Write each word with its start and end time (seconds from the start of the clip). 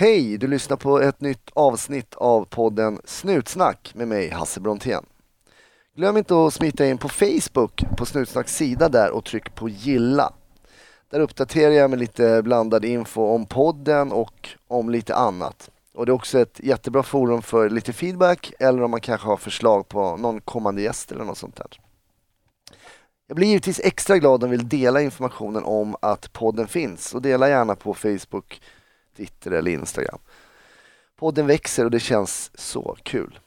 Hej! 0.00 0.38
Du 0.38 0.46
lyssnar 0.46 0.76
på 0.76 1.00
ett 1.00 1.20
nytt 1.20 1.50
avsnitt 1.54 2.14
av 2.14 2.44
podden 2.44 3.00
Snutsnack 3.04 3.92
med 3.94 4.08
mig 4.08 4.30
Hasse 4.30 4.60
Brontén. 4.60 5.06
Glöm 5.96 6.16
inte 6.16 6.46
att 6.46 6.54
smita 6.54 6.86
in 6.86 6.98
på 6.98 7.08
Facebook 7.08 7.84
på 7.96 8.06
Snutsnacks 8.06 8.56
sida 8.56 8.88
där 8.88 9.10
och 9.10 9.24
tryck 9.24 9.54
på 9.54 9.68
gilla. 9.68 10.32
Där 11.10 11.20
uppdaterar 11.20 11.70
jag 11.70 11.90
med 11.90 11.98
lite 11.98 12.42
blandad 12.42 12.84
info 12.84 13.22
om 13.22 13.46
podden 13.46 14.12
och 14.12 14.48
om 14.68 14.90
lite 14.90 15.14
annat. 15.14 15.70
Och 15.94 16.06
det 16.06 16.12
är 16.12 16.14
också 16.14 16.38
ett 16.38 16.60
jättebra 16.62 17.02
forum 17.02 17.42
för 17.42 17.70
lite 17.70 17.92
feedback 17.92 18.52
eller 18.58 18.82
om 18.82 18.90
man 18.90 19.00
kanske 19.00 19.26
har 19.26 19.36
förslag 19.36 19.88
på 19.88 20.16
någon 20.16 20.40
kommande 20.40 20.82
gäst 20.82 21.12
eller 21.12 21.24
något 21.24 21.38
sånt 21.38 21.56
där. 21.56 21.80
Jag 23.26 23.36
blir 23.36 23.48
givetvis 23.48 23.80
extra 23.84 24.18
glad 24.18 24.44
om 24.44 24.50
du 24.50 24.56
vill 24.56 24.68
dela 24.68 25.02
informationen 25.02 25.64
om 25.64 25.96
att 26.02 26.32
podden 26.32 26.66
finns 26.66 27.14
och 27.14 27.22
dela 27.22 27.48
gärna 27.48 27.74
på 27.74 27.94
Facebook, 27.94 28.60
Twitter 29.18 29.50
eller 29.50 29.70
Instagram. 29.70 30.18
Podden 31.16 31.46
växer 31.46 31.84
och 31.84 31.90
det 31.90 32.00
känns 32.00 32.50
så 32.54 32.96
kul. 33.02 33.38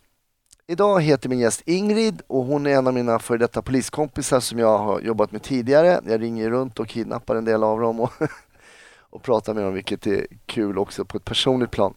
Idag 0.68 1.02
heter 1.02 1.30
min 1.30 1.40
gäst 1.40 1.62
Ingrid 1.66 2.22
och 2.28 2.46
hon 2.46 2.66
är 2.66 2.72
en 2.72 2.88
av 2.88 2.94
mina 2.94 3.20
före 3.20 3.38
detta 3.38 3.62
poliskompisar 3.62 4.40
som 4.40 4.60
jag 4.60 4.78
har 4.78 5.00
jobbat 5.00 5.32
med 5.32 5.44
tidigare. 5.44 6.02
Jag 6.06 6.22
ringer 6.22 6.50
runt 6.50 6.80
och 6.80 6.88
kidnappar 6.88 7.36
en 7.36 7.46
del 7.46 7.64
av 7.64 7.80
dem 7.80 8.00
och, 8.00 8.12
och 9.10 9.24
pratar 9.24 9.54
med 9.54 9.64
dem 9.64 9.74
vilket 9.74 10.08
är 10.08 10.28
kul 10.46 10.78
också 10.78 11.06
på 11.06 11.18
ett 11.18 11.26
personligt 11.26 11.72
plan. 11.72 11.94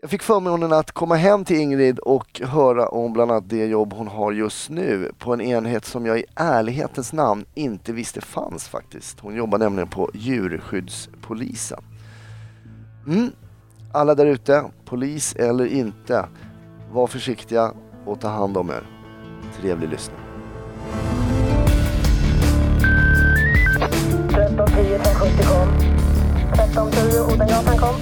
Jag 0.00 0.10
fick 0.10 0.22
förmånen 0.22 0.72
att 0.72 0.92
komma 0.92 1.14
hem 1.14 1.44
till 1.44 1.56
Ingrid 1.56 1.98
och 1.98 2.40
höra 2.44 2.88
om 2.88 3.12
bland 3.12 3.30
annat 3.30 3.48
det 3.48 3.66
jobb 3.66 3.92
hon 3.92 4.08
har 4.08 4.32
just 4.32 4.70
nu 4.70 5.12
på 5.18 5.32
en 5.32 5.40
enhet 5.40 5.84
som 5.84 6.06
jag 6.06 6.18
i 6.18 6.24
ärlighetens 6.34 7.12
namn 7.12 7.44
inte 7.54 7.92
visste 7.92 8.20
fanns 8.20 8.68
faktiskt. 8.68 9.20
Hon 9.20 9.34
jobbar 9.34 9.58
nämligen 9.58 9.88
på 9.88 10.10
djurskyddspolisen. 10.14 11.84
Mm. 13.06 13.32
Alla 13.92 14.14
där 14.14 14.26
ute, 14.26 14.64
polis 14.84 15.34
eller 15.36 15.66
inte, 15.66 16.28
var 16.92 17.06
försiktiga 17.06 17.72
och 18.04 18.20
ta 18.20 18.28
hand 18.28 18.56
om 18.56 18.70
er. 18.70 18.86
Trevlig 19.60 19.88
lyssning. 19.88 20.18
1310 24.28 24.94
1070 24.94 25.44
kom. 25.46 25.68
1310 26.52 27.34
Odengatan 27.34 27.78
kom. 27.78 27.94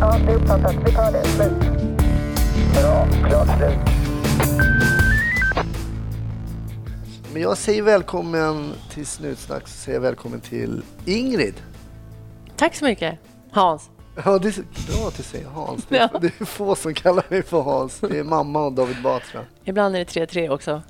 Ja, 0.00 0.18
det 0.26 0.32
är 0.32 0.36
uppfattat. 0.36 0.74
Vi 0.86 0.92
tar 0.92 1.12
det. 1.12 1.24
Slut. 1.24 1.52
Bra. 2.74 3.06
Klart 3.28 3.58
slut. 3.58 3.78
Men 7.32 7.42
jag 7.42 7.58
säger 7.58 7.82
välkommen 7.82 8.72
till 8.90 9.06
Snutsnack, 9.06 9.68
så 9.68 9.74
säger 9.74 9.96
jag 9.96 10.02
välkommen 10.02 10.40
till 10.40 10.82
Ingrid. 11.04 11.54
Tack 12.56 12.74
så 12.74 12.84
mycket, 12.84 13.18
Hans. 13.50 13.90
Ja, 14.24 14.38
det 14.38 14.48
är 14.58 14.64
bra 14.96 15.08
att 15.08 15.16
du 15.16 15.22
säger 15.22 15.46
Hans. 15.46 15.86
Det 15.88 15.96
är, 15.98 16.10
Ja. 16.12 16.18
det 16.18 16.40
är 16.40 16.44
få 16.44 16.74
som 16.74 16.94
kallar 16.94 17.24
mig 17.28 17.42
för 17.42 17.60
Hans. 17.62 18.00
Det 18.00 18.18
är 18.18 18.24
mamma 18.24 18.64
och 18.66 18.72
David 18.72 19.02
Batra. 19.02 19.44
Ibland 19.64 19.96
är 19.96 19.98
det 19.98 20.04
3-3 20.26 20.48
också. 20.48 20.82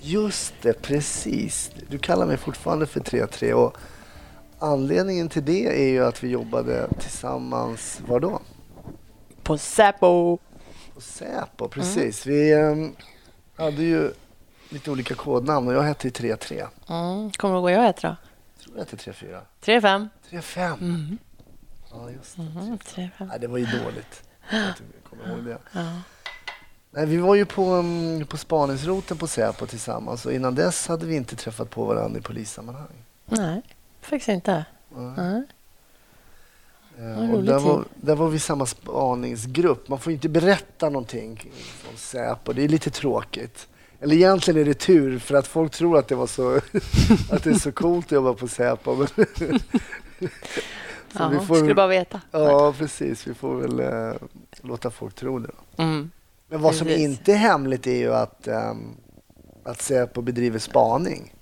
Just 0.00 0.54
det, 0.62 0.82
precis. 0.82 1.70
Du 1.88 1.98
kallar 1.98 2.26
mig 2.26 2.36
fortfarande 2.36 2.86
för 2.86 3.00
3-3 3.00 3.52
och 3.52 3.76
anledningen 4.58 5.28
till 5.28 5.44
det 5.44 5.66
är 5.82 5.88
ju 5.88 6.04
att 6.04 6.24
vi 6.24 6.28
jobbade 6.28 6.88
tillsammans, 7.00 8.00
var 8.06 8.20
då? 8.20 8.40
På 9.42 9.58
Säpo. 9.58 10.38
På 10.94 11.00
Säpo, 11.00 11.68
precis. 11.68 12.26
Vi 12.26 12.52
ehm, 12.52 12.94
hade 13.56 13.82
ju 13.82 14.10
lite 14.68 14.90
olika 14.90 15.14
kodnamn 15.14 15.68
och 15.68 15.74
jag 15.74 15.82
hette 15.82 16.06
ju 16.08 16.10
3-3. 16.12 16.66
Mm. 16.88 17.30
Kommer 17.30 17.54
du 17.54 17.56
ihåg 17.56 17.62
vad 17.62 17.72
jag 17.72 17.82
heter 17.82 18.08
då? 18.08 18.16
Jag 18.76 18.88
tror 18.88 19.04
jag 19.06 19.14
hette 19.20 19.26
3-4. 19.26 19.40
3-5. 19.80 20.08
3-5. 20.30 20.72
Mm. 20.80 21.18
Ja, 21.94 22.10
just 22.10 22.36
det. 22.36 22.42
Mm, 22.42 22.78
3-5. 22.78 23.10
Nej, 23.18 23.38
det 23.40 23.46
var 23.46 23.58
ju 23.58 23.66
dåligt. 23.66 24.22
Jag 24.50 24.74
kommer 25.10 25.28
ihåg 25.28 25.44
det. 25.44 25.58
Ja. 25.72 26.00
Nej, 26.90 27.06
vi 27.06 27.16
var 27.16 27.34
ju 27.34 27.44
på, 27.44 27.70
um, 27.74 28.26
på 28.26 28.36
spaningsroten 28.36 29.16
på 29.18 29.26
Säpo 29.26 29.66
tillsammans 29.66 30.26
och 30.26 30.32
innan 30.32 30.54
dess 30.54 30.86
hade 30.88 31.06
vi 31.06 31.16
inte 31.16 31.36
träffat 31.36 31.70
på 31.70 31.84
varandra 31.84 32.18
i 32.18 32.22
polissammanhang. 32.22 33.04
Nej, 33.26 33.62
faktiskt 34.00 34.28
inte. 34.28 34.64
Nej. 34.96 35.12
Nej. 35.16 35.42
Eh, 36.98 37.18
Vad 37.20 37.34
och 37.34 37.44
där, 37.44 37.58
var, 37.58 37.84
där 37.94 38.14
var 38.14 38.28
vi 38.28 38.38
samma 38.38 38.66
spaningsgrupp. 38.66 39.88
Man 39.88 39.98
får 39.98 40.12
inte 40.12 40.28
berätta 40.28 40.88
någonting 40.90 41.50
från 41.54 41.96
Säpo. 41.96 42.52
Det 42.52 42.64
är 42.64 42.68
lite 42.68 42.90
tråkigt. 42.90 43.68
Eller 44.00 44.16
egentligen 44.16 44.60
är 44.60 44.64
det 44.64 44.74
tur 44.74 45.18
för 45.18 45.34
att 45.34 45.46
folk 45.46 45.72
tror 45.72 45.98
att 45.98 46.08
det, 46.08 46.14
var 46.14 46.26
så, 46.26 46.56
att 47.30 47.44
det 47.44 47.50
är 47.50 47.58
så 47.58 47.72
coolt 47.72 48.06
att 48.06 48.12
jobba 48.12 48.34
på 48.34 48.48
Säpo. 48.48 49.06
Så 51.16 51.22
Ja, 51.22 51.28
vi 51.28 51.38
får- 51.46 51.56
Skulle 51.56 51.74
bara 51.74 51.86
veta. 51.86 52.20
ja, 52.30 52.74
precis. 52.78 53.26
Vi 53.26 53.34
får 53.34 53.54
väl 53.54 53.80
eh, 53.80 54.14
låta 54.60 54.90
folk 54.90 55.14
tro 55.14 55.38
det. 55.38 55.50
Mm. 55.76 56.10
Men 56.48 56.60
vad 56.60 56.74
som 56.74 56.86
Precis. 56.86 57.02
inte 57.04 57.32
är 57.32 57.36
hemligt 57.36 57.86
är 57.86 57.96
ju 57.96 58.14
att, 58.14 58.48
ehm, 58.48 58.96
att 59.64 59.82
Säpo 59.82 60.20
bedriver 60.22 60.58
spaning. 60.58 61.34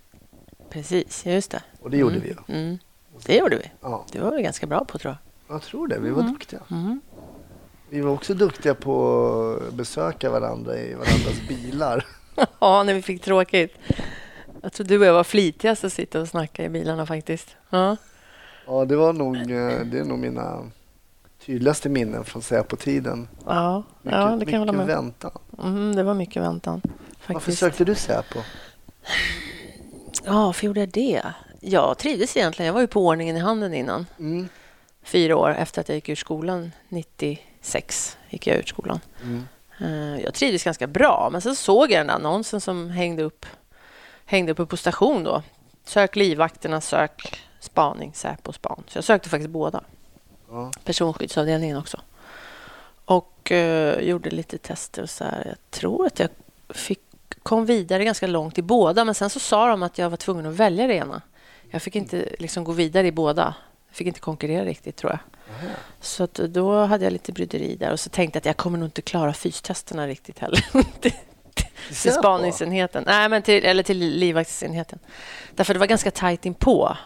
Precis, 0.70 1.26
just 1.26 1.50
det. 1.50 1.62
Och 1.80 1.90
det 1.90 1.96
gjorde 1.96 2.14
mm. 2.16 2.22
vi 2.22 2.28
ju. 2.54 2.58
Mm. 2.60 2.78
Det 3.26 3.36
gjorde 3.36 3.56
vi. 3.56 3.70
Ja, 3.80 4.06
Det 4.12 4.20
var 4.20 4.36
vi 4.36 4.42
ganska 4.42 4.66
bra 4.66 4.84
på 4.84 4.98
tror 4.98 5.16
jag 5.48 5.62
tror 5.62 5.88
det. 5.88 5.98
Vi 5.98 6.10
var 6.10 6.20
Mm. 6.20 6.32
duktiga. 6.32 6.60
jag. 6.68 6.78
Mm. 6.78 7.00
Vi 7.90 8.00
var 8.00 8.10
också 8.12 8.34
duktiga 8.34 8.74
på 8.74 9.60
att 9.68 9.74
besöka 9.74 10.30
varandra 10.30 10.76
i 10.78 10.94
varandras 10.94 11.40
bilar. 11.48 12.06
Ja, 12.60 12.82
när 12.82 12.94
vi 12.94 13.02
fick 13.02 13.22
tråkigt. 13.22 13.74
Jag 14.62 14.72
tror 14.72 14.86
du 14.86 14.98
och 14.98 15.04
jag 15.06 15.12
var 15.12 15.24
flitigast 15.24 15.84
att 15.84 15.92
sitta 15.92 16.20
och 16.20 16.28
snacka 16.28 16.64
i 16.64 16.68
bilarna 16.68 17.06
faktiskt. 17.06 17.56
Ja. 17.70 17.96
Ja, 18.66 18.84
det 18.84 18.96
var 18.96 19.12
nog, 19.12 19.36
eh, 19.36 19.80
det 19.80 19.98
är 19.98 20.04
nog 20.04 20.18
mina 20.18 20.70
tydligaste 21.46 21.88
minnen 21.88 22.24
från 22.24 22.42
Säpo-tiden. 22.42 23.28
Ja, 23.46 23.82
Mycket, 24.02 24.18
ja 24.18 24.36
det 24.36 24.44
kan 24.44 24.52
jag 24.54 24.58
hålla 24.60 24.72
med 24.72 24.86
väntan. 24.86 25.30
mm, 25.62 25.96
Det 25.96 26.02
var 26.02 26.14
mycket 26.14 26.42
väntan. 26.42 26.80
Varför 26.84 27.34
Faktiskt. 27.34 27.58
sökte 27.58 27.84
du 27.84 27.94
Säpo? 27.94 28.38
Ja, 30.24 30.32
varför 30.46 30.66
gjorde 30.66 30.80
jag 30.80 30.88
det? 30.88 31.22
Jag 31.60 31.98
trivdes 31.98 32.36
egentligen. 32.36 32.66
Jag 32.66 32.72
var 32.74 32.80
ju 32.80 32.86
på 32.86 33.06
ordningen 33.06 33.36
i 33.36 33.40
handen 33.40 33.74
innan. 33.74 34.06
Mm. 34.18 34.48
Fyra 35.02 35.36
år 35.36 35.50
efter 35.50 35.80
att 35.80 35.88
jag 35.88 35.94
gick 35.96 36.08
ur 36.08 36.14
skolan. 36.14 36.72
96 36.88 38.16
gick 38.30 38.46
jag 38.46 38.56
ut 38.56 38.68
skolan. 38.68 39.00
Mm. 39.22 39.44
Eh, 39.80 40.22
Jag 40.24 40.34
trivdes 40.34 40.64
ganska 40.64 40.86
bra, 40.86 41.28
men 41.32 41.40
sen 41.40 41.56
såg 41.56 41.90
jag 41.90 42.00
den 42.00 42.06
där 42.06 42.14
annonsen 42.14 42.60
som 42.60 42.90
hängde 42.90 43.22
upp, 43.22 43.46
hängde 44.24 44.52
uppe 44.52 44.66
på 44.66 44.76
station 44.76 45.24
då. 45.24 45.42
Sök 45.84 46.16
livvakterna, 46.16 46.80
sök 46.80 47.42
spaning, 47.62 48.12
Säpo 48.14 48.52
span. 48.52 48.84
Så 48.88 48.96
jag 48.98 49.04
sökte 49.04 49.28
faktiskt 49.28 49.50
båda. 49.50 49.84
Ja. 50.50 50.70
Personskyddsavdelningen 50.84 51.76
också. 51.76 52.00
Och 53.04 53.52
eh, 53.52 54.00
gjorde 54.00 54.30
lite 54.30 54.58
tester 54.58 55.02
och 55.02 55.10
så 55.10 55.24
här. 55.24 55.44
Jag 55.46 55.70
tror 55.70 56.06
att 56.06 56.18
jag 56.18 56.28
fick, 56.68 57.00
kom 57.42 57.66
vidare 57.66 58.04
ganska 58.04 58.26
långt 58.26 58.58
i 58.58 58.62
båda, 58.62 59.04
men 59.04 59.14
sen 59.14 59.30
så 59.30 59.40
sa 59.40 59.66
de 59.66 59.82
att 59.82 59.98
jag 59.98 60.10
var 60.10 60.16
tvungen 60.16 60.46
att 60.46 60.54
välja 60.54 60.86
det 60.86 60.94
ena. 60.94 61.22
Jag 61.70 61.82
fick 61.82 61.96
inte 61.96 62.28
liksom 62.38 62.64
gå 62.64 62.72
vidare 62.72 63.06
i 63.06 63.12
båda. 63.12 63.54
Jag 63.88 63.96
fick 63.96 64.06
inte 64.06 64.20
konkurrera 64.20 64.64
riktigt, 64.64 64.96
tror 64.96 65.12
jag. 65.12 65.18
Aha. 65.56 65.74
Så 66.00 66.24
att 66.24 66.34
då 66.34 66.84
hade 66.84 67.04
jag 67.04 67.12
lite 67.12 67.32
bryderi 67.32 67.76
där 67.76 67.92
och 67.92 68.00
så 68.00 68.10
tänkte 68.10 68.36
jag 68.36 68.40
att 68.40 68.46
jag 68.46 68.56
kommer 68.56 68.78
nog 68.78 68.86
inte 68.86 69.02
klara 69.02 69.32
fystesterna 69.32 70.06
riktigt 70.06 70.38
heller. 70.38 70.64
till 71.00 71.12
till 71.88 72.12
spaningsenheten. 72.12 73.04
Nej, 73.06 73.28
men 73.28 73.42
till, 73.42 73.64
eller 73.64 73.82
till 73.82 73.98
livvaktsenheten. 73.98 74.98
Därför 75.54 75.74
det 75.74 75.80
var 75.80 75.86
ganska 75.86 76.10
tajt 76.10 76.46
inpå. 76.46 76.96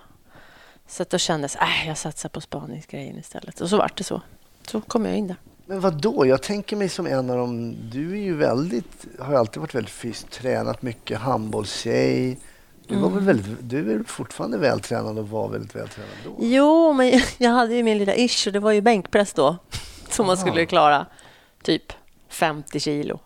Så 0.88 1.02
att 1.02 1.10
då 1.10 1.18
kändes 1.18 1.56
äh, 1.56 1.88
jag 1.88 1.98
satsar 1.98 2.28
på 2.28 2.40
spaningsgrejen 2.40 3.18
istället. 3.18 3.60
Och 3.60 3.70
så 3.70 3.76
vart 3.76 3.96
det 3.98 4.04
så. 4.04 4.20
Så 4.66 4.80
kom 4.80 5.04
jag 5.06 5.16
in 5.16 5.26
där. 5.26 5.36
Men 5.66 5.80
vad 5.80 6.00
då? 6.02 6.26
Jag 6.26 6.42
tänker 6.42 6.76
mig 6.76 6.88
som 6.88 7.06
en 7.06 7.30
av 7.30 7.36
dem. 7.36 7.76
Du 7.92 8.12
är 8.12 8.22
ju 8.22 8.36
väldigt, 8.36 9.06
har 9.20 9.34
alltid 9.34 9.60
varit 9.60 9.74
väldigt 9.74 9.92
fysiskt 9.92 10.30
tränat 10.30 10.82
mycket, 10.82 11.18
handbollstjej. 11.18 12.38
Du, 12.88 12.96
var 12.96 13.08
väl 13.08 13.12
Mm. 13.12 13.24
väldigt, 13.26 13.56
du 13.70 13.78
är 13.78 13.82
väl 13.82 14.04
fortfarande 14.04 14.58
vältränad 14.58 15.18
och 15.18 15.28
var 15.28 15.48
väldigt 15.48 15.76
vältränad 15.76 16.10
då? 16.24 16.36
Jo, 16.40 16.92
men 16.92 17.20
jag 17.38 17.50
hade 17.50 17.74
ju 17.74 17.82
min 17.82 17.98
lilla 17.98 18.14
issue. 18.14 18.52
Det 18.52 18.60
var 18.60 18.72
ju 18.72 18.80
bänkpress 18.80 19.32
då. 19.32 19.56
Som 20.10 20.26
man 20.26 20.36
skulle 20.36 20.66
klara. 20.66 21.06
Typ 21.62 21.92
50 22.28 22.80
kilo. 22.80 23.18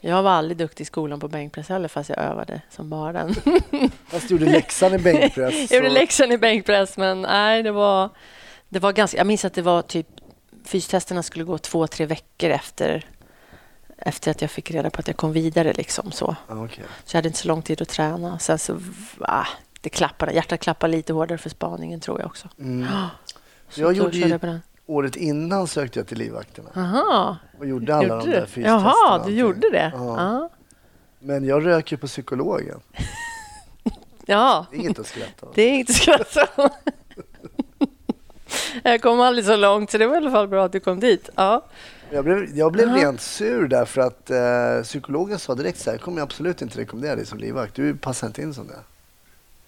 Jag 0.00 0.22
var 0.22 0.30
aldrig 0.30 0.56
duktig 0.56 0.84
i 0.84 0.86
skolan 0.86 1.20
på 1.20 1.28
bänkpress 1.28 1.68
heller, 1.68 1.88
fast 1.88 2.08
jag 2.08 2.18
övade 2.18 2.60
som 2.70 2.90
bara 2.90 3.12
den. 3.12 3.34
Fast 4.06 4.28
du 4.28 4.34
gjorde 4.34 4.52
läxan 4.52 4.94
i 4.94 4.98
bänkpress. 5.02 5.70
Jag 5.70 5.84
gjorde 5.84 5.94
läxan 5.94 6.32
i 6.32 6.38
bänkpress, 6.38 6.96
men 6.96 7.22
nej, 7.22 7.62
det 7.62 7.72
var, 7.72 8.10
det 8.68 8.78
var 8.78 8.92
ganska... 8.92 9.16
Jag 9.16 9.26
minns 9.26 9.44
att 9.44 9.54
det 9.54 9.62
var 9.62 9.82
typ... 9.82 10.06
Fystesterna 10.64 11.22
skulle 11.22 11.44
gå 11.44 11.58
två, 11.58 11.86
tre 11.86 12.06
veckor 12.06 12.50
efter, 12.50 13.06
efter 13.98 14.30
att 14.30 14.42
jag 14.42 14.50
fick 14.50 14.70
reda 14.70 14.90
på 14.90 15.00
att 15.00 15.06
jag 15.06 15.16
kom 15.16 15.32
vidare. 15.32 15.72
Liksom, 15.72 16.12
så. 16.12 16.36
Okej. 16.48 16.84
så 17.04 17.16
jag 17.16 17.18
hade 17.18 17.28
inte 17.28 17.38
så 17.38 17.48
lång 17.48 17.62
tid 17.62 17.82
att 17.82 17.88
träna. 17.88 18.38
Sen 18.38 18.58
så... 18.58 18.80
Ah, 19.20 19.46
det 19.80 19.88
klappade, 19.88 20.32
hjärtat 20.32 20.60
klappade 20.60 20.90
lite 20.90 21.12
hårdare 21.12 21.38
för 21.38 21.50
spaningen, 21.50 22.00
tror 22.00 22.20
jag 22.20 22.26
också. 22.26 22.48
Mm. 22.58 22.86
Så 23.70 23.80
Jag 23.80 23.92
gjorde 23.92 24.16
ju-. 24.16 24.60
Året 24.90 25.16
innan 25.16 25.66
sökte 25.66 25.98
jag 25.98 26.06
till 26.06 26.18
livvakterna 26.18 26.70
Aha, 26.76 27.36
och 27.58 27.66
gjorde 27.66 27.94
alla 27.94 28.08
gjorde 28.08 28.24
de 28.24 28.30
där 28.30 28.46
fystesterna. 28.46 28.92
Jaha, 29.08 29.24
du 29.26 29.32
gjorde 29.32 29.70
det? 29.70 29.92
Ja. 29.94 30.16
Ja. 30.16 30.50
Men 31.18 31.44
jag 31.44 31.66
rök 31.66 31.92
ju 31.92 31.98
på 31.98 32.06
psykologen. 32.06 32.80
ja. 34.26 34.66
Det 34.70 34.76
är 34.76 34.80
inget 34.80 34.98
att 34.98 35.06
skratta 35.06 35.46
åt. 35.46 35.54
Det 35.54 35.62
är 35.62 35.74
inte 35.74 35.92
skratt 35.92 36.36
åt. 36.56 36.72
Jag 38.82 39.02
kom 39.02 39.20
aldrig 39.20 39.44
så 39.44 39.56
långt, 39.56 39.90
så 39.90 39.98
det 39.98 40.06
var 40.06 40.14
i 40.14 40.16
alla 40.16 40.30
fall 40.30 40.48
bra 40.48 40.64
att 40.64 40.72
du 40.72 40.80
kom 40.80 41.00
dit. 41.00 41.30
Ja. 41.34 41.64
Jag 42.10 42.24
blev, 42.24 42.56
jag 42.56 42.72
blev 42.72 42.94
rent 42.94 43.20
sur 43.20 43.68
där 43.68 43.84
för 43.84 44.00
att 44.00 44.30
eh, 44.30 44.82
psykologen 44.82 45.38
sa 45.38 45.54
direkt 45.54 45.78
så 45.78 45.90
här, 45.90 45.94
jag 45.96 46.02
kommer 46.02 46.22
absolut 46.22 46.62
inte 46.62 46.78
rekommendera 46.78 47.16
dig 47.16 47.26
som 47.26 47.38
livvakt. 47.38 47.74
Du 47.74 47.96
passar 47.96 48.26
inte 48.26 48.42
in 48.42 48.54
som 48.54 48.66
det. 48.66 48.78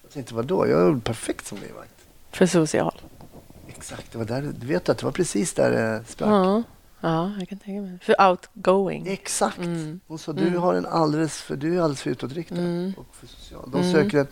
Jag 0.01 0.11
tänkte, 0.11 0.33
vadå? 0.33 0.67
Jag 0.67 0.87
är 0.87 0.99
perfekt 0.99 1.47
som 1.47 1.57
livvakt. 1.57 1.93
För 2.31 2.45
social. 2.45 3.01
Exakt, 3.81 4.11
det 4.11 4.17
var 4.17 4.25
där, 4.25 4.41
du 4.59 4.67
vet 4.67 4.89
att 4.89 4.97
det 4.97 5.05
var 5.05 5.11
precis 5.11 5.53
där 5.53 5.71
det 5.71 6.03
sprack. 6.07 6.29
Ja. 6.29 6.63
ja, 7.01 7.31
jag 7.39 7.49
kan 7.49 7.57
tänka 7.59 7.81
mig. 7.81 7.97
För 8.01 8.29
outgoing. 8.29 9.07
Exakt. 9.07 9.57
Mm. 9.57 9.99
Hon 10.07 10.19
sa, 10.19 10.33
du, 10.33 10.47
Mm. 10.47 10.61
har 10.61 10.73
en 10.73 10.85
alldeles 10.85 11.41
för, 11.41 11.55
du 11.55 11.75
är 11.77 11.81
alldeles 11.81 12.01
för 12.01 12.09
utåtriktad 12.09 12.55
Mm. 12.55 12.93
och 12.97 13.15
för 13.15 13.27
social. 13.27 13.69
De 13.71 13.81
Mm. 13.81 13.93
söker 13.93 14.17
en, 14.17 14.27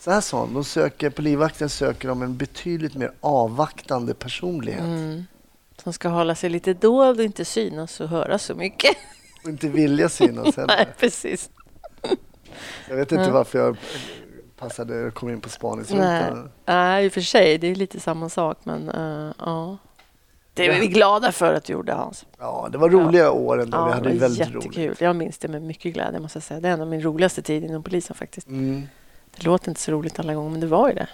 så 0.00 0.10
här 0.10 0.20
sa 0.20 0.40
hon, 0.40 0.54
de 0.54 0.64
söker, 0.64 1.10
på 1.10 1.22
livvakten 1.22 1.68
söker 1.68 2.08
de 2.08 2.22
en 2.22 2.36
betydligt 2.36 2.94
mer 2.94 3.12
avvaktande 3.20 4.14
personlighet. 4.14 4.80
Mm. 4.84 5.24
Som 5.82 5.92
ska 5.92 6.08
hålla 6.08 6.34
sig 6.34 6.50
lite 6.50 6.74
dold 6.74 7.18
och 7.18 7.24
inte 7.24 7.44
synas 7.44 8.00
och 8.00 8.08
höras 8.08 8.42
så 8.44 8.54
mycket. 8.54 8.96
Och 9.44 9.48
inte 9.50 9.68
vilja 9.68 10.08
synas 10.08 10.46
heller. 10.56 10.76
Nej, 10.76 10.88
precis. 10.98 11.50
Jag 12.88 12.96
vet 12.96 13.12
inte 13.12 13.30
varför 13.30 13.58
jag 13.58 13.76
passade, 14.56 15.10
kom 15.10 15.28
in 15.28 15.40
på 15.40 15.48
spaningsrutan. 15.48 16.50
Nej, 16.66 17.04
i 17.04 17.08
och 17.08 17.12
för 17.12 17.20
sig. 17.20 17.58
Det 17.58 17.66
är 17.66 17.74
lite 17.74 18.00
samma 18.00 18.28
sak, 18.28 18.58
men 18.64 18.88
uh, 18.90 19.32
ja. 19.38 19.78
Det 20.54 20.66
är 20.66 20.80
vi 20.80 20.86
glada 20.86 21.32
för 21.32 21.54
att 21.54 21.64
du 21.64 21.72
gjorde, 21.72 21.92
Hans. 21.92 22.26
Ja, 22.38 22.68
det 22.72 22.78
var 22.78 22.90
roliga 22.90 23.30
år 23.30 23.60
ändå. 23.62 23.84
vi 23.84 23.90
Ja, 23.90 23.94
hade 23.94 24.08
det 24.08 24.14
var 24.14 24.20
väldigt 24.20 24.38
jättekul. 24.38 24.84
roligt. 24.86 25.00
Jag 25.00 25.16
minns 25.16 25.38
det 25.38 25.48
med 25.48 25.62
mycket 25.62 25.94
glädje, 25.94 26.20
måste 26.20 26.36
jag 26.36 26.42
säga. 26.42 26.60
Det 26.60 26.68
är 26.68 26.72
en 26.72 26.80
av 26.80 26.86
min 26.88 27.02
roligaste 27.02 27.42
tid 27.42 27.64
inom 27.64 27.82
polisen 27.82 28.16
faktiskt. 28.16 28.46
Mm. 28.48 28.82
Det 29.36 29.44
låter 29.44 29.68
inte 29.68 29.80
så 29.80 29.92
roligt 29.92 30.18
alla 30.18 30.34
gånger, 30.34 30.50
men 30.50 30.60
det 30.60 30.66
var 30.66 30.88
ju 30.88 30.94
det. 30.94 31.08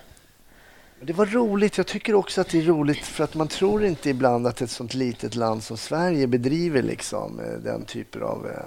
Det 1.01 1.13
var 1.13 1.27
roligt. 1.27 1.77
Jag 1.77 1.87
tycker 1.87 2.15
också 2.15 2.41
att 2.41 2.49
det 2.49 2.59
är 2.59 2.63
roligt 2.63 2.99
för 3.07 3.25
att 3.25 3.35
man 3.35 3.49
tror 3.49 3.85
inte 3.85 4.11
ibland 4.11 4.47
att 4.47 4.61
ett 4.61 4.71
sånt 4.71 4.95
litet 4.95 5.35
land 5.35 5.63
som 5.63 5.77
Sverige 5.77 6.27
bedriver 6.27 6.83
liksom 6.83 7.41
eh, 7.41 7.47
den 7.65 7.85
typen 7.85 8.23
av 8.23 8.47
eh, 8.47 8.53
eh, 8.53 8.67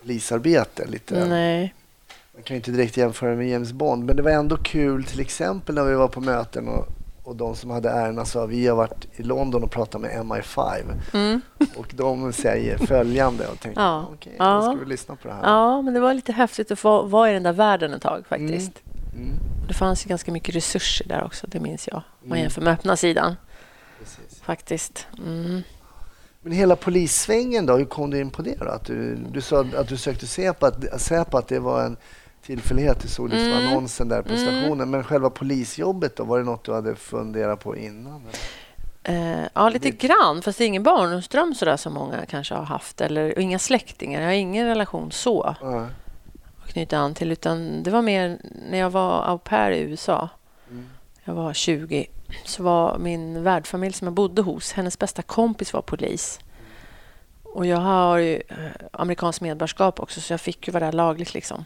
polisarbete. 0.00 0.86
Lite. 0.86 1.24
Nej. 1.28 1.74
Man 2.36 2.42
kan 2.42 2.54
ju 2.54 2.56
inte 2.56 2.70
direkt 2.70 2.96
jämföra 2.96 3.34
med 3.34 3.48
James 3.48 3.72
Bond, 3.72 4.04
men 4.04 4.16
det 4.16 4.22
var 4.22 4.30
ändå 4.30 4.56
kul 4.56 5.04
till 5.04 5.20
exempel 5.20 5.74
när 5.74 5.84
vi 5.84 5.94
var 5.94 6.08
på 6.08 6.20
möten 6.20 6.68
och, 6.68 6.86
och 7.22 7.36
de 7.36 7.56
som 7.56 7.70
hade 7.70 7.90
ärendena 7.90 8.24
sa 8.24 8.46
vi 8.46 8.66
har 8.66 8.76
varit 8.76 9.06
i 9.16 9.22
London 9.22 9.64
och 9.64 9.70
pratat 9.70 10.00
med 10.00 10.10
MI5 10.10 10.82
Mm. 11.14 11.40
och 11.76 11.86
de 11.94 12.32
säger 12.32 12.78
följande 12.78 13.46
och 13.46 13.60
tänkte 13.60 13.80
Ja. 13.80 14.06
okej, 14.12 14.34
Ja. 14.38 14.54
då 14.56 14.62
ska 14.62 14.84
vi 14.84 14.90
lyssna 14.90 15.16
på 15.16 15.28
det 15.28 15.34
här. 15.34 15.42
Ja, 15.42 15.82
men 15.82 15.94
det 15.94 16.00
var 16.00 16.14
lite 16.14 16.32
häftigt 16.32 16.70
att 16.70 16.78
få 16.78 17.02
vara 17.02 17.30
i 17.30 17.34
den 17.34 17.42
där 17.42 17.52
världen 17.52 17.92
ett 17.94 18.02
tag 18.02 18.26
faktiskt. 18.28 18.72
Mm, 19.14 19.32
Det 19.68 19.74
fanns 19.74 20.06
ju 20.06 20.08
ganska 20.08 20.32
mycket 20.32 20.54
resurser 20.56 21.08
där 21.08 21.24
också, 21.24 21.46
det 21.46 21.60
minns 21.60 21.88
jag. 21.88 21.96
Om 21.96 22.02
man 22.22 22.32
Mm. 22.38 22.42
jämför 22.42 22.62
med 22.62 22.72
öppna 22.72 22.96
sidan 22.96 23.36
precis. 23.98 24.40
faktiskt. 24.42 25.06
Mm. 25.26 25.62
Men 26.42 26.52
hela 26.52 26.76
polissvängen 26.76 27.66
då, 27.66 27.76
hur 27.76 27.84
kom 27.84 28.10
du 28.10 28.20
in 28.20 28.30
på 28.30 28.42
det 28.42 28.54
då? 28.60 28.64
Att 28.68 28.84
du, 28.84 29.14
du 29.32 29.40
sa 29.40 29.64
att 29.76 29.88
du 29.88 29.96
sökte 29.96 30.26
Säpo, 30.26 30.66
att, 30.66 31.00
Säpo, 31.00 31.36
att 31.38 31.48
det 31.48 31.58
var 31.58 31.84
en 31.84 31.96
tillfällighet, 32.46 33.00
du 33.02 33.08
såg 33.08 33.28
liksom 33.30 33.48
Mm. 33.52 33.66
annonsen 33.68 34.08
där 34.08 34.22
på 34.22 34.28
Mm. 34.32 34.40
stationen. 34.40 34.90
Men 34.90 35.04
själva 35.04 35.30
polisjobbet 35.30 36.16
då, 36.16 36.24
var 36.24 36.38
det 36.38 36.44
något 36.44 36.64
du 36.64 36.72
hade 36.74 36.96
funderat 36.96 37.60
på 37.60 37.76
innan? 37.76 38.22
Eh, 39.02 39.40
ja, 39.54 39.68
lite 39.68 39.90
grann. 39.90 40.42
Fast 40.42 40.58
det 40.58 40.64
är 40.64 40.66
ingen 40.66 40.82
barndomsdröm 40.82 41.54
sådär 41.54 41.76
som 41.76 41.92
många 41.94 42.26
kanske 42.26 42.54
har 42.54 42.64
haft. 42.64 43.00
Eller 43.00 43.34
och 43.36 43.42
inga 43.42 43.58
släktingar. 43.58 44.20
Jag 44.20 44.28
har 44.28 44.34
ingen 44.34 44.66
relation 44.66 45.12
så 45.12 45.56
Ja. 45.60 45.86
att 46.64 46.72
knyta 46.72 46.98
an 46.98 47.14
till. 47.14 47.32
Utan 47.32 47.82
det 47.82 47.90
var 47.90 48.02
mer 48.02 48.38
när 48.70 48.78
jag 48.78 48.90
var 48.90 49.22
au 49.30 49.38
pair 49.38 49.70
i 49.70 49.80
USA. 49.80 50.28
Mm. 50.70 50.86
Jag 51.24 51.34
var 51.34 51.52
20. 51.52 52.06
Så 52.44 52.62
var 52.62 52.98
min 52.98 53.42
värdfamilj 53.42 53.92
som 53.94 54.06
jag 54.06 54.14
bodde 54.14 54.42
hos, 54.42 54.72
hennes 54.72 54.98
bästa 54.98 55.22
kompis 55.22 55.72
var 55.72 55.82
polis. 55.82 56.40
Och 57.42 57.66
jag 57.66 57.76
har 57.78 58.18
ju 58.18 58.34
eh, 58.48 58.56
amerikanskt 58.92 59.40
medborgarskap 59.40 60.00
också, 60.00 60.20
så 60.20 60.32
jag 60.32 60.40
fick 60.40 60.66
ju 60.68 60.72
vara 60.72 60.84
där 60.84 60.92
lagligt. 60.92 61.34
liksom. 61.34 61.64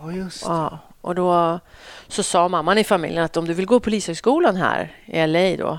Ja, 0.00 0.12
just 0.12 0.42
det. 0.44 0.48
Ja, 0.50 0.78
och 1.00 1.14
då 1.14 1.60
så 2.08 2.22
sa 2.22 2.48
mamman 2.48 2.78
i 2.78 2.84
familjen 2.84 3.24
att 3.24 3.36
om 3.36 3.46
du 3.46 3.54
vill 3.54 3.66
gå 3.66 3.80
polishögskolan 3.80 4.56
här 4.56 4.92
i 5.06 5.26
LA 5.26 5.56
då 5.64 5.78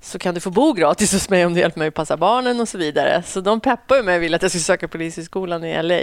så 0.00 0.18
kan 0.18 0.34
du 0.34 0.40
få 0.40 0.50
bo 0.50 0.72
gratis 0.72 1.12
hos 1.12 1.30
mig 1.30 1.46
om 1.46 1.54
du 1.54 1.60
hjälper 1.60 1.78
mig 1.78 1.88
att 1.88 1.94
passa 1.94 2.16
barnen 2.16 2.60
och 2.60 2.68
så 2.68 2.78
vidare. 2.78 3.22
Så 3.22 3.40
de 3.40 3.60
peppade 3.60 4.02
mig 4.02 4.16
och 4.16 4.22
ville 4.22 4.36
att 4.36 4.42
jag 4.42 4.50
skulle 4.50 4.62
söka 4.62 4.88
polishögskolan 4.88 5.64
i 5.64 5.82
LA. 5.82 6.00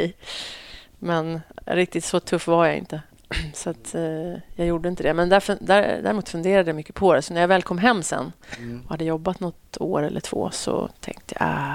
Men 1.00 1.42
riktigt 1.66 2.06
så 2.06 2.20
tuff 2.20 2.48
var 2.48 2.66
jag 2.66 2.78
inte. 2.78 3.02
Så 3.54 3.70
att, 3.70 3.96
eh, 3.96 4.34
jag 4.56 4.68
gjorde 4.68 4.90
inte 4.90 5.04
det. 5.04 5.14
Men 5.14 5.30
därför, 5.30 5.58
där, 5.62 6.00
däremot 6.04 6.30
funderade 6.30 6.70
jag 6.70 6.76
mycket 6.76 6.96
på 6.96 7.14
det. 7.14 7.22
Så 7.22 7.34
när 7.34 7.42
jag 7.42 7.48
väl 7.48 7.64
kom 7.64 7.78
hem 7.78 8.04
sen 8.04 8.32
Mm. 8.58 8.82
och 8.86 8.90
hade 8.90 9.04
jobbat 9.06 9.40
något 9.40 9.78
år 9.80 10.04
eller 10.04 10.20
två 10.20 10.50
så 10.52 10.90
tänkte 11.00 11.36
jag 11.40 11.50
äh, 11.50 11.74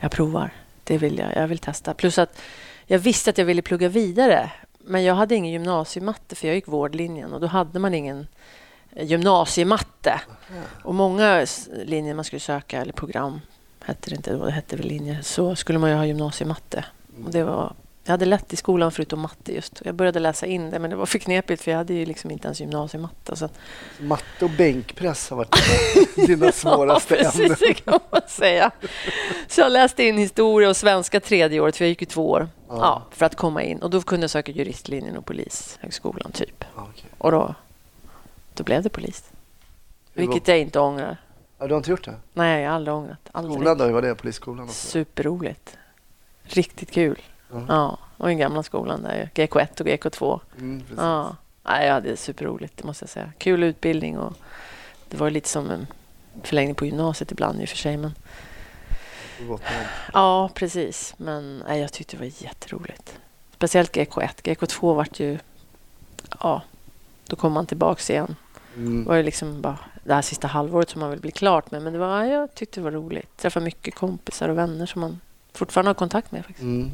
jag 0.00 0.10
provar. 0.10 0.50
Det 0.84 0.98
vill 0.98 1.18
jag. 1.18 1.36
Jag 1.36 1.48
vill 1.48 1.58
testa. 1.58 1.94
Plus 1.94 2.18
att 2.18 2.40
jag 2.86 2.98
visste 2.98 3.30
att 3.30 3.38
jag 3.38 3.44
ville 3.44 3.62
plugga 3.62 3.88
vidare. 3.88 4.50
Men 4.86 5.04
jag 5.04 5.14
hade 5.14 5.34
ingen 5.34 5.52
gymnasiematte 5.52 6.34
för 6.34 6.46
jag 6.46 6.54
gick 6.54 6.68
vårdlinjen 6.68 7.32
och 7.32 7.40
då 7.40 7.46
hade 7.46 7.78
man 7.78 7.94
ingen 7.94 8.26
eh, 8.92 9.06
gymnasiematte. 9.06 10.20
Och 10.82 10.94
många 10.94 11.46
linjer 11.84 12.14
man 12.14 12.24
skulle 12.24 12.40
söka, 12.40 12.80
eller 12.80 12.92
program 12.92 13.40
hette 13.84 14.10
det 14.10 14.16
inte 14.16 14.32
då, 14.32 14.44
det 14.44 14.50
hette 14.50 14.76
väl 14.76 14.86
linjer, 14.86 15.22
så 15.22 15.56
skulle 15.56 15.78
man 15.78 15.90
ju 15.90 15.96
ha 15.96 16.06
gymnasiematte. 16.06 16.84
Och 17.24 17.30
det 17.30 17.44
var, 17.44 17.74
jag 18.04 18.12
hade 18.12 18.24
lätt 18.24 18.52
i 18.52 18.56
skolan 18.56 18.92
förutom 18.92 19.20
matte 19.20 19.52
just. 19.54 19.82
Jag 19.84 19.94
började 19.94 20.20
läsa 20.20 20.46
in 20.46 20.70
det 20.70 20.78
men 20.78 20.90
det 20.90 20.96
var 20.96 21.06
för 21.06 21.18
knepigt 21.18 21.62
för 21.62 21.70
jag 21.70 21.78
hade 21.78 21.94
ju 21.94 22.06
liksom 22.06 22.30
inte 22.30 22.46
ens 22.48 22.60
gymnasiematte. 22.60 23.36
Så 23.36 23.48
Matte 24.00 24.44
och 24.44 24.50
bänkpress 24.50 25.30
har 25.30 25.36
varit 25.36 25.56
dina, 26.26 26.52
svåraste 26.52 27.14
ja, 27.16 27.22
precis, 27.22 27.40
ämnen. 27.40 27.56
det 27.60 27.74
kan 27.74 28.00
man 28.10 28.20
säga. 28.28 28.70
Så 29.48 29.60
jag 29.60 29.72
läste 29.72 30.04
in 30.04 30.18
historia 30.18 30.68
och 30.68 30.76
svenska 30.76 31.20
tredje 31.20 31.60
året, 31.60 31.76
för 31.76 31.84
jag 31.84 31.88
gick 31.88 32.00
ju 32.02 32.06
två 32.06 32.30
år, 32.30 32.48
Ja. 32.68 32.76
ja. 32.80 33.02
för 33.10 33.26
att 33.26 33.34
komma 33.36 33.62
in. 33.62 33.78
Och 33.78 33.90
då 33.90 34.02
kunde 34.02 34.24
jag 34.24 34.30
söka 34.30 34.52
juristlinjen 34.52 35.16
och 35.16 35.26
polishögskolan, 35.26 36.32
typ. 36.32 36.64
Ja, 36.76 36.88
okej. 36.90 37.10
Och 37.18 37.30
då, 37.30 37.54
då 38.54 38.64
blev 38.64 38.82
det 38.82 38.88
polis. 38.88 39.24
Vilket 40.12 40.48
jag 40.48 40.58
inte 40.58 40.80
ångrar. 40.80 41.16
Ja, 41.58 41.66
du 41.66 41.72
har 41.74 41.78
inte 41.78 41.90
gjort 41.90 42.04
det? 42.04 42.14
Nej, 42.32 42.62
jag 42.62 42.70
har 42.70 42.76
aldrig 42.76 42.94
ångrat. 42.96 43.18
Aldrig. 43.32 43.54
Skolan 43.54 43.78
då, 43.78 43.84
hur 43.84 43.92
var 43.92 44.02
det? 44.02 44.14
Polisskolan? 44.14 44.64
Också? 44.64 44.86
Superroligt. 44.88 45.76
Riktigt 46.42 46.90
kul. 46.90 47.18
Ja. 47.54 47.64
Ja, 47.68 47.98
och 48.16 48.26
den 48.28 48.38
gamla 48.38 48.62
skolan 48.62 49.02
där, 49.02 49.30
GK1 49.34 49.80
och 49.80 49.86
GK2. 49.86 50.40
Mm. 50.58 50.82
Ja, 50.96 51.36
Nej, 51.66 51.86
jag 51.86 51.94
hade 51.94 52.16
superroligt, 52.16 52.76
det 52.76 52.84
måste 52.84 53.02
jag 53.02 53.10
säga. 53.10 53.32
Kul 53.38 53.62
utbildning 53.62 54.18
och 54.18 54.32
det 55.08 55.16
var 55.16 55.30
lite 55.30 55.48
som 55.48 55.70
en 55.70 55.86
förlängning 56.42 56.74
på 56.74 56.86
gymnasiet 56.86 57.32
ibland 57.32 57.60
i 57.60 57.64
och 57.64 57.68
för 57.68 57.76
sig. 57.76 57.96
Men 57.96 58.14
Det. 59.38 59.58
Ja, 60.12 60.50
precis. 60.54 61.14
Men 61.16 61.62
nej, 61.68 61.80
jag 61.80 61.92
tyckte 61.92 62.16
det 62.16 62.20
var 62.20 62.32
jätteroligt. 62.44 63.18
Speciellt 63.56 63.96
GK1. 63.96 64.28
GK2 64.42 64.94
vart 64.94 65.20
ju... 65.20 65.38
Ja, 66.40 66.62
då 67.26 67.36
kom 67.36 67.52
man 67.52 67.66
tillbaks 67.66 68.10
igen. 68.10 68.36
Det 68.74 68.80
Mm. 68.80 69.04
var 69.04 69.14
ju 69.14 69.22
liksom 69.22 69.60
bara 69.62 69.78
det 70.04 70.14
här 70.14 70.22
sista 70.22 70.46
halvåret 70.46 70.90
som 70.90 71.00
man 71.00 71.10
vill 71.10 71.20
bli 71.20 71.30
klart 71.30 71.70
med. 71.70 71.82
Men 71.82 71.92
det 71.92 71.98
var, 71.98 72.24
ja, 72.24 72.26
jag 72.26 72.54
tyckte 72.54 72.80
det 72.80 72.84
var 72.84 72.90
roligt. 72.90 73.36
Träffa 73.36 73.60
mycket 73.60 73.94
kompisar 73.94 74.48
och 74.48 74.58
vänner 74.58 74.86
som 74.86 75.00
man 75.00 75.20
fortfarande 75.52 75.88
har 75.88 75.94
kontakt 75.94 76.32
med. 76.32 76.40
faktiskt. 76.44 76.62
Mm. 76.62 76.90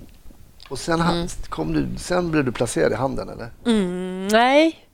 Och 0.71 0.79
sen, 0.79 1.01
Mm. 1.01 1.27
kom 1.49 1.73
du, 1.73 1.89
sen 1.99 2.31
blev 2.31 2.45
du 2.45 2.53
placerad 2.53 2.93
i 2.93 2.95
handen 2.95 3.29
eller? 3.29 3.51
Mm, 3.67 4.29
nej, 4.29 4.87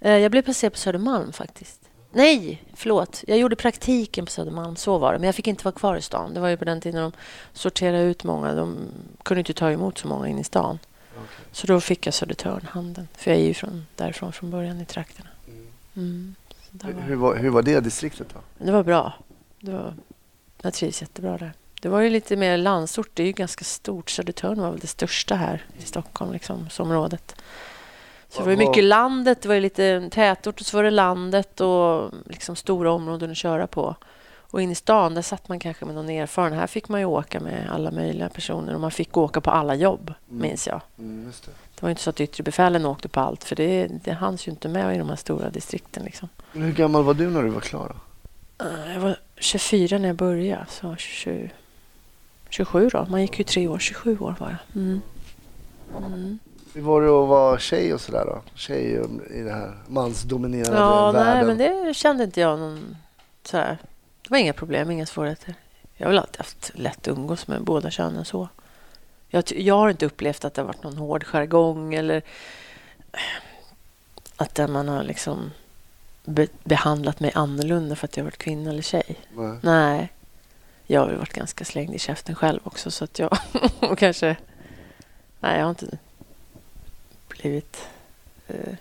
Eh, 0.00 0.16
jag 0.16 0.30
blev 0.30 0.42
placerad 0.42 0.72
på 0.72 0.78
Södermalm 0.78 1.32
faktiskt. 1.32 1.80
Nej, 2.12 2.62
förlåt. 2.74 3.24
Jag 3.26 3.38
gjorde 3.38 3.56
praktiken 3.56 4.24
på 4.24 4.30
Södermalm, 4.30 4.76
så 4.76 4.98
var 4.98 5.12
det. 5.12 5.18
Men 5.18 5.26
jag 5.26 5.34
fick 5.34 5.46
inte 5.46 5.64
vara 5.64 5.74
kvar 5.74 5.96
i 5.96 6.02
stan. 6.02 6.34
Det 6.34 6.40
var 6.40 6.48
ju 6.48 6.56
på 6.56 6.64
den 6.64 6.80
tiden 6.80 7.02
de 7.02 7.12
sorterade 7.52 8.02
ut 8.02 8.24
många. 8.24 8.54
De 8.54 8.76
kunde 9.22 9.38
inte 9.40 9.52
ta 9.52 9.70
emot 9.70 9.98
så 9.98 10.08
många 10.08 10.28
in 10.28 10.38
i 10.38 10.44
stan. 10.44 10.78
Så 11.52 11.66
då 11.66 11.80
fick 11.80 12.06
jag 12.06 12.14
Södertörnhanden. 12.14 13.08
För 13.16 13.30
jag 13.30 13.40
är 13.40 13.44
ju 13.44 13.54
från, 13.54 13.86
därifrån 13.96 14.32
från 14.32 14.50
början 14.50 14.80
i 14.80 14.84
trakterna. 14.84 15.28
Mm. 15.96 16.34
Där 16.70 16.92
var 16.92 17.02
Hur, 17.02 17.16
var, 17.16 17.36
hur 17.36 17.50
var 17.50 17.62
det 17.62 17.80
distriktet 17.80 18.26
då? 18.34 18.64
Det 18.64 18.72
var 18.72 18.82
bra. 18.84 19.12
Det 19.60 19.72
var, 19.72 19.94
jag 20.62 20.74
trivs 20.74 21.00
jättebra 21.00 21.38
där. 21.38 21.52
Det 21.80 21.88
var 21.88 22.00
ju 22.00 22.10
lite 22.10 22.36
mer 22.36 22.56
landsort. 22.56 23.10
Det 23.14 23.22
är 23.22 23.26
ju 23.26 23.32
ganska 23.32 23.64
stort. 23.64 24.10
Södertörn 24.10 24.60
var 24.60 24.70
väl 24.70 24.80
det 24.80 24.86
största 24.86 25.34
här 25.34 25.64
i 25.78 25.82
Stockholm, 25.82 26.32
liksom, 26.32 26.68
som 26.70 26.86
området. 26.88 27.36
Så 28.28 28.38
det 28.38 28.44
var 28.44 28.50
ju 28.50 28.56
mycket 28.56 28.84
landet. 28.84 29.42
Det 29.42 29.48
var 29.48 29.54
ju 29.54 29.60
lite 29.60 30.08
tätort 30.12 30.60
och 30.60 30.66
så 30.66 30.76
var 30.76 30.84
det 30.84 30.90
landet 30.90 31.60
och 31.60 32.10
liksom 32.26 32.56
stora 32.56 32.92
områden 32.92 33.30
att 33.30 33.36
köra 33.36 33.66
på. 33.66 33.96
Och 34.50 34.62
in 34.62 34.70
i 34.70 34.74
stan, 34.74 35.14
där 35.14 35.22
satt 35.22 35.48
man 35.48 35.58
kanske 35.58 35.84
med 35.84 35.94
någon 35.94 36.08
erfaren. 36.10 36.52
Här 36.52 36.66
fick 36.66 36.88
man 36.88 37.00
ju 37.00 37.06
åka 37.06 37.40
med 37.40 37.70
alla 37.70 37.90
möjliga 37.90 38.28
personer 38.28 38.74
och 38.74 38.80
man 38.80 38.90
fick 38.90 39.16
åka 39.16 39.40
på 39.40 39.50
alla 39.50 39.74
jobb, 39.74 40.14
Mm. 40.30 40.42
minns 40.42 40.66
jag. 40.66 40.80
Mm, 40.98 41.24
det. 41.44 41.50
Det 41.74 41.82
var 41.82 41.88
ju 41.88 41.90
inte 41.90 42.02
så 42.02 42.10
att 42.10 42.20
yttre 42.20 42.42
befälen 42.44 42.86
åkte 42.86 43.08
på 43.08 43.20
allt, 43.20 43.44
för 43.44 43.56
det, 43.56 43.88
det 44.04 44.12
hanns 44.12 44.48
ju 44.48 44.52
inte 44.52 44.68
med 44.68 44.94
i 44.94 44.98
de 44.98 45.08
här 45.08 45.16
stora 45.16 45.50
distrikten. 45.50 46.02
Liksom. 46.04 46.28
Hur 46.52 46.72
gammal 46.72 47.04
var 47.04 47.14
du 47.14 47.30
när 47.30 47.42
du 47.42 47.48
var 47.48 47.60
klar? 47.60 47.94
Då? 48.58 48.66
Jag 48.92 49.00
var 49.00 49.16
24 49.36 49.98
när 49.98 50.08
jag 50.08 50.16
började, 50.16 50.66
så 50.68 50.96
20, 50.96 51.50
27 52.48 52.88
då. 52.88 53.06
Man 53.10 53.20
gick 53.20 53.38
ju 53.38 53.44
tre 53.44 53.68
år. 53.68 53.78
27 53.78 54.18
år 54.20 54.34
var 54.38 54.48
jag. 54.48 54.82
Mm. 54.82 55.00
Mm. 55.96 56.38
Hur 56.74 56.82
var 56.82 57.02
det 57.02 57.08
att 57.08 57.28
vara 57.28 57.58
tjej 57.58 57.94
och 57.94 58.00
sådär 58.00 58.24
då? 58.26 58.42
Tjej 58.54 58.92
i 59.30 59.38
den 59.42 59.54
här 59.54 59.74
mansdominerade 59.88 60.76
Ja, 60.76 61.12
världen. 61.12 61.46
nej, 61.46 61.56
men 61.56 61.86
det 61.86 61.94
kände 61.94 62.24
inte 62.24 62.40
jag 62.40 62.58
någon... 62.58 62.96
Sådär. 63.44 63.78
Det 64.22 64.30
var 64.30 64.38
inga 64.38 64.52
problem, 64.52 64.90
inga 64.90 65.06
svårigheter. 65.06 65.54
Jag 65.96 66.06
har 66.06 66.10
väl 66.10 66.18
alltid 66.18 66.36
haft 66.38 66.70
lätt 66.74 66.98
att 66.98 67.08
umgås 67.08 67.48
med 67.48 67.64
båda 67.64 67.90
könen 67.90 68.24
så. 68.24 68.48
Jag, 69.28 69.44
jag 69.56 69.74
har 69.74 69.90
inte 69.90 70.06
upplevt 70.06 70.44
att 70.44 70.54
det 70.54 70.60
har 70.62 70.66
varit 70.66 70.82
någon 70.82 70.96
hård 70.96 71.24
jargong 71.24 71.94
eller 71.94 72.22
att 74.36 74.58
man 74.70 74.88
har 74.88 75.02
liksom 75.02 75.50
be, 76.24 76.46
behandlat 76.64 77.20
mig 77.20 77.32
annorlunda 77.34 77.96
för 77.96 78.04
att 78.06 78.16
jag 78.16 78.24
varit 78.24 78.38
kvinna 78.38 78.70
eller 78.70 78.82
tjej. 78.82 79.16
Nej. 79.34 79.58
Nej. 79.62 80.12
Jag 80.90 81.00
har 81.00 81.06
väl 81.08 81.16
varit 81.18 81.32
ganska 81.32 81.64
slängd 81.64 81.94
i 81.94 81.98
käften 81.98 82.34
själv 82.34 82.60
också 82.64 82.90
så 82.90 83.04
att 83.04 83.18
jag 83.18 83.38
och 83.80 83.98
kanske... 83.98 84.36
Nej, 85.40 85.56
jag 85.58 85.64
har 85.64 85.70
inte 85.70 85.98
blivit... 87.28 87.88
Eh, 88.48 88.74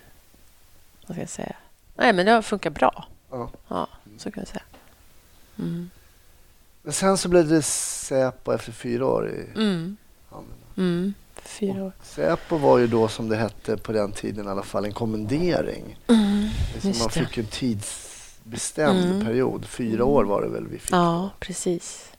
vad 1.08 1.16
ska 1.16 1.22
jag 1.22 1.30
säga? 1.30 1.56
Nej, 1.96 2.14
men 2.14 2.26
det 2.26 2.32
har 2.32 2.42
funkat 2.42 2.74
bra. 2.74 3.08
Ja. 3.32 3.50
Ja, 3.68 3.88
så 4.18 4.32
kan 4.32 4.42
jag 4.42 4.48
säga. 4.48 4.64
Mm. 5.60 5.90
Men 6.82 6.94
sen 6.94 7.18
så 7.18 7.30
blev 7.30 7.48
det 7.48 7.62
Säpo 7.62 8.52
efter 8.54 8.72
fyra 8.72 9.06
år 9.06 9.30
i 9.30 9.46
Mm. 9.56 9.98
handeln. 10.30 10.54
Mm. 10.78 11.14
Fyra 11.36 11.84
år. 11.84 11.92
Säpo 12.04 12.58
var 12.58 12.78
ju 12.78 12.88
då 12.88 13.08
som 13.08 13.30
det 13.30 13.36
hette 13.36 13.78
på 13.78 13.92
den 13.92 14.12
tiden 14.12 14.46
i 14.48 14.50
alla 14.50 14.64
fall 14.64 14.86
en 14.86 14.94
kommendering. 14.94 15.98
Mm. 16.08 16.50
Liksom 16.74 16.94
man 17.00 17.10
fick 17.10 17.38
en 17.38 17.46
tidsbestämd 18.52 19.06
Mm. 19.06 19.26
period. 19.26 19.66
Fyra 19.66 20.06
år 20.06 20.24
var 20.24 20.42
det 20.42 20.48
väl 20.48 20.68
vi 20.68 20.80
fick? 20.80 20.92
Ja, 20.94 21.30
precis. 21.40 22.12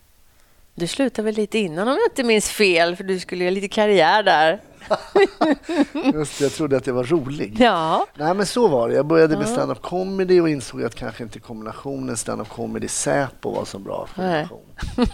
Du 0.74 0.86
slutade 0.86 1.24
väl 1.26 1.34
lite 1.34 1.58
innan 1.58 1.88
om 1.88 1.94
jag 1.94 2.06
inte 2.10 2.24
minns 2.24 2.48
fel, 2.50 2.96
för 2.96 3.04
du 3.04 3.20
skulle 3.20 3.44
göra 3.44 3.54
lite 3.54 3.68
karriär 3.68 4.22
där. 4.22 4.60
Just 6.14 6.38
det, 6.38 6.44
jag 6.44 6.52
trodde 6.52 6.76
att 6.76 6.86
jag 6.86 6.94
var 6.94 7.04
rolig. 7.04 7.56
Ja. 7.60 8.06
Nej 8.14 8.34
men 8.34 8.46
så 8.46 8.68
var 8.68 8.88
det. 8.88 8.94
Jag 8.94 9.06
började 9.06 9.36
med 9.36 9.48
stand-up 9.48 9.82
comedy 9.82 10.40
och 10.40 10.48
insåg 10.48 10.82
att 10.82 10.94
kanske 10.94 11.22
inte 11.22 11.40
kombinationen 11.40 12.16
stand-up 12.16 12.48
comedy 12.48 12.88
Säpo 12.88 13.50
var 13.54 13.64
så 13.64 13.78
bra 13.78 14.08
kombination. 14.14 14.60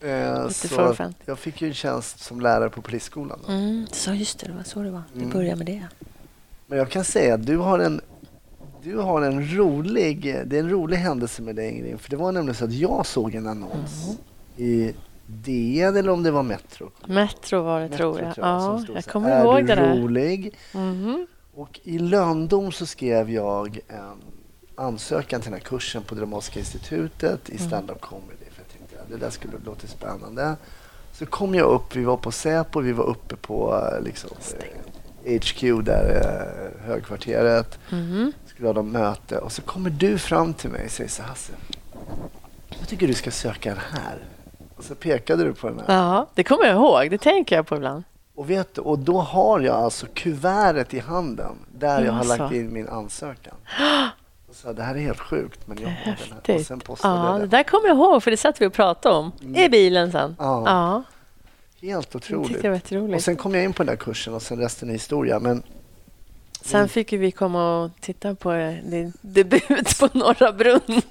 Eh, 0.00 0.48
så 0.48 0.96
jag 1.24 1.38
fick 1.38 1.62
ju 1.62 1.68
en 1.68 1.74
tjänst 1.74 2.20
som 2.20 2.40
lärare 2.40 2.70
på 2.70 2.82
polisskolan. 2.82 3.38
Då. 3.46 3.52
Mm. 3.52 3.86
Så 3.92 4.14
just 4.14 4.38
det, 4.38 4.46
det 4.46 4.52
var 4.52 4.62
så 4.62 4.80
det 4.82 4.90
var. 4.90 5.02
Du 5.12 5.18
Mm. 5.20 5.30
började 5.32 5.56
med 5.56 5.66
det. 5.66 5.86
Men 6.66 6.78
jag 6.78 6.90
kan 6.90 7.04
säga 7.04 7.34
att 7.34 7.46
du 7.46 7.56
har 7.56 7.78
en 7.78 8.00
du 8.84 8.96
har 8.98 9.22
en 9.22 9.56
rolig, 9.56 10.22
det 10.46 10.56
är 10.56 10.60
en 10.60 10.70
rolig 10.70 10.96
händelse 10.96 11.42
med 11.42 11.56
dig 11.56 11.68
Ingrid. 11.70 12.00
För 12.00 12.10
det 12.10 12.16
var 12.16 12.32
nämligen 12.32 12.54
så 12.54 12.64
att 12.64 12.72
jag 12.72 13.06
såg 13.06 13.34
en 13.34 13.46
annons 13.46 14.04
Mm. 14.06 14.16
i 14.70 14.94
DN 15.26 15.96
eller 15.96 16.10
om 16.10 16.22
det 16.22 16.30
var 16.30 16.42
Metro. 16.42 16.90
Metro 17.06 17.62
var 17.62 17.80
det, 17.80 17.88
tror 17.88 18.20
jag. 18.20 18.34
Ja, 18.36 18.78
stod 18.84 18.96
jag 18.96 19.04
så 19.04 19.08
här, 19.08 19.12
kommer 19.12 19.30
är 19.30 19.44
ihåg 19.44 19.56
du 19.56 19.62
det 19.66 19.74
där. 19.74 19.96
rolig? 19.96 20.54
Mhm. 20.74 21.26
Och 21.54 21.80
i 21.82 21.98
lönndom 21.98 22.72
så 22.72 22.86
skrev 22.86 23.30
jag 23.30 23.78
en 23.88 24.22
ansökan 24.76 25.40
till 25.40 25.50
den 25.50 25.60
här 25.60 25.66
kursen 25.66 26.02
på 26.02 26.14
Dramatiska 26.14 26.58
institutet 26.60 27.48
Mm. 27.48 27.56
i 27.62 27.66
stand-up 27.66 28.00
comedy. 28.00 28.44
För 28.50 28.62
jag 28.62 28.68
tänkte 28.78 29.00
att 29.02 29.08
det 29.08 29.16
där 29.16 29.30
skulle 29.30 29.52
låta 29.64 29.86
spännande. 29.86 30.56
Så 31.12 31.26
kom 31.26 31.54
jag 31.54 31.66
upp, 31.70 31.96
vi 31.96 32.04
var 32.04 32.16
på 32.16 32.32
Säpo, 32.32 32.80
vi 32.80 32.92
var 32.92 33.04
uppe 33.04 33.36
på 33.36 33.74
eh, 33.96 34.04
liksom, 34.04 34.30
HQ 35.26 35.82
där, 35.84 36.04
eh, 36.80 36.86
högkvarteret. 36.86 37.78
Mhm. 37.90 38.32
Skulle 38.46 38.68
ha 38.68 38.72
de 38.72 38.90
möte 38.92 39.38
och 39.38 39.52
så 39.52 39.62
kommer 39.62 39.90
du 39.90 40.18
fram 40.18 40.54
till 40.54 40.70
mig 40.70 40.84
och 40.84 40.90
säger 40.90 41.10
så 41.10 41.22
här, 41.22 41.28
Hasse, 41.28 41.52
jag 42.78 42.88
tycker 42.88 43.06
du 43.06 43.14
ska 43.14 43.30
söka 43.30 43.68
den 43.70 43.78
här. 43.92 44.18
Och 44.76 44.84
så 44.84 44.94
pekade 44.94 45.44
du 45.44 45.54
på 45.54 45.68
den 45.68 45.80
här. 45.86 45.96
Ja, 45.96 46.26
det 46.34 46.44
kommer 46.44 46.64
jag 46.64 46.74
ihåg. 46.74 47.10
Det 47.10 47.18
tänker 47.18 47.56
jag 47.56 47.66
på 47.66 47.76
ibland. 47.76 48.04
Och, 48.36 48.50
vet 48.50 48.74
du, 48.74 48.80
och 48.80 48.98
då 48.98 49.20
har 49.20 49.60
jag 49.60 49.74
alltså 49.76 50.06
kuvertet 50.14 50.94
i 50.94 50.98
handen 50.98 51.52
där 51.78 52.04
jag 52.04 52.12
har 52.12 52.24
lagt 52.24 52.54
in 52.54 52.72
min 52.72 52.88
ansökan. 52.88 53.54
Och 54.48 54.54
så, 54.54 54.72
det 54.72 54.82
här 54.82 54.94
är 54.94 54.98
helt 54.98 55.18
sjukt 55.20 55.60
men 55.66 55.78
jag 55.80 55.88
har 55.88 55.94
den 56.04 56.38
här. 56.46 56.54
Och 56.60 56.66
sen 56.66 56.80
postade 56.80 57.14
Ja, 57.26 57.32
det 57.32 57.38
den. 57.38 57.48
där 57.48 57.62
kommer 57.62 57.88
jag 57.88 57.96
ihåg, 57.96 58.22
för 58.22 58.30
det 58.30 58.36
satt 58.36 58.60
vi 58.60 58.66
och 58.66 58.72
pratade 58.72 59.14
om 59.16 59.32
i 59.56 59.68
bilen 59.68 60.12
sen. 60.12 60.36
Ja. 60.38 60.62
Ja, 60.66 61.02
Helt 61.84 62.14
jag 62.14 62.16
otroligt. 62.16 62.62
det 62.62 62.68
var 62.68 62.74
jätteroligt. 62.74 63.16
Och 63.16 63.22
sen 63.22 63.36
kom 63.36 63.54
jag 63.54 63.64
in 63.64 63.72
på 63.72 63.82
den 63.82 63.96
där 63.96 64.04
kursen 64.04 64.34
och 64.34 64.42
sen 64.42 64.58
resten 64.58 64.88
är 64.88 64.92
historia. 64.92 65.38
Men 65.38 65.62
Sen 66.60 66.88
fick 66.88 67.12
ju 67.12 67.18
vi 67.18 67.30
komma 67.30 67.82
och 67.84 67.90
titta 68.00 68.34
på 68.34 68.50
din 68.84 69.12
debut 69.20 69.98
på 69.98 70.08
Norra 70.12 70.52
Brunn. 70.52 71.02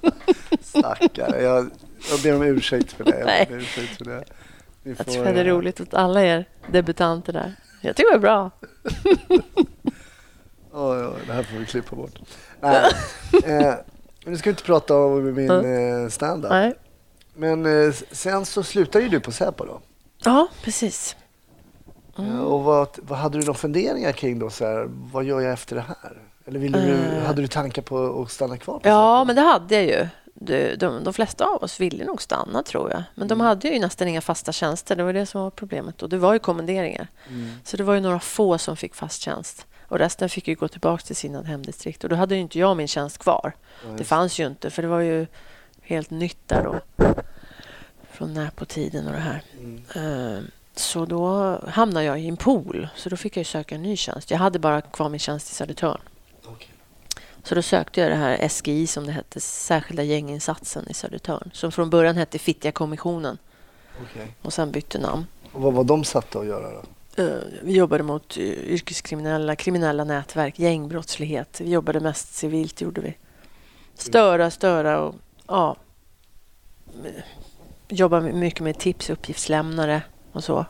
stackare, 0.62 1.42
jag, 1.42 1.70
jag 2.12 2.22
ber 2.24 2.36
om 2.36 2.42
ursäkt 2.42 2.92
för 2.92 3.04
det. 3.04 3.20
Jag 3.20 3.26
Nej. 3.26 3.46
ber 3.50 3.58
ursäkt 3.58 3.98
för 3.98 4.06
det. 4.06 4.24
Ni 4.84 4.92
Jag 4.92 4.98
får, 4.98 5.04
tror 5.04 5.24
det 5.26 5.30
är 5.30 5.46
eh, 5.46 5.56
roligt 5.56 5.82
åt 5.82 5.94
alla 5.94 6.24
er 6.24 6.46
debutanter 6.72 7.34
där. 7.34 7.56
Jag 7.82 7.96
tycker 7.96 8.12
det 8.12 8.18
var 8.18 8.22
bra. 8.22 8.52
Oj, 10.72 11.06
oj, 11.06 11.22
det 11.28 11.34
här 11.34 11.44
får 11.44 11.58
vi 11.58 11.66
klippa 11.66 11.96
bort. 11.96 12.20
Nej, 12.60 12.92
eh, 13.46 13.74
nu 14.26 14.38
ska 14.38 14.50
vi 14.50 14.52
inte 14.52 14.64
prata 14.64 14.96
om 14.96 15.34
min 15.34 15.50
eh, 15.50 16.10
stand-up. 16.10 16.76
Men 17.34 17.66
eh, 17.66 17.94
sen 18.12 18.46
så 18.46 18.64
slutade 18.64 19.04
ju 19.04 19.10
du 19.10 19.20
på 19.20 19.32
Säpo 19.32 19.66
då. 19.66 19.82
Ja, 20.26 20.48
precis. 20.64 21.16
Eh, 22.18 22.40
Och 22.40 22.64
vad, 22.64 22.88
vad 23.02 23.18
hade 23.20 23.40
du 23.40 23.46
några 23.46 23.58
funderingar 23.58 24.12
kring 24.12 24.40
då? 24.40 24.50
Så 24.50 24.66
här, 24.66 24.86
vad 24.90 25.24
gör 25.24 25.42
jag 25.42 25.54
efter 25.54 25.76
det 25.76 25.82
här? 25.88 26.18
Eller 26.46 26.60
ville 26.60 26.78
du, 26.86 26.94
Eh. 27.18 27.24
hade 27.26 27.42
du 27.42 27.48
tankar 27.48 27.82
på 27.82 28.22
att 28.22 28.32
stanna 28.32 28.58
kvar 28.58 28.80
Ja, 28.84 29.20
Säpo? 29.20 29.26
men 29.28 29.36
det 29.36 29.42
hade 29.42 29.76
jag 29.76 29.84
ju. 29.86 30.08
De, 30.36 30.76
de, 30.76 31.04
de 31.04 31.14
flesta 31.14 31.46
av 31.46 31.64
oss 31.64 31.80
ville 31.80 32.06
nog 32.06 32.22
stanna, 32.22 32.64
tror 32.64 32.92
jag. 32.92 33.04
Men 33.16 33.28
de 33.28 33.40
hade 33.40 33.68
ju 33.68 33.80
nästan 33.80 34.08
inga 34.08 34.22
fasta 34.22 34.52
tjänster. 34.52 34.96
Det 34.96 35.04
var 35.04 35.14
det 35.14 35.26
som 35.26 35.42
var 35.42 35.50
problemet. 35.50 36.02
Och 36.04 36.10
det 36.10 36.18
var 36.18 36.34
ju 36.34 36.40
kommenderingar. 36.40 37.08
Mm. 37.30 37.50
Så 37.64 37.78
det 37.78 37.84
var 37.84 37.94
ju 37.94 38.00
några 38.00 38.20
få 38.20 38.58
som 38.58 38.78
fick 38.78 38.96
fast 38.96 39.22
tjänst. 39.22 39.66
Och 39.88 39.98
resten 40.00 40.30
fick 40.30 40.48
ju 40.48 40.56
gå 40.56 40.68
tillbaka 40.68 41.04
till 41.04 41.16
sina 41.16 41.42
hemdistrikt. 41.44 42.04
Och 42.04 42.10
då 42.10 42.16
hade 42.16 42.36
ju 42.36 42.42
inte 42.42 42.60
jag 42.60 42.78
min 42.78 42.88
tjänst 42.88 43.18
kvar. 43.18 43.54
Ja, 43.86 43.90
Det 43.98 44.04
fanns 44.04 44.40
ju 44.40 44.48
inte, 44.48 44.70
för 44.70 44.82
det 44.82 44.88
var 44.88 45.00
ju 45.00 45.28
helt 45.82 46.10
nytt 46.10 46.48
där 46.48 46.64
då. 46.64 47.04
Från 48.14 48.34
Näpo-tiden 48.34 49.08
och 49.08 49.14
det 49.14 49.20
här. 49.20 49.44
Mm. 49.60 49.82
Eh, 50.38 50.44
Så 50.76 51.06
då 51.06 51.60
hamnade 51.68 52.06
jag 52.06 52.20
i 52.22 52.28
en 52.28 52.38
pool. 52.38 52.88
Så 52.96 53.10
då 53.10 53.18
fick 53.18 53.38
jag 53.38 53.46
söka 53.46 53.76
en 53.76 53.82
ny 53.84 53.98
tjänst. 53.98 54.32
Jag 54.32 54.38
hade 54.38 54.60
bara 54.60 54.82
kvar 54.82 55.10
min 55.10 55.20
tjänst 55.20 55.52
i 55.52 55.56
Södertörn. 55.56 56.02
Så 57.44 57.56
då 57.56 57.62
sökte 57.62 58.02
jag 58.02 58.12
det 58.12 58.16
här 58.16 58.48
SGI 58.48 58.88
som 58.88 59.06
det 59.06 59.12
hette, 59.12 59.40
Särskilda 59.40 60.04
gänginsatsen 60.04 60.90
i 60.90 60.94
Södertörn. 60.94 61.50
Som 61.54 61.72
från 61.72 61.90
början 61.90 62.18
hette 62.18 62.40
Fittja-kommissionen 62.40 63.38
Okej. 64.04 64.36
och 64.42 64.54
sen 64.54 64.72
bytte 64.72 65.00
namn. 65.00 65.26
Och 65.52 65.62
vad 65.62 65.74
var 65.74 65.84
de 65.84 66.04
satta 66.04 66.40
att 66.40 66.46
göra 66.46 66.70
då? 66.72 67.24
Eh, 67.24 67.38
Vi 67.64 67.74
jobbade 67.74 68.04
mot 68.04 68.38
eh, 68.38 68.44
yrkeskriminella, 68.44 69.56
kriminella 69.56 70.04
nätverk, 70.04 70.60
gängbrottslighet. 70.60 71.62
Vi 71.62 71.70
jobbade 71.72 72.00
mest 72.00 72.34
civilt, 72.36 72.82
gjorde 72.82 73.02
vi. 73.02 73.18
Störa, 73.96 74.52
störa 74.52 75.00
och 75.02 75.16
ja. 75.48 75.76
Eh, 77.94 78.00
Jobba 78.00 78.20
mycket 78.20 78.60
med 78.60 78.78
tips, 78.78 79.10
uppgiftslämnare 79.10 80.02
och 80.32 80.44
så. 80.44 80.66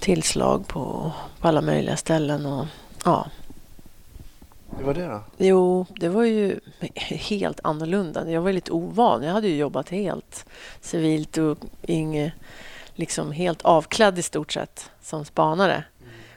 Tillslag 0.00 0.68
på, 0.68 1.12
på 1.40 1.48
alla 1.48 1.60
möjliga 1.60 1.96
ställen 1.96 2.46
och 2.46 2.66
ja. 3.04 3.26
Hur 4.76 4.84
var 4.84 4.94
det 4.94 5.06
då? 5.06 5.20
Jo, 5.36 5.86
det 6.00 6.08
var 6.08 6.24
ju 6.24 6.60
helt 7.08 7.60
annorlunda. 7.64 8.30
Jag 8.30 8.42
var 8.42 8.52
lite 8.52 8.72
ovan. 8.72 9.22
Jag 9.22 9.32
hade 9.32 9.48
ju 9.48 9.56
jobbat 9.56 9.88
helt 9.88 10.46
civilt 10.80 11.38
och 11.38 11.58
inge, 11.82 12.32
liksom 12.94 13.32
helt 13.32 13.62
avklädd 13.62 14.18
i 14.18 14.22
stort 14.22 14.52
sett 14.52 14.90
som 15.02 15.24
spanare. 15.24 15.84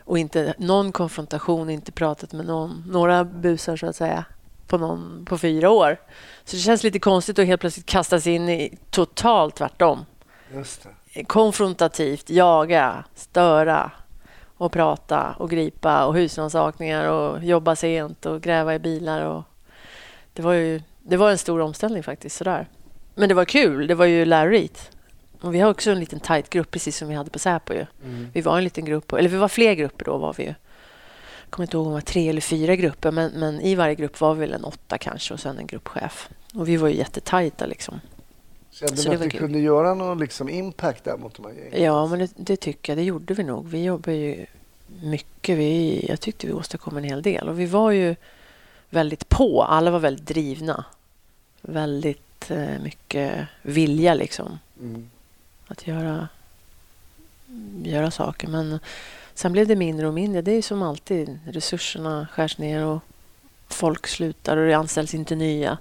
Och 0.04 0.18
inte 0.18 0.54
någon 0.58 0.92
konfrontation, 0.92 1.70
inte 1.70 1.92
pratat 1.92 2.34
med 2.34 2.46
någon, 2.46 2.84
några 2.88 3.24
busar 3.24 3.78
så 3.78 3.88
att 3.88 3.96
säga 3.96 4.26
på, 4.72 4.78
någon, 4.78 5.26
på 5.26 5.38
fyra 5.38 5.70
år. 5.70 5.98
Så 6.44 6.56
det 6.56 6.62
känns 6.62 6.84
lite 6.84 7.00
konstigt 7.00 7.40
att 7.40 7.46
helt 7.46 7.62
plötsligt 7.62 7.86
kastas 7.86 8.28
in 8.28 8.50
i 8.50 8.78
totalt 8.90 9.56
tvärtom. 9.56 10.06
Just 10.54 10.88
det. 11.14 11.24
Konfrontativt, 11.24 12.30
jaga, 12.30 13.04
störa 13.16 13.92
och 14.58 14.72
prata 14.72 15.36
och 15.40 15.50
gripa 15.50 16.06
och 16.06 16.16
husrannsakningar 16.16 17.10
och 17.10 17.44
jobba 17.44 17.76
sent 17.76 18.26
och 18.26 18.42
gräva 18.42 18.76
i 18.76 18.80
bilar. 18.80 19.26
Och 19.26 19.44
det, 20.34 20.42
var 20.42 20.54
ju, 20.54 20.82
det 21.00 21.18
var 21.18 21.32
en 21.32 21.38
stor 21.38 21.60
omställning 21.60 22.04
faktiskt. 22.04 22.38
Sådär. 22.38 22.68
Men 23.16 23.30
det 23.30 23.36
var 23.36 23.46
kul. 23.46 23.88
Det 23.88 23.96
var 23.96 24.06
ju 24.06 24.26
lärorikt. 24.26 24.92
Och 25.42 25.56
vi 25.56 25.60
har 25.60 25.72
också 25.72 25.92
en 25.92 26.00
liten 26.00 26.20
tight 26.20 26.50
grupp, 26.50 26.72
precis 26.72 26.98
som 26.98 27.08
vi 27.08 27.16
hade 27.16 27.30
på 27.30 27.40
Säpo. 27.40 27.74
Ju. 27.74 27.86
Mm. 28.04 28.28
Vi 28.34 28.42
var 28.42 28.58
en 28.58 28.64
liten 28.64 28.86
grupp, 28.86 29.14
eller 29.14 29.30
vi 29.30 29.38
var 29.38 29.48
fler 29.48 29.74
grupper 29.74 30.06
då. 30.06 30.18
var 30.18 30.34
vi 30.38 30.44
ju. 30.44 30.54
Kommer 31.52 31.64
inte 31.68 31.78
ihåg 31.78 31.86
om 31.86 31.92
det 31.92 31.96
var 31.96 32.02
tre 32.02 32.30
eller 32.30 32.42
fyra 32.42 32.76
grupper, 32.76 33.12
men, 33.12 33.32
men 33.32 33.62
i 33.62 33.76
varje 33.76 33.96
grupp 33.96 34.22
var 34.22 34.34
vi 34.34 34.40
väl 34.40 34.54
en 34.54 34.64
åtta 34.64 34.98
kanske 34.98 35.34
och 35.34 35.40
sen 35.40 35.58
en 35.58 35.68
gruppchef. 35.68 36.30
Och 36.54 36.70
vi 36.70 36.78
var 36.78 36.88
ju 36.88 36.96
jättetajta 36.96 37.66
liksom. 37.66 38.02
Kände 38.72 38.98
Så 38.98 39.10
du 39.10 39.16
att 39.16 39.22
kul. 39.22 39.40
kunde 39.40 39.60
göra 39.60 39.94
någon 39.94 40.20
liksom 40.20 40.50
impact 40.50 41.04
där 41.04 41.18
mot 41.18 41.36
de 41.36 41.46
här 41.46 41.54
gängen? 41.54 41.84
Ja, 41.84 42.08
men 42.08 42.20
det, 42.20 42.32
det 42.36 42.56
tycker 42.58 42.92
jag. 42.92 42.98
Det 42.98 43.04
gjorde 43.04 43.34
vi 43.34 43.44
nog. 43.44 43.68
Vi 43.68 43.84
jobbade 43.84 44.18
ju 44.18 44.46
mycket. 45.02 45.58
Vi, 45.58 46.06
jag 46.10 46.20
tyckte 46.22 46.48
vi 46.48 46.54
åstadkom 46.54 46.98
en 46.98 47.04
hel 47.04 47.22
del. 47.22 47.50
Och 47.50 47.60
vi 47.60 47.66
var 47.66 47.92
ju 47.92 48.16
väldigt 48.90 49.30
på. 49.30 49.64
Alla 49.64 49.92
var 49.92 50.00
väldigt 50.00 50.26
drivna. 50.28 50.86
Väldigt 51.62 52.52
eh, 52.52 52.80
mycket 52.84 53.48
vilja 53.62 54.14
liksom 54.14 54.60
Mm. 54.80 55.10
att 55.68 55.88
göra, 55.88 56.28
göra 57.84 58.12
saker. 58.12 58.48
Men 58.48 58.80
Sen 59.42 59.52
blev 59.52 59.68
det 59.68 59.76
mindre 59.76 60.08
och 60.08 60.14
mindre. 60.14 60.42
Det 60.42 60.52
är 60.52 60.62
som 60.62 60.82
alltid. 60.82 61.40
Resurserna 61.46 62.28
skärs 62.32 62.58
ner 62.58 62.86
och 62.86 63.00
folk 63.68 64.08
slutar 64.08 64.58
och 64.58 64.68
det 64.68 64.74
anställs 64.74 65.14
inte 65.14 65.36
nya. 65.36 65.78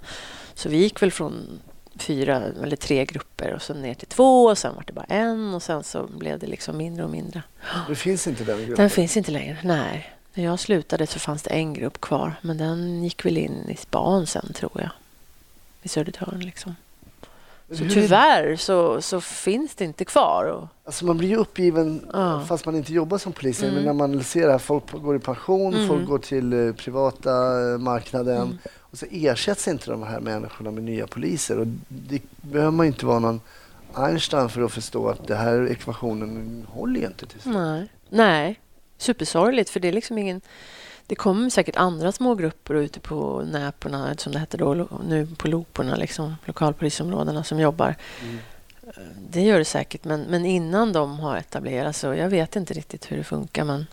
Så 0.55 0.69
vi 0.69 0.76
gick 0.76 1.02
väl 1.02 1.11
från 1.11 1.61
fyra 1.97 2.43
eller 2.62 2.76
tre 2.76 3.05
grupper 3.05 3.55
och 3.55 3.62
så 3.62 3.75
ner 3.75 3.95
till 3.95 4.09
två 4.09 4.45
och 4.45 4.59
sen 4.59 4.75
var 4.75 4.85
det 4.87 4.93
bara 4.93 5.05
en 5.05 5.55
och 5.55 5.62
sen 5.62 5.85
så 5.85 6.07
blev 6.07 6.38
det 6.38 6.47
liksom 6.47 6.76
mindre 6.76 7.05
och 7.05 7.11
mindre. 7.11 7.43
Det 7.88 7.95
finns 7.95 8.26
inte 8.26 8.45
den 8.45 8.59
gruppen? 8.59 8.76
Den 8.76 8.90
finns 8.90 9.17
inte 9.17 9.31
längre, 9.31 9.57
nej. 9.64 10.14
När 10.35 10.45
jag 10.45 10.61
slutade 10.61 11.07
så 11.07 11.19
fanns 11.19 11.43
det 11.43 11.50
en 11.50 11.75
grupp 11.75 12.00
kvar 12.00 12.35
men 12.43 12.59
den 12.59 13.05
gick 13.05 13.25
väl 13.25 13.38
in 13.38 13.69
i 13.69 13.76
span 13.76 14.26
sen 14.26 14.52
tror 14.52 14.73
jag. 14.75 14.90
I 15.83 15.88
Södertörn 15.88 16.40
liksom. 16.40 16.76
Så 17.70 17.84
tyvärr 17.90 18.56
så, 18.56 19.02
så 19.02 19.20
finns 19.20 19.74
det 19.74 19.84
inte 19.84 20.04
kvar. 20.04 20.68
Alltså 20.84 21.04
man 21.06 21.18
blir 21.18 21.28
ju 21.28 21.36
uppgiven 21.36 22.08
Ja. 22.12 22.44
fast 22.48 22.66
man 22.66 22.76
inte 22.76 22.92
jobbar 22.92 23.18
som 23.18 23.32
polis. 23.32 23.62
Mm. 23.62 23.74
Men 23.74 23.84
när 23.84 23.92
man 23.92 24.24
ser 24.24 24.48
att 24.48 24.62
folk 24.62 24.92
går 24.92 25.16
i 25.16 25.18
pension, 25.18 25.74
Mm. 25.74 25.88
folk 25.88 26.06
går 26.06 26.18
till 26.18 26.52
eh, 26.68 26.74
privata 26.74 27.30
eh, 27.72 27.78
marknaden 27.78 28.36
Mm. 28.42 28.58
och 28.80 28.98
så 28.98 29.06
ersätts 29.10 29.68
inte 29.68 29.90
de 29.90 30.02
här 30.02 30.20
människorna 30.20 30.70
med 30.70 30.82
nya 30.82 31.06
poliser. 31.06 31.58
Och 31.58 31.66
det 31.88 32.22
behöver 32.42 32.70
man 32.70 32.86
inte 32.86 33.06
vara 33.06 33.18
någon 33.18 33.40
Einstein 33.94 34.48
för 34.48 34.62
att 34.62 34.72
förstå 34.72 35.08
att 35.08 35.26
det 35.26 35.34
här 35.36 35.68
ekvationen 35.70 36.66
håller 36.70 37.00
ju 37.00 37.06
inte 37.06 37.26
till 37.26 37.40
slut. 37.40 37.54
nej. 37.54 37.88
nej, 38.08 38.60
supersorgligt 38.98 39.70
för 39.70 39.80
det 39.80 39.88
är 39.88 39.92
liksom 39.92 40.18
ingen... 40.18 40.40
Det 41.11 41.17
kommer 41.17 41.50
säkert 41.50 41.76
andra 41.76 42.12
små 42.12 42.35
grupper 42.35 42.75
ute 42.75 43.00
på 43.00 43.43
näporna, 43.43 44.14
som 44.17 44.33
det 44.33 44.38
hette 44.38 44.57
då, 44.57 44.88
nu 45.09 45.26
på 45.26 45.49
loporna, 45.49 45.97
liksom, 45.97 46.37
lokalpolisområdena 46.45 47.45
som 47.45 47.61
jobbar. 47.61 47.97
Mm. 48.23 48.38
Det 49.31 49.40
gör 49.40 49.59
det 49.59 49.64
säkert, 49.64 50.05
men, 50.05 50.21
men 50.21 50.47
innan 50.47 50.93
de 50.93 51.21
har 51.21 51.37
etablerats 51.37 51.99
så 51.99 52.14
jag 52.14 52.29
vet 52.29 52.57
inte 52.57 52.75
riktigt 52.75 53.12
hur 53.12 53.17
det 53.17 53.25
funkar. 53.25 53.64
Men 53.64 53.87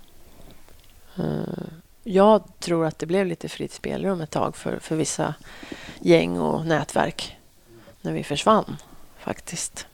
eh, 1.16 1.64
jag 2.04 2.44
tror 2.60 2.86
att 2.86 3.00
det 3.00 3.06
blev 3.06 3.26
lite 3.26 3.50
fritt 3.50 3.74
spelrum 3.74 4.22
ett 4.22 4.32
tag 4.32 4.56
för, 4.56 4.80
för 4.80 4.96
vissa 4.96 5.34
gäng 6.00 6.40
och 6.40 6.66
nätverk 6.66 7.38
när 8.02 8.14
vi 8.14 8.24
försvann 8.24 8.78
faktiskt. 9.20 9.88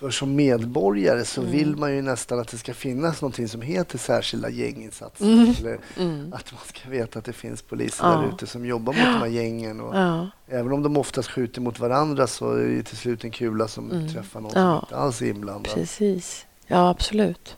För 0.00 0.10
som 0.10 0.34
medborgare 0.36 1.24
så 1.24 1.40
Mm. 1.40 1.52
vill 1.52 1.76
man 1.76 1.94
ju 1.94 2.02
nästan 2.02 2.38
att 2.40 2.48
det 2.48 2.58
ska 2.58 2.74
finnas 2.74 3.20
någonting 3.22 3.48
som 3.48 3.62
heter 3.62 3.98
särskilda 3.98 4.50
gänginsatser. 4.50 5.24
Mm. 5.24 5.54
Eller 5.58 5.78
Mm. 5.98 6.32
att 6.32 6.52
man 6.52 6.60
ska 6.66 6.90
veta 6.90 7.18
att 7.18 7.24
det 7.24 7.32
finns 7.32 7.62
poliser 7.62 8.04
Ja. 8.04 8.10
där 8.16 8.28
ute 8.28 8.46
som 8.46 8.66
jobbar 8.66 8.92
mot 8.92 9.02
de 9.02 9.12
här 9.18 9.26
gängen. 9.26 9.80
Och 9.80 9.96
Ja, 9.96 10.26
Även 10.48 10.72
om 10.72 10.82
de 10.82 10.96
oftast 10.96 11.28
skjuter 11.30 11.60
mot 11.60 11.78
varandra 11.78 12.26
så 12.26 12.52
är 12.52 12.68
det 12.68 12.82
till 12.82 12.96
slut 12.96 13.24
en 13.24 13.30
kula 13.30 13.68
som 13.68 13.90
Mm. 13.90 14.08
träffar 14.08 14.40
någon 14.40 14.52
Ja. 14.54 14.60
som 14.78 14.86
inte 14.86 14.96
alls 14.96 15.22
är 15.22 15.26
inblandad. 15.26 15.74
precis. 15.74 16.46
Ja, 16.66 16.88
absolut. 16.90 17.56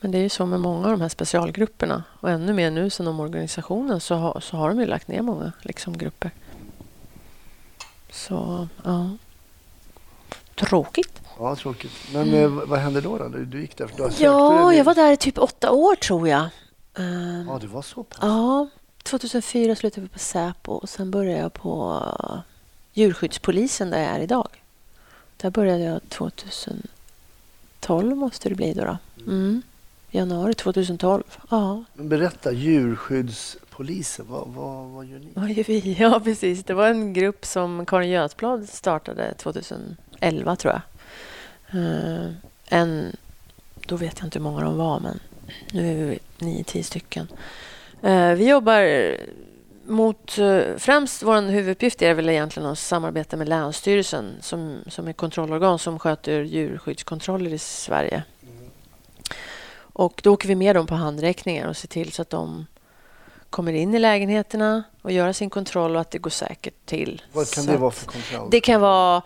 Men 0.00 0.10
det 0.10 0.18
är 0.18 0.22
ju 0.22 0.28
så 0.28 0.46
med 0.46 0.60
många 0.60 0.84
av 0.84 0.90
de 0.90 1.00
här 1.00 1.08
specialgrupperna. 1.08 2.04
Och 2.20 2.30
ännu 2.30 2.52
mer 2.52 2.70
nu 2.70 2.90
sen 2.90 3.06
omorganisationen 3.08 4.00
så 4.00 4.14
har, 4.14 4.40
så 4.40 4.56
har 4.56 4.68
de 4.68 4.80
ju 4.80 4.86
lagt 4.86 5.08
ner 5.08 5.22
många 5.22 5.52
liksom, 5.62 5.98
grupper. 5.98 6.30
Så, 8.10 8.68
ja. 8.84 9.10
Tråkigt. 10.54 11.20
Ja, 11.38 11.56
tråkigt. 11.56 11.92
Men 12.12 12.34
eh, 12.34 12.48
vad- 12.48 12.68
vad 12.68 12.78
hände 12.78 13.00
då? 13.00 13.18
då? 13.18 13.28
Du, 13.28 13.44
du 13.44 13.60
gick 13.60 13.76
där? 13.76 13.90
Du 13.96 14.10
Ja, 14.24 14.74
jag 14.74 14.84
var 14.84 14.94
där 14.94 15.12
i 15.12 15.16
typ 15.16 15.38
åtta 15.38 15.70
år 15.70 15.94
tror 15.94 16.28
jag. 16.28 16.44
Ehm, 16.98 17.46
Ja, 17.48 17.58
det 17.60 17.66
var 17.66 17.82
så 17.82 18.02
pass? 18.02 18.18
Ja, 18.22 18.68
2004 19.02 19.76
slutade 19.76 20.00
vi 20.02 20.08
på 20.08 20.18
Säpo 20.18 20.72
och 20.72 20.88
sen 20.88 21.10
började 21.10 21.40
jag 21.40 21.52
på 21.52 21.92
uh, 21.92 22.38
djurskyddspolisen 22.92 23.90
där 23.90 23.98
jag 23.98 24.08
är 24.10 24.20
idag. 24.20 24.48
Där 25.36 25.50
började 25.50 25.84
jag 25.84 26.00
2012 26.08 28.16
måste 28.16 28.48
det 28.48 28.54
bli 28.54 28.74
då. 28.74 28.84
då. 28.84 28.96
Mm. 29.26 29.62
Januari 30.10 30.54
2012. 30.54 31.22
Ja, 31.50 31.84
Men 31.94 32.08
berätta, 32.08 32.52
djurskyddspolisen, 32.52 34.26
vad, 34.28 34.48
vad, 34.48 34.86
vad 34.88 35.04
gör 35.06 35.18
ni? 35.18 35.28
vad 35.34 35.50
gör 35.50 35.64
vi? 35.64 35.96
Ja, 36.00 36.20
precis. 36.24 36.64
Det 36.64 36.74
var 36.74 36.88
en 36.88 37.12
grupp 37.12 37.46
som 37.46 37.86
Karin 37.86 38.10
Götblad 38.10 38.68
startade 38.68 39.34
2011 40.22 40.56
tror 40.56 40.72
jag. 40.74 40.82
Eh, 41.82 42.30
en, 42.68 43.16
då 43.86 43.96
vet 43.96 44.18
jag 44.18 44.26
inte 44.26 44.38
hur 44.38 44.44
många 44.44 44.60
de 44.64 44.76
var, 44.76 45.00
men 45.00 45.20
nu 45.72 45.90
är 45.90 46.06
vi 46.06 46.18
nio, 46.38 46.64
tio 46.64 46.84
stycken. 46.84 47.28
Eh, 48.02 48.32
vi 48.32 48.48
jobbar 48.48 49.16
mot... 49.84 50.38
eh, 50.38 50.60
främst 50.78 51.22
vår 51.22 51.50
huvuduppgift 51.50 52.02
är 52.02 52.14
väl 52.14 52.28
egentligen 52.28 52.68
att 52.68 52.78
samarbeta 52.78 53.36
med 53.36 53.48
Länsstyrelsen 53.48 54.34
som, 54.40 54.78
som 54.86 55.08
är 55.08 55.12
kontrollorgan 55.12 55.78
som 55.78 55.98
sköter 55.98 56.42
djurskyddskontroller 56.42 57.52
i 57.52 57.58
Sverige. 57.58 58.22
Och 59.94 60.20
då 60.24 60.32
åker 60.32 60.48
vi 60.48 60.54
med 60.54 60.76
dem 60.76 60.86
på 60.86 60.94
handräckningar 60.94 61.68
och 61.68 61.76
ser 61.76 61.88
till 61.88 62.12
så 62.12 62.22
att 62.22 62.30
de 62.30 62.66
kommer 63.50 63.72
in 63.72 63.94
i 63.94 63.98
lägenheterna 63.98 64.82
och 65.02 65.12
gör 65.12 65.32
sin 65.32 65.50
kontroll 65.50 65.94
och 65.94 66.00
att 66.00 66.10
det 66.10 66.18
går 66.18 66.30
säkert 66.30 66.86
till. 66.86 67.22
Vad 67.32 67.50
kan 67.50 67.64
Så 67.64 67.70
det 67.70 67.76
vara 67.76 67.90
för 67.90 68.06
kontroll? 68.06 68.48
det 68.50 68.60
kan 68.60 68.80
vara 68.80 69.22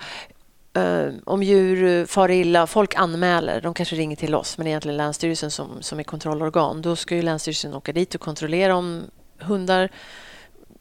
om 1.24 1.42
djur 1.42 1.84
eh, 1.84 2.06
far 2.06 2.30
illa. 2.30 2.66
Folk 2.66 2.94
anmäler. 2.94 3.60
De 3.60 3.74
kanske 3.74 3.96
ringer 3.96 4.16
till 4.16 4.34
oss, 4.34 4.58
men 4.58 4.64
det 4.64 4.68
är 4.68 4.70
egentligen 4.70 4.96
Länsstyrelsen 4.96 5.50
som, 5.50 5.82
som 5.82 5.98
är 5.98 6.02
kontrollorgan. 6.02 6.82
Då 6.82 6.96
ska 6.96 7.16
ju 7.16 7.22
Länsstyrelsen 7.22 7.74
åka 7.74 7.92
dit 7.92 8.14
och 8.14 8.20
kontrollera 8.20 8.76
om 8.76 9.02
hundar 9.38 9.90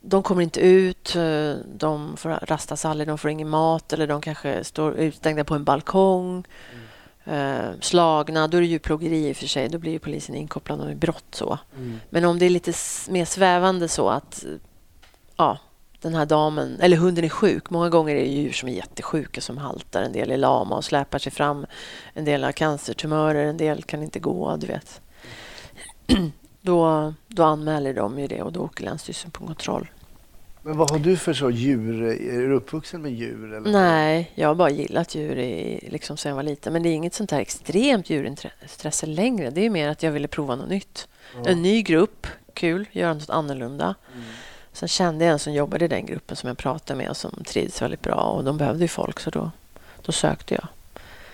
de 0.08 0.24
kommer 0.24 0.42
inte 0.42 0.60
ut, 0.60 1.16
eh, 1.16 1.54
de 1.76 2.18
får 2.18 2.30
rastas 2.30 2.86
aldrig, 2.86 3.08
de 3.08 3.18
får 3.18 3.32
ingen 3.32 3.50
mat 3.50 3.94
eller 3.94 4.08
de 4.08 4.22
kanske 4.22 4.64
står 4.64 4.94
utstängda 4.94 5.44
på 5.44 5.56
en 5.56 5.64
balkong. 5.64 6.44
Eh, 7.24 7.70
slagna, 7.82 8.48
då 8.48 8.58
är 8.58 8.62
det 8.62 8.68
djurplågeri 8.68 9.30
i 9.30 9.32
och 9.32 9.38
för 9.38 9.48
sig. 9.48 9.70
Då 9.70 9.78
blir 9.78 9.92
ju 9.92 10.00
polisen 10.00 10.36
inkopplad 10.36 10.82
om 10.82 10.88
det 10.88 10.94
är 10.94 10.96
brott. 10.96 11.26
Så. 11.32 11.60
Mm. 11.76 12.00
Men 12.10 12.26
om 12.26 12.40
det 12.40 12.46
är 12.46 12.50
lite 12.50 12.74
mer 13.10 13.26
svävande 13.26 13.88
så 13.88 14.10
att 14.10 14.46
eh, 14.46 14.52
ja, 15.36 15.58
den 16.06 16.16
här 16.16 16.26
damen, 16.26 16.80
eller 16.82 16.98
hunden 16.98 17.26
är 17.26 17.30
sjuk. 17.30 17.70
Många 17.70 17.90
gånger 17.90 18.16
är 18.16 18.20
det 18.20 18.28
djur 18.28 18.52
som 18.52 18.70
är 18.70 18.74
jättesjuka 18.74 19.42
som 19.42 19.58
haltar. 19.58 20.04
En 20.04 20.12
del 20.12 20.32
är 20.32 20.38
lama 20.38 20.76
och 20.76 20.86
släpar 20.86 21.20
sig 21.20 21.32
fram. 21.32 21.66
En 22.14 22.26
del 22.26 22.44
har 22.44 22.52
cancertumörer, 22.52 23.46
en 23.46 23.58
del 23.58 23.84
kan 23.84 24.04
inte 24.04 24.20
gå, 24.20 24.58
du 24.58 24.68
vet. 24.68 25.02
Då, 26.62 27.14
då 27.28 27.44
anmäler 27.44 27.94
de 27.94 28.20
ju 28.20 28.28
det 28.28 28.42
och 28.42 28.52
då 28.52 28.60
åker 28.60 28.84
Länsstyrelsen 28.84 29.32
på 29.32 29.46
kontroll. 29.46 29.88
Men 30.62 30.78
vad 30.78 30.92
har 30.92 31.00
du 31.00 31.18
för 31.18 31.34
så 31.34 31.50
djur? 31.50 32.04
Är 32.04 32.48
du 32.48 32.54
uppvuxen 32.54 33.02
med 33.02 33.12
djur? 33.12 33.54
Eller? 33.54 33.72
Nej, 33.72 34.32
jag 34.36 34.48
har 34.48 34.56
bara 34.56 34.70
gillat 34.70 35.16
djur 35.16 35.38
i, 35.38 35.88
liksom 35.92 36.18
sedan 36.18 36.30
jag 36.30 36.36
var 36.36 36.44
liten. 36.44 36.74
Men 36.74 36.84
det 36.84 36.90
är 36.90 36.94
inget 36.94 37.14
sånt 37.14 37.32
här 37.32 37.40
extremt 37.40 38.10
djurintresse 38.10 39.06
längre. 39.06 39.50
Det 39.50 39.66
är 39.66 39.70
mer 39.70 39.90
att 39.90 40.04
jag 40.04 40.12
ville 40.12 40.28
prova 40.28 40.56
något 40.56 40.70
nytt. 40.70 41.08
Ja. 41.36 41.50
En 41.50 41.62
ny 41.62 41.82
grupp, 41.82 42.28
kul, 42.54 42.88
göra 42.92 43.14
något 43.14 43.30
annorlunda. 43.30 43.96
Mm. 44.14 44.26
Sen 44.76 44.88
kände 44.88 45.26
jag 45.26 45.32
en 45.32 45.40
som 45.40 45.54
jobbade 45.54 45.86
i 45.86 45.88
den 45.88 46.06
gruppen 46.06 46.38
som 46.38 46.48
jag 46.48 46.58
pratade 46.58 46.98
med 46.98 47.10
och 47.10 47.18
som 47.18 47.44
trivdes 47.48 47.82
väldigt 47.82 48.02
bra. 48.02 48.16
Och 48.16 48.44
de 48.44 48.58
behövde 48.58 48.84
ju 48.84 48.88
folk 48.88 49.20
så 49.20 49.30
då, 49.30 49.52
då 50.02 50.12
sökte 50.12 50.54
jag. 50.54 50.68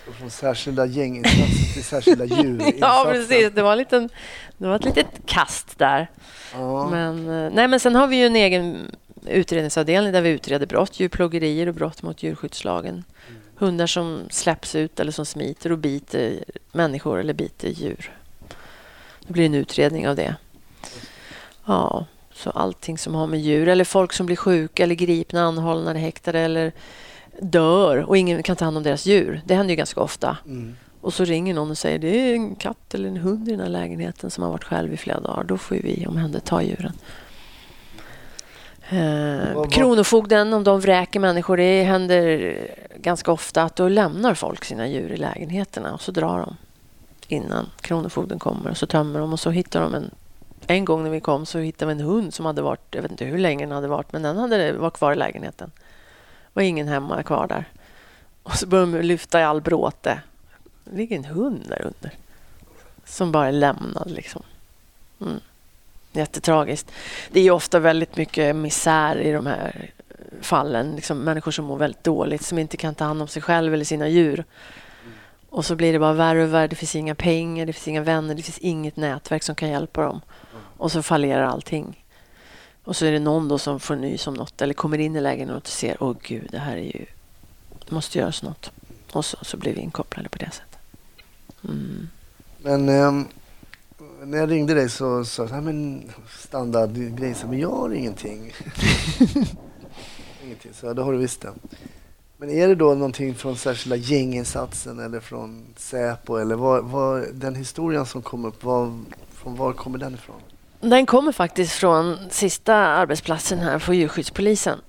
Och 0.07 0.15
Från 0.15 0.29
särskilda 0.29 0.85
gänginsatser 0.85 1.73
till 1.73 1.83
särskilda 1.83 2.25
djurinsatser. 2.25 2.77
Ja, 2.79 3.07
precis. 3.11 3.51
Det 3.53 3.61
var, 3.61 3.71
en 3.71 3.77
liten, 3.77 4.09
det 4.57 4.67
var 4.67 4.75
ett 4.75 4.85
litet 4.85 5.07
kast 5.25 5.77
där. 5.79 6.07
Ja. 6.53 6.89
Men, 6.89 7.29
eh, 7.29 7.51
nej, 7.53 7.67
men 7.67 7.79
sen 7.79 7.95
har 7.95 8.07
vi 8.07 8.15
ju 8.15 8.25
en 8.25 8.35
egen 8.35 8.95
utredningsavdelning 9.27 10.11
där 10.11 10.21
vi 10.21 10.29
utreder 10.29 10.65
brott, 10.65 10.99
djurplågerier 10.99 11.67
och 11.67 11.73
brott 11.73 12.03
mot 12.03 12.23
djurskyddslagen. 12.23 13.03
Hundar 13.55 13.87
som 13.87 14.21
släpps 14.29 14.75
ut 14.75 14.99
eller 14.99 15.11
som 15.11 15.25
smiter 15.25 15.71
och 15.71 15.77
biter 15.77 16.43
människor 16.71 17.19
eller 17.19 17.33
biter 17.33 17.67
djur. 17.69 18.11
Det 19.27 19.33
blir 19.33 19.45
en 19.45 19.55
utredning 19.55 20.07
av 20.07 20.15
det. 20.15 20.35
Ja, 21.65 22.05
så 22.41 22.49
allting 22.49 22.97
som 22.97 23.15
har 23.15 23.27
med 23.27 23.39
djur 23.39 23.67
eller 23.67 23.83
folk 23.83 24.13
som 24.13 24.25
blir 24.25 24.35
sjuka 24.35 24.83
eller 24.83 24.95
gripna, 24.95 25.41
anhållna 25.41 25.93
häktade 25.93 26.39
eller 26.39 26.71
dör 27.39 27.97
och 27.97 28.17
ingen 28.17 28.43
kan 28.43 28.55
ta 28.55 28.65
hand 28.65 28.77
om 28.77 28.83
deras 28.83 29.05
djur. 29.05 29.41
Det 29.45 29.55
händer 29.55 29.71
ju 29.71 29.75
ganska 29.75 30.01
ofta. 30.01 30.37
Mm. 30.45 30.75
Och 31.01 31.13
så 31.13 31.25
ringer 31.25 31.53
någon 31.53 31.71
och 31.71 31.77
säger 31.77 31.99
det 31.99 32.07
är 32.07 32.33
en 32.33 32.55
katt 32.55 32.93
eller 32.93 33.09
en 33.09 33.17
hund 33.17 33.47
i 33.47 33.51
den 33.51 33.59
här 33.59 33.69
lägenheten 33.69 34.31
som 34.31 34.43
har 34.43 34.51
varit 34.51 34.63
själv 34.63 34.93
i 34.93 34.97
flera 34.97 35.19
dagar. 35.19 35.43
Då 35.43 35.57
får 35.57 35.77
ju 35.77 35.83
vi 35.83 36.07
omhänderta 36.07 36.63
djuren. 36.63 36.93
Eh, 38.89 39.63
Kronofogden, 39.69 40.53
om 40.53 40.63
de 40.63 40.79
vräker 40.79 41.19
människor, 41.19 41.57
det 41.57 41.83
händer 41.83 42.57
ganska 42.97 43.31
ofta 43.31 43.63
att 43.63 43.75
då 43.75 43.87
lämnar 43.87 44.33
folk 44.33 44.65
sina 44.65 44.87
djur 44.87 45.11
i 45.11 45.17
lägenheterna 45.17 45.93
och 45.93 46.01
så 46.01 46.11
drar 46.11 46.39
de 46.39 46.55
innan 47.27 47.69
Kronofogden 47.81 48.39
kommer 48.39 48.69
och 48.69 48.77
så 48.77 48.85
tömmer 48.85 49.19
de 49.19 49.33
och 49.33 49.39
så 49.39 49.49
hittar 49.49 49.81
de 49.81 49.93
en 49.93 50.11
en 50.71 50.85
gång 50.85 51.03
när 51.03 51.09
vi 51.09 51.19
kom 51.19 51.45
så 51.45 51.59
hittade 51.59 51.93
vi 51.93 52.01
en 52.01 52.07
hund 52.07 52.33
som 52.33 52.45
hade 52.45 52.61
varit, 52.61 52.95
jag 52.95 53.01
vet 53.01 53.11
inte 53.11 53.25
hur 53.25 53.37
länge 53.37 53.65
den 53.65 53.71
hade 53.71 53.87
varit, 53.87 54.13
men 54.13 54.21
den 54.21 54.37
hade 54.37 54.73
var 54.73 54.89
kvar 54.89 55.11
i 55.11 55.15
lägenheten. 55.15 55.71
Det 55.75 56.49
var 56.53 56.63
ingen 56.63 56.87
hemma 56.87 57.23
kvar 57.23 57.47
där. 57.47 57.65
Och 58.43 58.55
så 58.55 58.67
började 58.67 58.97
de 58.97 59.03
lyfta 59.03 59.39
i 59.39 59.43
all 59.43 59.61
bråte. 59.61 60.21
Det 60.83 60.97
ligger 60.97 61.15
en 61.15 61.25
hund 61.25 61.65
där 61.69 61.81
under. 61.81 62.17
Som 63.05 63.31
bara 63.31 63.47
är 63.47 63.51
lämnad 63.51 64.11
liksom. 64.11 64.43
Mm. 65.21 65.39
Jättetragiskt. 66.11 66.91
Det 67.31 67.39
är 67.39 67.43
ju 67.43 67.51
ofta 67.51 67.79
väldigt 67.79 68.17
mycket 68.17 68.55
misär 68.55 69.15
i 69.15 69.31
de 69.31 69.45
här 69.45 69.91
fallen. 70.41 70.91
Liksom 70.95 71.19
människor 71.19 71.51
som 71.51 71.65
mår 71.65 71.77
väldigt 71.77 72.03
dåligt, 72.03 72.41
som 72.41 72.57
inte 72.57 72.77
kan 72.77 72.95
ta 72.95 73.05
hand 73.05 73.21
om 73.21 73.27
sig 73.27 73.41
själv 73.41 73.73
eller 73.73 73.85
sina 73.85 74.07
djur. 74.07 74.43
Och 75.51 75.65
så 75.65 75.75
blir 75.75 75.93
det 75.93 75.99
bara 75.99 76.13
värre 76.13 76.43
och 76.43 76.53
värre. 76.53 76.67
Det 76.67 76.75
finns 76.75 76.95
inga 76.95 77.15
pengar, 77.15 77.65
det 77.65 77.73
finns 77.73 77.87
inga 77.87 78.01
vänner, 78.01 78.35
det 78.35 78.43
finns 78.43 78.57
inget 78.57 78.95
nätverk 78.95 79.43
som 79.43 79.55
kan 79.55 79.69
hjälpa 79.69 80.01
dem. 80.01 80.21
Och 80.77 80.91
så 80.91 81.03
fallerar 81.03 81.43
allting. 81.43 82.05
Och 82.83 82.95
så 82.95 83.05
är 83.05 83.11
det 83.11 83.19
någon 83.19 83.47
då 83.47 83.57
som 83.57 83.79
får 83.79 83.95
nys 83.95 84.27
om 84.27 84.33
något 84.33 84.61
eller 84.61 84.73
kommer 84.73 84.97
in 84.97 85.15
i 85.15 85.21
lägenheten 85.21 85.55
och 85.55 85.67
ser 85.67 86.03
åh 86.03 86.15
gud, 86.21 86.47
det 86.51 86.59
här 86.59 86.77
är 86.77 86.97
ju... 86.99 87.05
Det 87.85 87.91
måste 87.95 88.19
göras 88.19 88.43
något. 88.43 88.71
Och 89.11 89.25
så, 89.25 89.37
så 89.41 89.57
blir 89.57 89.73
vi 89.73 89.81
inkopplade 89.81 90.29
på 90.29 90.37
det 90.37 90.51
sättet. 90.51 90.79
Mm. 91.63 92.09
Men 92.57 92.89
ehm, 92.89 93.27
när 94.23 94.37
jag 94.37 94.51
ringde 94.51 94.73
dig 94.73 94.89
så 94.89 95.25
sa 95.25 95.45
du 95.45 95.61
men 95.61 96.11
standardgrej, 96.29 97.35
men 97.45 97.59
jag 97.59 97.71
har 97.71 97.93
ingenting. 97.93 98.53
ingenting, 100.43 100.73
så 100.73 100.93
då 100.93 101.03
har 101.03 101.11
du 101.13 101.17
visst 101.17 101.41
det. 101.41 101.53
Men 102.41 102.49
är 102.49 102.67
det 102.67 102.75
då 102.75 102.93
någonting 102.93 103.35
från 103.35 103.55
särskilda 103.57 103.95
gänginsatsen 103.95 104.99
eller 104.99 105.19
från 105.19 105.65
Säpo 105.77 106.35
eller 106.37 106.55
vad, 106.55 106.83
vad, 106.85 107.33
den 107.33 107.55
historien 107.55 108.05
som 108.05 108.21
kom 108.21 108.45
upp, 108.45 108.63
vad, 108.63 109.05
från 109.33 109.55
var 109.55 109.73
kommer 109.73 109.97
den 109.97 110.13
ifrån? 110.13 110.35
Den 110.79 111.05
kommer 111.05 111.31
faktiskt 111.31 111.73
från 111.73 112.17
sista 112.29 112.75
arbetsplatsen 112.75 113.59
här 113.59 113.79
på 113.79 113.93
djurskyddspolisen. 113.93 114.79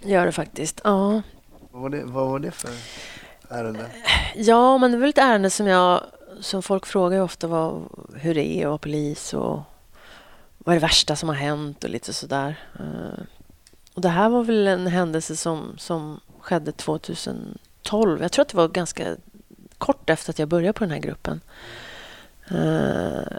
Gör 0.00 0.26
det 0.26 0.32
faktiskt. 0.32 0.80
Ja, 0.84 1.22
Vad 1.70 1.82
var 1.82 1.88
det, 1.90 2.04
vad 2.04 2.28
var 2.28 2.38
det 2.38 2.50
för 2.50 2.70
ärende? 3.48 3.86
ja 4.34 4.78
men 4.78 4.92
det 4.92 4.98
var 4.98 5.06
ett 5.06 5.18
ärende 5.18 5.50
som 5.50 5.66
jag... 5.66 6.00
Som 6.40 6.62
folk 6.62 6.86
frågar 6.86 7.16
ju 7.16 7.22
ofta 7.22 7.46
vad, 7.46 7.82
hur 8.14 8.34
det 8.34 8.46
är 8.56 8.60
att 8.62 8.68
vara 8.68 8.78
polis 8.78 9.34
och 9.34 9.60
vad 10.58 10.74
är 10.76 10.80
det 10.80 10.86
värsta 10.86 11.16
som 11.16 11.28
har 11.28 11.36
hänt 11.36 11.84
och 11.84 11.90
lite 11.90 12.12
sådär. 12.12 12.60
Eh, 12.78 13.24
Och 13.94 14.00
det 14.02 14.08
här 14.08 14.28
var 14.28 14.44
väl 14.44 14.66
en 14.66 14.86
händelse 14.86 15.36
som, 15.36 15.74
som 15.78 16.20
skedde 16.42 16.72
2012. 16.72 18.22
Jag 18.22 18.32
tror 18.32 18.42
att 18.42 18.48
det 18.48 18.56
var 18.56 18.68
ganska 18.68 19.16
kort 19.78 20.10
efter 20.10 20.30
att 20.30 20.38
jag 20.38 20.48
började 20.48 20.72
på 20.72 20.84
den 20.84 20.90
här 20.90 20.98
gruppen. 20.98 21.40
Eh, 22.48 23.36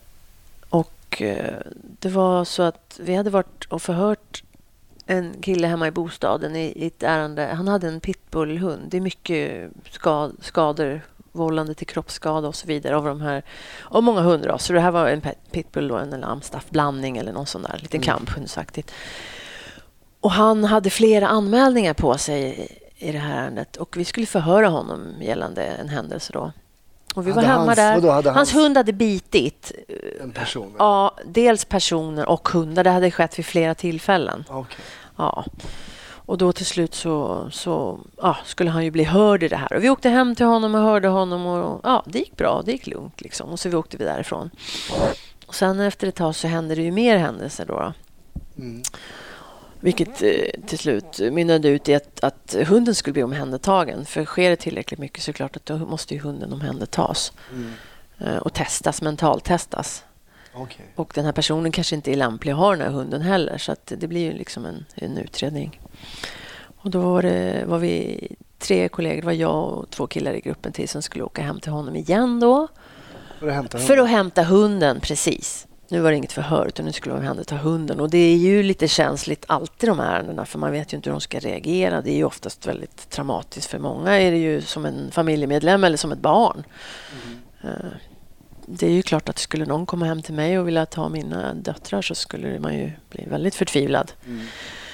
Och 0.69 1.21
eh, 1.21 1.57
det 1.99 2.09
var 2.09 2.45
så 2.45 2.63
att 2.63 2.99
vi 3.03 3.15
hade 3.15 3.29
varit 3.29 3.65
och 3.65 3.81
förhört 3.81 4.43
en 5.05 5.33
kille 5.41 5.67
hemma 5.67 5.87
i 5.87 5.91
bostaden 5.91 6.55
i, 6.55 6.73
ett 6.87 7.03
ärende. 7.03 7.45
Han 7.45 7.67
hade 7.67 7.87
en 7.87 7.99
pitbullhund. 7.99 8.81
Det 8.89 8.97
är 8.97 9.01
mycket 9.01 9.71
skad, 9.91 10.35
skador 10.41 11.01
vållande 11.31 11.73
till 11.73 11.87
kroppsskada 11.87 12.47
och 12.47 12.55
så 12.55 12.67
vidare 12.67 12.97
av 12.97 13.05
de 13.05 13.21
här 13.21 13.43
av 13.83 14.03
många 14.03 14.21
hundraser. 14.21 14.73
Det 14.73 14.79
här 14.79 14.91
var 14.91 15.07
en 15.07 15.21
pitbull 15.51 15.87
då, 15.87 15.97
en 15.97 16.23
amstaff-blandning 16.23 17.17
eller 17.17 17.33
någon 17.33 17.45
sån 17.45 17.61
där 17.61 17.79
liten 17.81 18.01
Mm. 18.03 18.05
kamphundsaktigt. 18.17 18.91
Och 20.19 20.31
han 20.31 20.63
hade 20.63 20.89
flera 20.89 21.27
anmälningar 21.27 21.93
på 21.93 22.17
sig 22.17 22.67
i, 23.03 23.11
det 23.11 23.17
här 23.17 23.43
ärendet 23.43 23.75
och 23.77 23.97
vi 23.97 24.05
skulle 24.05 24.25
förhöra 24.25 24.67
honom 24.67 25.13
gällande 25.21 25.63
en 25.65 25.89
händelse 25.89 26.33
då. 26.33 26.51
Och 27.15 27.27
vi 27.27 27.31
var 27.31 27.41
Hade 27.43 27.47
hemma 27.47 27.65
hans- 27.65 27.75
där. 27.75 27.95
vadå, 27.95 28.11
hans 28.11 28.25
hans- 28.35 28.53
hund 28.53 28.77
hade 28.77 28.93
bitit. 28.93 29.71
En 30.21 30.31
person? 30.31 30.75
Ja, 30.79 31.15
dels 31.25 31.65
personer 31.65 32.29
och 32.29 32.49
hundar. 32.49 32.83
Det 32.83 32.89
hade 32.89 33.11
skett 33.11 33.39
vid 33.39 33.45
flera 33.45 33.75
tillfällen. 33.75 34.43
Okej. 34.49 34.77
Ja. 35.15 35.45
Och 36.25 36.37
då 36.37 36.51
till 36.53 36.65
slut 36.65 36.93
så, 36.93 37.47
så 37.51 37.99
ja, 38.17 38.37
skulle 38.45 38.69
han 38.69 38.83
ju 38.83 38.91
bli 38.91 39.03
hörd 39.03 39.43
i 39.43 39.47
det 39.47 39.55
här. 39.55 39.73
Och 39.73 39.83
vi 39.83 39.89
åkte 39.89 40.09
hem 40.09 40.35
till 40.35 40.45
honom 40.45 40.75
och 40.75 40.81
hörde 40.81 41.07
honom 41.07 41.45
och 41.45 41.79
ja, 41.83 42.03
det 42.05 42.19
gick 42.19 42.37
bra, 42.37 42.61
det 42.65 42.71
gick 42.71 42.87
lugnt 42.87 43.21
liksom. 43.21 43.49
Och 43.49 43.59
så 43.59 43.69
vi 43.69 43.75
åkte 43.75 43.97
vi 43.97 44.03
därifrån. 44.03 44.49
Och 45.47 45.55
sen 45.55 45.79
efter 45.79 46.07
ett 46.07 46.15
tag 46.15 46.35
så 46.35 46.47
hände 46.47 46.75
det 46.75 46.81
ju 46.81 46.91
mer 46.91 47.17
händelser 47.17 47.65
då. 47.65 47.73
då. 47.73 47.93
Mm. 48.57 48.81
Vilket 49.83 50.21
eh, 50.21 50.61
till 50.65 50.77
slut 50.77 51.19
mynnade 51.19 51.69
ut 51.69 51.89
i 51.89 51.95
att, 51.95 52.23
att 52.23 52.55
hunden 52.67 52.95
skulle 52.95 53.13
bli 53.13 53.23
omhändertagen. 53.23 54.05
För 54.05 54.25
sker 54.25 54.49
det 54.49 54.55
tillräckligt 54.55 54.99
mycket 54.99 55.23
så 55.23 55.31
är 55.31 55.33
det 55.33 55.37
klart 55.37 55.55
att 55.55 55.65
då 55.65 55.77
måste 55.77 56.13
ju 56.13 56.19
hunden 56.19 56.53
omhändertas. 56.53 57.33
Mm. 57.51 57.71
Eh, 58.19 58.37
och 58.37 58.53
testas, 58.53 59.01
mentaltestas. 59.01 60.03
Okej. 60.53 60.85
Och 60.95 61.11
den 61.15 61.25
här 61.25 61.31
personen 61.31 61.71
kanske 61.71 61.95
inte 61.95 62.11
är 62.11 62.15
lämplig 62.15 62.51
att 62.51 62.57
ha 62.57 62.71
den 62.71 62.81
här 62.81 62.89
hunden 62.89 63.21
heller. 63.21 63.57
Så 63.57 63.71
att 63.71 63.93
det 63.97 64.07
blir 64.07 64.21
ju 64.21 64.33
liksom 64.33 64.65
en, 64.65 64.85
en 64.95 65.17
utredning. 65.17 65.81
Och 66.77 66.89
då 66.89 67.01
var, 67.01 67.21
det, 67.21 67.63
var 67.65 67.77
vi 67.77 68.27
tre 68.59 68.89
kollegor, 68.89 69.21
det 69.21 69.25
var 69.25 69.33
jag 69.33 69.69
och 69.69 69.89
två 69.89 70.07
killar 70.07 70.33
i 70.33 70.39
gruppen 70.39 70.71
till 70.71 70.89
som 70.89 71.01
skulle 71.01 71.23
åka 71.23 71.41
hem 71.41 71.59
till 71.59 71.71
honom 71.71 71.95
igen 71.95 72.39
då. 72.39 72.67
För 73.39 73.47
att 73.47 73.53
hämta 73.53 73.77
För 73.77 73.87
hunden? 73.87 74.05
att 74.05 74.11
hämta 74.11 74.43
hunden, 74.43 74.99
precis. 74.99 75.67
Nu 75.93 75.99
var 75.99 76.11
det 76.11 76.17
inget 76.17 76.31
förhör, 76.31 76.65
utan 76.67 76.85
nu 76.85 76.91
skulle 76.91 77.15
de 77.15 77.19
omhänderta 77.19 77.55
hunden. 77.55 77.99
Och 77.99 78.09
det 78.09 78.17
är 78.17 78.35
ju 78.37 78.63
lite 78.63 78.87
känsligt 78.87 79.45
alltid 79.47 79.89
de 79.89 79.99
här 79.99 80.15
ärendena, 80.15 80.45
för 80.45 80.59
man 80.59 80.71
vet 80.71 80.93
ju 80.93 80.97
inte 80.97 81.09
hur 81.09 81.13
de 81.13 81.21
ska 81.21 81.39
reagera. 81.39 82.01
Det 82.01 82.11
är 82.11 82.15
ju 82.15 82.23
oftast 82.23 82.67
väldigt 82.67 83.09
traumatiskt. 83.09 83.71
För 83.71 83.79
många 83.79 84.11
är 84.19 84.31
det 84.31 84.37
ju 84.37 84.61
som 84.61 84.85
en 84.85 85.11
familjemedlem 85.11 85.83
eller 85.83 85.97
som 85.97 86.11
ett 86.11 86.19
barn. 86.19 86.63
Mm. 87.63 87.75
Eh, 87.75 87.91
Det 88.65 88.85
är 88.87 88.91
ju 88.91 89.01
klart 89.01 89.29
att 89.29 89.39
skulle 89.39 89.65
någon 89.65 89.85
komma 89.85 90.05
hem 90.05 90.21
till 90.21 90.33
mig 90.33 90.59
och 90.59 90.67
vilja 90.67 90.85
ta 90.85 91.09
mina 91.09 91.53
döttrar 91.53 92.01
så 92.01 92.15
skulle 92.15 92.59
man 92.59 92.77
ju 92.77 92.91
bli 93.09 93.25
väldigt 93.29 93.55
förtvivlad. 93.55 94.11
Mm. 94.25 94.45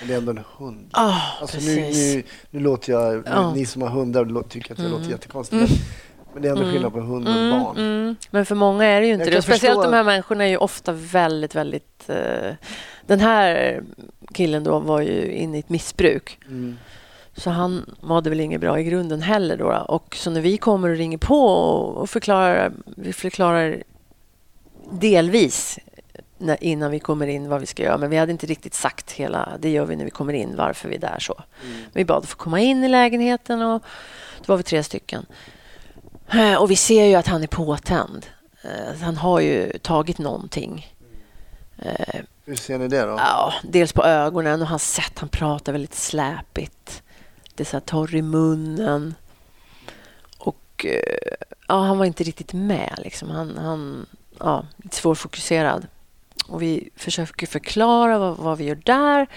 Det 0.07 0.13
är 0.13 0.17
ändå 0.17 0.31
en 0.31 0.43
hund. 0.57 0.89
Ah, 0.91 1.15
Alltså 1.41 1.57
nu, 1.61 1.75
nu, 1.75 2.23
nu 2.51 2.59
låter 2.59 2.93
jag, 2.93 3.23
Ja. 3.27 3.53
ni 3.53 3.65
som 3.65 3.81
har 3.81 3.89
hundar 3.89 4.43
tycker 4.49 4.73
att 4.73 4.79
jag 4.79 4.87
Mm. 4.87 4.99
låter 4.99 5.11
jättekonstigt. 5.11 5.59
Men, 5.61 5.69
men 6.33 6.41
det 6.41 6.47
är 6.47 6.51
ändå 6.51 6.61
Mm. 6.61 6.73
skillnad 6.73 6.93
på 6.93 6.99
hund 6.99 7.27
och 7.27 7.33
Mm, 7.35 7.63
barn. 7.63 7.77
mm. 7.77 8.15
Men 8.31 8.45
för 8.45 8.55
många 8.55 8.85
är 8.85 9.01
det 9.01 9.07
ju 9.07 9.13
inte 9.13 9.25
Jag 9.25 9.33
det. 9.33 9.41
Speciellt 9.41 9.83
de 9.83 9.93
här 9.93 10.03
människorna 10.03 10.43
är 10.43 10.47
ju 10.49 10.57
ofta 10.57 10.91
väldigt, 10.91 11.55
väldigt... 11.55 12.09
eh, 12.09 12.53
den 13.05 13.19
här 13.19 13.81
killen 14.33 14.63
då 14.63 14.79
var 14.79 15.01
ju 15.01 15.31
inne 15.31 15.57
i 15.57 15.59
ett 15.59 15.69
missbruk. 15.69 16.39
Mm. 16.47 16.77
Så 17.33 17.49
han 17.49 17.95
mådde 18.01 18.29
väl 18.29 18.39
inget 18.39 18.61
bra 18.61 18.79
i 18.79 18.83
grunden 18.83 19.21
heller. 19.21 19.57
Då. 19.57 19.85
Och 19.87 20.15
så 20.15 20.29
när 20.29 20.41
vi 20.41 20.57
kommer 20.57 20.89
och 20.89 20.95
ringer 20.97 21.17
på 21.17 21.45
och 21.45 21.97
och 22.01 22.09
förklarar, 22.09 22.71
vi 22.85 23.13
förklarar 23.13 23.83
delvis 24.91 25.79
när, 26.37 26.63
innan 26.63 26.91
vi 26.91 26.99
kommer 26.99 27.27
in 27.27 27.49
vad 27.49 27.59
vi 27.59 27.65
ska 27.65 27.83
göra. 27.83 27.97
Men 27.97 28.09
vi 28.09 28.17
hade 28.17 28.31
inte 28.31 28.47
riktigt 28.47 28.73
sagt 28.73 29.11
hela, 29.11 29.49
det 29.59 29.69
gör 29.69 29.85
vi 29.85 29.95
när 29.95 30.05
vi 30.05 30.11
kommer 30.11 30.33
in, 30.33 30.55
varför 30.55 30.89
vi 30.89 30.95
är 30.95 30.99
där 30.99 31.19
så. 31.19 31.41
Mm. 31.63 31.77
Vi 31.93 32.05
bad 32.05 32.17
att 32.17 32.29
få 32.29 32.37
komma 32.37 32.59
in 32.59 32.83
i 32.83 32.89
lägenheten 32.89 33.61
och 33.61 33.81
då 34.37 34.45
var 34.53 34.57
vi 34.57 34.63
tre 34.63 34.83
stycken. 34.83 35.25
Eh, 36.33 36.55
Och 36.61 36.71
vi 36.71 36.75
ser 36.75 37.05
ju 37.05 37.15
att 37.15 37.27
han 37.27 37.43
är 37.43 37.47
påtänd. 37.47 38.25
Eh, 38.61 38.95
Han 39.01 39.17
har 39.17 39.39
ju 39.39 39.71
tagit 39.81 40.17
någonting. 40.17 40.95
Eh, 41.77 42.19
Hur 42.45 42.55
ser 42.55 42.77
ni 42.77 42.87
det 42.87 43.01
då? 43.05 43.15
Ja, 43.17 43.53
dels 43.63 43.93
på 43.93 44.03
ögonen 44.03 44.61
och 44.61 44.67
hans 44.67 44.93
sätt. 44.93 45.13
Han 45.19 45.29
pratar 45.29 45.71
väldigt 45.71 45.95
släpigt. 45.95 47.03
Det 47.55 47.63
är 47.63 47.65
så 47.65 47.75
här 47.75 47.81
torr 47.81 48.15
i 48.15 48.21
munnen. 48.21 49.15
Och 50.37 50.85
ja, 51.67 51.79
han 51.83 51.97
var 51.97 52.05
inte 52.05 52.23
riktigt 52.23 52.53
med. 52.53 52.93
Liksom. 53.03 53.29
Han, 53.29 53.57
han 53.57 54.05
ja, 54.39 54.65
lite 54.77 54.95
svårfokuserad. 54.95 55.87
Och 56.47 56.61
vi 56.61 56.89
försöker 56.95 57.47
förklara 57.47 58.19
vad, 58.19 58.37
vad 58.37 58.57
vi 58.57 58.63
gör 58.65 58.75
där. 58.85 59.27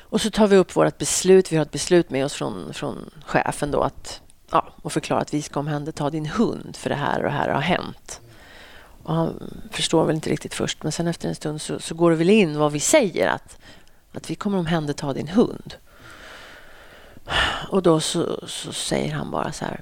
Och 0.00 0.20
så 0.20 0.30
tar 0.30 0.46
vi 0.46 0.56
upp 0.56 0.76
vårt 0.76 0.98
beslut. 0.98 1.52
Vi 1.52 1.56
har 1.56 1.62
ett 1.62 1.70
beslut 1.70 2.10
med 2.10 2.24
oss 2.24 2.32
från, 2.34 2.74
från 2.74 3.10
chefen 3.26 3.70
då 3.70 3.80
att 3.80 4.20
ja, 4.54 4.64
och 4.82 4.92
förklara 4.92 5.20
att 5.20 5.34
vi 5.34 5.42
ska 5.42 5.60
omhänderta 5.60 6.10
din 6.10 6.26
hund 6.26 6.76
för 6.76 6.90
det 6.90 6.96
här 6.96 7.16
och 7.18 7.24
det 7.24 7.30
här 7.30 7.48
har 7.48 7.60
hänt. 7.60 8.20
Och 9.02 9.14
han 9.14 9.52
förstår 9.70 10.04
väl 10.04 10.14
inte 10.14 10.30
riktigt 10.30 10.54
först, 10.54 10.82
men 10.82 10.92
sen 10.92 11.08
efter 11.08 11.28
en 11.28 11.34
stund 11.34 11.60
så, 11.60 11.80
så 11.80 11.94
går 11.94 12.10
det 12.10 12.16
väl 12.16 12.30
in 12.30 12.58
vad 12.58 12.72
vi 12.72 12.80
säger 12.80 13.28
att, 13.28 13.58
att 14.12 14.30
vi 14.30 14.34
kommer 14.34 14.58
omhänderta 14.58 15.12
din 15.12 15.28
hund. 15.28 15.74
Och 17.70 17.82
då 17.82 18.00
så, 18.00 18.48
så 18.48 18.72
säger 18.72 19.12
han 19.12 19.30
bara 19.30 19.52
så 19.52 19.64
här. 19.64 19.80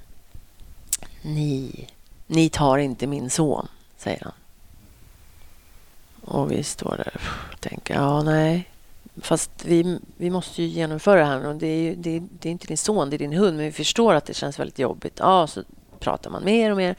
Ni, 1.22 1.88
ni 2.26 2.48
tar 2.48 2.78
inte 2.78 3.06
min 3.06 3.30
son, 3.30 3.68
säger 3.96 4.24
han. 4.24 4.32
Och 6.24 6.52
vi 6.52 6.62
står 6.62 6.96
där 6.96 7.20
och 7.52 7.61
tänker, 7.61 7.94
ja 7.94 8.22
nej. 8.22 8.71
Fast 9.22 9.50
vi, 9.64 9.98
vi 10.16 10.30
måste 10.30 10.62
ju 10.62 10.68
genomföra 10.68 11.20
det 11.20 11.26
här. 11.26 11.46
Och 11.46 11.54
det, 11.56 11.66
är 11.66 11.82
ju, 11.82 11.94
det, 11.94 12.16
är- 12.16 12.22
det 12.40 12.48
är 12.48 12.50
inte 12.52 12.66
din 12.66 12.76
son, 12.78 13.11
det 13.11 13.16
är 13.16 13.18
din 13.18 13.32
hund. 13.32 13.56
Men 13.56 13.66
vi 13.66 13.72
förstår 13.72 14.14
att 14.14 14.26
det 14.26 14.35
känns 14.35 14.58
väldigt 14.58 14.78
jobbigt. 14.78 15.16
Ja, 15.18 15.46
så 15.46 15.62
pratar 16.00 16.30
man 16.30 16.44
mer 16.44 16.70
och 16.70 16.76
mer. 16.76 16.94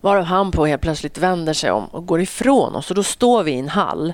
Varav 0.00 0.24
han 0.24 0.50
på 0.50 0.66
helt 0.66 0.82
plötsligt 0.82 1.18
vänder 1.18 1.52
sig 1.52 1.70
om 1.70 1.84
och 1.86 2.06
går 2.06 2.20
ifrån 2.20 2.74
oss. 2.76 2.90
Och 2.90 2.96
då 2.96 3.02
står 3.02 3.42
vi 3.42 3.52
i 3.52 3.58
en 3.58 3.68
hall. 3.68 4.12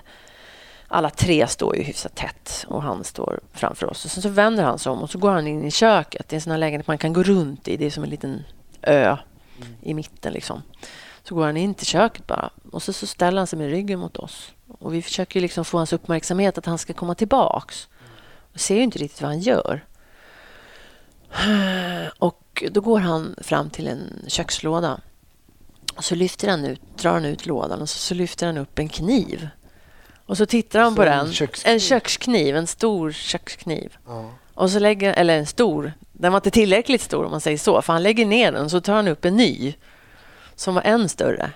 Alla 0.89 1.11
tre 1.11 1.47
står 1.47 1.77
ju 1.77 1.83
hyfsat 1.83 2.15
tätt 2.15 2.65
och 2.69 2.83
han 2.83 3.05
står 3.05 3.41
framför 3.53 3.91
oss. 3.91 4.05
Och 4.05 4.11
sen 4.11 4.23
så 4.23 4.29
vänder 4.29 4.65
han 4.65 4.79
sig 4.79 4.93
om 4.93 5.03
och 5.03 5.11
så 5.11 5.19
går 5.19 5.31
han 5.31 5.47
in 5.47 5.65
i 5.65 5.71
köket. 5.71 6.29
Det 6.29 6.35
är 6.35 6.37
en 6.37 6.41
sån 6.43 6.51
här 6.51 6.59
lägenhet 6.59 6.87
man 6.87 6.99
kan 6.99 7.13
gå 7.13 7.23
runt 7.23 7.69
i. 7.69 7.77
Det 7.77 7.87
är 7.87 7.91
som 7.91 8.05
en 8.05 8.11
liten 8.11 8.45
ö 8.83 9.17
i 9.83 9.95
mitten. 9.95 10.33
Liksom. 10.33 10.63
Så 11.25 11.35
går 11.35 11.47
han 11.47 11.57
in 11.57 11.75
till 11.75 11.87
köket 11.87 12.27
bara. 12.27 12.51
Och 12.73 12.83
så, 12.83 12.93
så 12.93 13.07
ställer 13.07 13.39
han 13.39 13.47
sig 13.47 13.59
med 13.59 13.71
ryggen 13.71 13.99
mot 13.99 14.17
oss. 14.17 14.53
Och 14.79 14.95
vi 14.95 15.03
försöker 15.03 15.41
liksom 15.41 15.65
få 15.65 15.79
hans 15.79 15.93
uppmärksamhet 15.93 16.59
att 16.59 16.67
han 16.67 16.79
ska 16.79 16.93
komma 16.93 17.15
tillbaks. 17.15 17.89
Vi 18.53 18.59
ser 18.59 18.77
ju 18.77 18.83
inte 18.83 18.99
riktigt 18.99 19.21
vad 19.23 19.31
han 19.31 19.41
gör. 19.41 19.85
Och 22.19 22.63
då 22.71 22.81
går 22.81 22.99
han 23.01 23.37
fram 23.43 23.71
till 23.71 23.89
en 23.89 24.25
kökslåda. 24.29 25.01
Och 25.97 26.05
så 26.05 26.15
lyfter 26.15 26.49
han 26.49 26.65
ut, 26.65 26.81
drar 26.99 27.13
han 27.13 27.25
ut 27.25 27.47
lådan 27.47 27.81
och 27.83 27.89
så, 27.89 27.99
så 27.99 28.15
lyfter 28.15 28.47
han 28.47 28.59
upp 28.59 28.79
en 28.79 28.89
kniv. 28.89 29.49
Och 30.27 30.37
så 30.37 30.47
tittar 30.47 30.81
han 30.81 30.93
Så 30.93 30.97
på 30.97 31.03
en 31.03 31.09
den. 31.25 31.33
kökskniv? 31.33 31.73
En 31.75 31.81
kökskniv, 31.81 32.57
en 32.57 32.67
stor 32.67 33.13
kökskniv. 33.13 33.97
Ja. 34.07 34.31
Och 34.55 34.71
så 34.71 34.79
lägger, 34.79 35.13
eller 35.15 35.39
en 35.39 35.47
stor, 35.47 35.93
den 36.13 36.33
var 36.33 36.39
inte 36.39 36.51
tillräckligt 36.51 37.01
stor 37.01 37.25
om 37.25 37.31
man 37.31 37.41
säger 37.41 37.59
så, 37.59 37.83
för 37.83 37.93
han 37.93 38.03
lägger 38.03 38.27
ner 38.27 38.53
den 38.53 38.65
och 38.65 38.71
så 38.71 38.81
tar 38.81 38.95
han 38.95 39.09
upp 39.09 39.25
en 39.25 39.37
ny. 39.37 39.75
som 40.55 40.75
var 40.75 40.83
än 40.83 41.09
större 41.09 41.51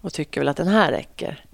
och 0.00 0.12
tycker 0.12 0.40
väl 0.40 0.48
att 0.48 0.56
den 0.56 0.68
här 0.68 0.90
räcker. 0.92 1.44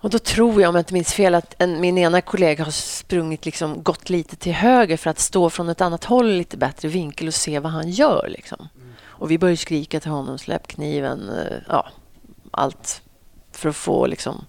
Och 0.00 0.10
då 0.10 0.18
tror 0.18 0.60
jag, 0.60 0.68
om 0.68 0.74
jag 0.74 0.80
inte 0.80 0.94
minns 0.94 1.12
fel, 1.12 1.34
att 1.34 1.54
en, 1.58 1.80
min 1.80 1.98
ena 1.98 2.20
kollega 2.20 2.64
har 2.64 2.70
sprungit 2.70 3.44
liksom, 3.44 3.82
gått 3.82 4.10
lite 4.10 4.36
till 4.36 4.52
höger 4.52 4.96
för 4.96 5.10
att 5.10 5.18
stå 5.18 5.50
från 5.50 5.68
ett 5.68 5.80
annat 5.80 6.04
håll, 6.04 6.28
lite 6.28 6.56
bättre 6.56 6.88
vinkel 6.88 7.28
och 7.28 7.34
se 7.34 7.58
vad 7.58 7.72
han 7.72 7.90
gör. 7.90 8.28
Liksom. 8.28 8.68
Och 9.04 9.30
vi 9.30 9.38
börjar 9.38 9.56
skrika 9.56 10.00
till 10.00 10.10
honom, 10.10 10.38
släpp 10.38 10.66
kniven, 10.66 11.28
eh, 11.28 11.56
ja, 11.68 11.88
allt 12.50 13.02
för 13.52 13.68
att 13.68 13.76
få 13.76 14.06
liksom... 14.06 14.44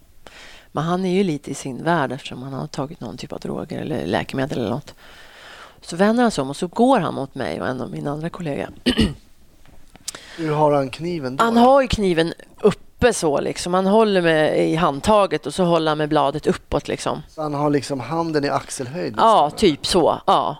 Men 0.71 0.83
han 0.83 1.05
är 1.05 1.13
ju 1.13 1.23
lite 1.23 1.51
i 1.51 1.53
sin 1.53 1.83
värld 1.83 2.11
eftersom 2.11 2.43
han 2.43 2.53
har 2.53 2.67
tagit 2.67 2.99
någon 2.99 3.17
typ 3.17 3.33
av 3.33 3.39
droger 3.39 3.81
eller 3.81 4.05
läkemedel 4.05 4.57
eller 4.59 4.69
något. 4.69 4.95
Så 5.81 5.95
vänder 5.95 6.23
han 6.23 6.31
sig 6.31 6.41
om 6.41 6.49
och 6.49 6.55
så 6.55 6.67
går 6.67 6.99
han 6.99 7.13
mot 7.13 7.35
mig 7.35 7.61
och 7.61 7.67
en 7.67 7.81
av 7.81 7.91
mina 7.91 8.11
andra 8.11 8.29
kollegor. 8.29 8.69
Hur 10.37 10.51
har 10.51 10.71
han 10.71 10.89
kniven 10.89 11.35
då? 11.35 11.43
Han 11.43 11.57
har 11.57 11.81
ju 11.81 11.87
kniven 11.87 12.33
uppe 12.99 13.13
så 13.13 13.39
liksom. 13.39 13.73
Han 13.73 13.85
håller 13.85 14.21
med 14.21 14.69
i 14.69 14.75
handtaget 14.75 15.45
och 15.45 15.53
så 15.53 15.63
håller 15.63 15.91
han 15.91 15.97
med 15.97 16.09
bladet 16.09 16.47
uppåt 16.47 16.87
liksom. 16.87 17.21
Så 17.27 17.41
han 17.41 17.53
har 17.53 17.69
liksom 17.69 17.99
handen 17.99 18.45
i 18.45 18.49
axelhöjd? 18.49 19.15
Ja, 19.17 19.51
typ 19.55 19.85
så. 19.85 20.21
Ja. 20.27 20.57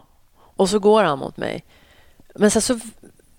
Och 0.56 0.70
så 0.70 0.80
går 0.80 1.04
han 1.04 1.20
mot 1.20 1.38
mig. 1.38 1.66
Men 2.36 2.52
sen 2.52 2.62
så 2.62 2.80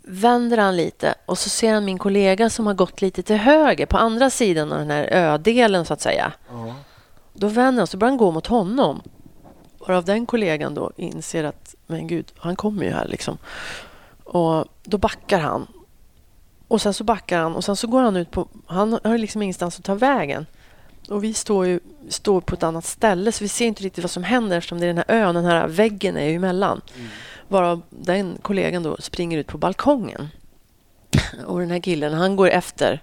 vänder 0.02 0.58
han 0.58 0.76
lite 0.76 1.14
och 1.26 1.38
så 1.38 1.48
ser 1.48 1.74
han 1.74 1.84
min 1.84 1.98
kollega 1.98 2.50
som 2.50 2.66
har 2.66 2.74
gått 2.74 3.02
lite 3.02 3.22
till 3.22 3.36
höger 3.36 3.86
på 3.86 3.96
andra 3.96 4.30
sidan 4.30 4.72
av 4.72 4.78
den 4.78 4.90
här 4.90 5.04
ödelen 5.04 5.84
så 5.84 5.92
att 5.92 6.00
säga. 6.00 6.32
Ja. 6.50 6.74
Då 7.32 7.48
vänder 7.48 7.80
han 7.80 7.86
så 7.86 7.96
börjar 7.96 8.10
han 8.10 8.18
gå 8.18 8.30
mot 8.30 8.46
honom. 8.46 9.02
Varav 9.78 10.04
den 10.04 10.26
kollegan 10.26 10.74
då 10.74 10.90
inser 10.96 11.44
att 11.44 11.74
men 11.86 12.06
gud, 12.06 12.32
han 12.38 12.56
kommer 12.56 12.84
ju 12.84 12.90
här 12.90 13.08
liksom. 13.08 13.38
Och 14.24 14.64
då 14.82 14.98
backar 14.98 15.38
han. 15.38 15.66
Och 16.70 16.82
sen 16.82 16.94
så 16.94 17.04
backar 17.04 17.38
han 17.42 17.56
och 17.56 17.64
sen 17.64 17.76
så 17.76 17.86
går 17.86 18.02
han 18.02 18.16
ut 18.16 18.30
på... 18.30 18.48
Han 18.66 18.98
har 19.04 19.18
liksom 19.18 19.42
ingenstans 19.42 19.78
att 19.78 19.84
ta 19.84 19.94
vägen. 19.94 20.46
Och 21.08 21.24
vi 21.24 21.34
står 21.34 21.66
ju 21.66 21.80
står 22.08 22.40
på 22.40 22.54
ett 22.54 22.62
annat 22.62 22.84
ställe 22.84 23.32
så 23.32 23.44
vi 23.44 23.48
ser 23.48 23.66
inte 23.66 23.82
riktigt 23.82 24.04
vad 24.04 24.10
som 24.10 24.24
händer 24.24 24.56
eftersom 24.56 24.80
det 24.80 24.86
är 24.86 24.94
den 24.94 24.96
här 24.96 25.04
ön, 25.08 25.34
den 25.34 25.44
här 25.44 25.68
väggen 25.68 26.16
är 26.16 26.24
ju 26.24 26.34
emellan. 26.34 26.80
Varav 27.48 27.82
den 27.90 28.38
kollegan 28.42 28.82
då 28.82 28.96
springer 28.96 29.38
ut 29.38 29.46
på 29.46 29.58
balkongen. 29.58 30.28
Och 31.46 31.60
den 31.60 31.70
här 31.70 31.80
killen, 31.80 32.12
han 32.14 32.36
går 32.36 32.48
efter 32.48 33.02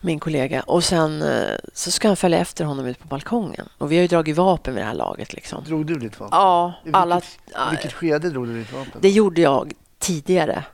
min 0.00 0.20
kollega 0.20 0.62
och 0.62 0.84
sen 0.84 1.22
eh, 1.22 1.56
så 1.74 1.90
ska 1.90 2.08
han 2.08 2.16
följa 2.16 2.38
efter 2.38 2.64
honom 2.64 2.86
ut 2.86 2.98
på 2.98 3.08
balkongen. 3.08 3.68
Och 3.78 3.92
vi 3.92 3.96
har 3.96 4.02
ju 4.02 4.08
dragit 4.08 4.36
vapen 4.36 4.74
vid 4.74 4.82
det 4.82 4.86
här 4.86 4.94
laget 4.94 5.32
liksom. 5.32 5.64
Drog 5.64 5.86
du 5.86 5.94
ditt 5.94 6.20
vapen? 6.20 6.38
Ja, 6.38 6.72
I 6.82 6.84
vilket, 6.84 7.00
alla... 7.00 7.20
Vilket 7.70 7.92
skede 7.92 8.30
drog 8.30 8.46
du 8.46 8.58
ditt 8.58 8.72
vapen? 8.72 9.00
Det 9.00 9.10
gjorde 9.10 9.40
jag 9.40 9.72
tidigare. 9.98 10.64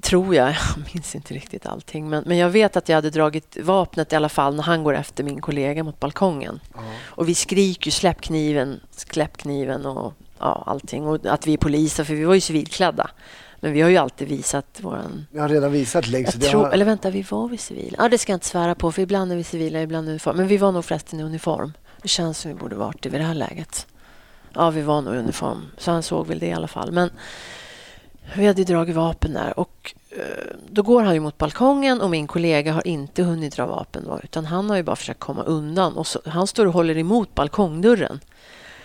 Tror 0.00 0.34
jag. 0.34 0.48
Jag 0.48 0.56
minns 0.94 1.14
inte 1.14 1.34
riktigt 1.34 1.66
allting. 1.66 2.08
Men, 2.08 2.24
men 2.26 2.36
jag 2.36 2.50
vet 2.50 2.76
att 2.76 2.88
jag 2.88 2.96
hade 2.96 3.10
dragit 3.10 3.56
vapnet 3.62 4.12
i 4.12 4.16
alla 4.16 4.28
fall 4.28 4.54
när 4.54 4.62
han 4.62 4.84
går 4.84 4.94
efter 4.94 5.24
min 5.24 5.40
kollega 5.40 5.84
mot 5.84 6.00
balkongen. 6.00 6.60
Ja. 6.74 6.80
Och 7.06 7.28
vi 7.28 7.34
skriker 7.34 7.86
ju 7.86 7.90
släpp 7.90 8.20
kniven, 8.20 8.80
släpp 8.90 9.36
kniven 9.36 9.86
och 9.86 10.14
ja, 10.38 10.62
allting. 10.66 11.06
Och 11.06 11.26
att 11.26 11.46
vi 11.46 11.52
är 11.52 11.58
poliser, 11.58 12.04
för 12.04 12.14
vi 12.14 12.24
var 12.24 12.34
ju 12.34 12.40
civilklädda. 12.40 13.10
Men 13.60 13.72
vi 13.72 13.80
har 13.80 13.90
ju 13.90 13.96
alltid 13.96 14.28
visat 14.28 14.80
våran... 14.80 15.26
Jag 15.30 15.42
har 15.42 15.48
redan 15.48 15.72
visat 15.72 16.08
längst. 16.08 16.42
Jag 16.42 16.50
tror, 16.50 16.72
eller 16.72 16.84
vänta, 16.84 17.10
vi 17.10 17.22
var 17.22 17.48
vi 17.48 17.58
civila? 17.58 17.96
Ja, 17.98 18.08
det 18.08 18.18
ska 18.18 18.32
jag 18.32 18.36
inte 18.36 18.46
svära 18.46 18.74
på, 18.74 18.92
för 18.92 19.02
ibland 19.02 19.32
är 19.32 19.36
vi 19.36 19.44
civila, 19.44 19.82
ibland 19.82 20.06
i 20.06 20.10
uniform. 20.10 20.36
Men 20.36 20.46
vi 20.46 20.56
var 20.56 20.72
nog 20.72 20.84
förresten 20.84 21.20
i 21.20 21.22
uniform. 21.22 21.72
Det 22.02 22.08
känns 22.08 22.38
som 22.38 22.50
vi 22.50 22.54
borde 22.54 22.76
varit 22.76 23.02
det 23.02 23.08
vid 23.08 23.20
det 23.20 23.24
här 23.24 23.34
läget. 23.34 23.86
Ja, 24.52 24.70
vi 24.70 24.82
var 24.82 25.02
nog 25.02 25.14
i 25.14 25.18
uniform, 25.18 25.66
så 25.78 25.90
han 25.90 26.02
såg 26.02 26.26
väl 26.26 26.38
det 26.38 26.46
i 26.46 26.52
alla 26.52 26.68
fall. 26.68 26.92
Men 26.92 27.10
vi 28.36 28.46
hade 28.46 28.64
dragit 28.64 28.96
vapen 28.96 29.32
där 29.32 29.58
och 29.58 29.94
eh, 30.10 30.56
då 30.70 30.82
går 30.82 31.02
han 31.02 31.14
ju 31.14 31.20
mot 31.20 31.38
balkongen 31.38 32.00
och 32.00 32.10
min 32.10 32.26
kollega 32.26 32.72
har 32.72 32.86
inte 32.86 33.22
hunnit 33.22 33.56
dra 33.56 33.66
vapen 33.66 34.04
då, 34.06 34.20
utan 34.22 34.46
han 34.46 34.70
har 34.70 34.76
ju 34.76 34.82
bara 34.82 34.96
försökt 34.96 35.20
komma 35.20 35.42
undan. 35.42 35.96
Och 35.96 36.06
så, 36.06 36.20
han 36.26 36.46
står 36.46 36.66
och 36.66 36.72
håller 36.72 36.98
emot 36.98 37.34
balkongdörren. 37.34 38.20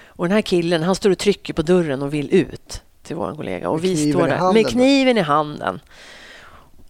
Och 0.08 0.25
den 0.25 0.32
här 0.32 0.41
killen, 0.41 0.84
han 0.84 0.95
står 0.95 1.10
och 1.10 1.17
trycker 1.17 1.53
på 1.53 1.62
dörren 1.62 2.01
och 2.01 2.13
vill 2.13 2.34
ut 2.34 2.82
till 3.03 3.15
vår 3.15 3.36
kollega. 3.36 3.69
Och 3.69 3.84
vi 3.84 4.12
står 4.12 4.27
där 4.27 4.53
med 4.53 4.67
kniven 4.67 5.17
i 5.17 5.21
handen. 5.21 5.79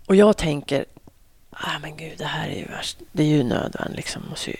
Och 0.05 0.15
jag 0.15 0.37
tänker, 0.37 0.85
ah, 1.51 1.79
men 1.81 1.97
gud, 1.97 2.13
det 2.17 2.25
här 2.25 2.49
är 2.49 2.55
ju 2.55 2.65
värst. 2.65 2.97
Det 3.11 3.23
är 3.23 3.27
ju 3.27 3.43
nödvändigt 3.43 3.95
liksom. 3.95 4.21
Ju 4.47 4.55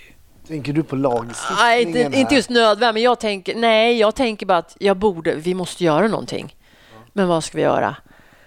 Tänker 0.48 0.74
du 0.74 0.84
på 0.84 0.96
lagstiftningen 0.96 1.58
Nej, 1.60 2.04
inte, 2.04 2.20
inte 2.20 2.36
just 2.36 2.50
nödvändigt, 2.50 2.94
men 2.94 3.04
jag 3.04 3.20
tänker, 3.20 3.56
nej, 3.56 4.00
jag 4.00 4.16
tänker 4.16 4.46
bara 4.46 4.58
att 4.58 4.76
jag 4.80 4.98
borde, 4.98 5.36
vi 5.36 5.54
måste 5.54 5.84
göra 5.84 6.08
någonting. 6.08 6.56
Men 7.14 7.28
vad 7.28 7.44
ska 7.44 7.58
vi 7.58 7.64
göra? 7.64 7.96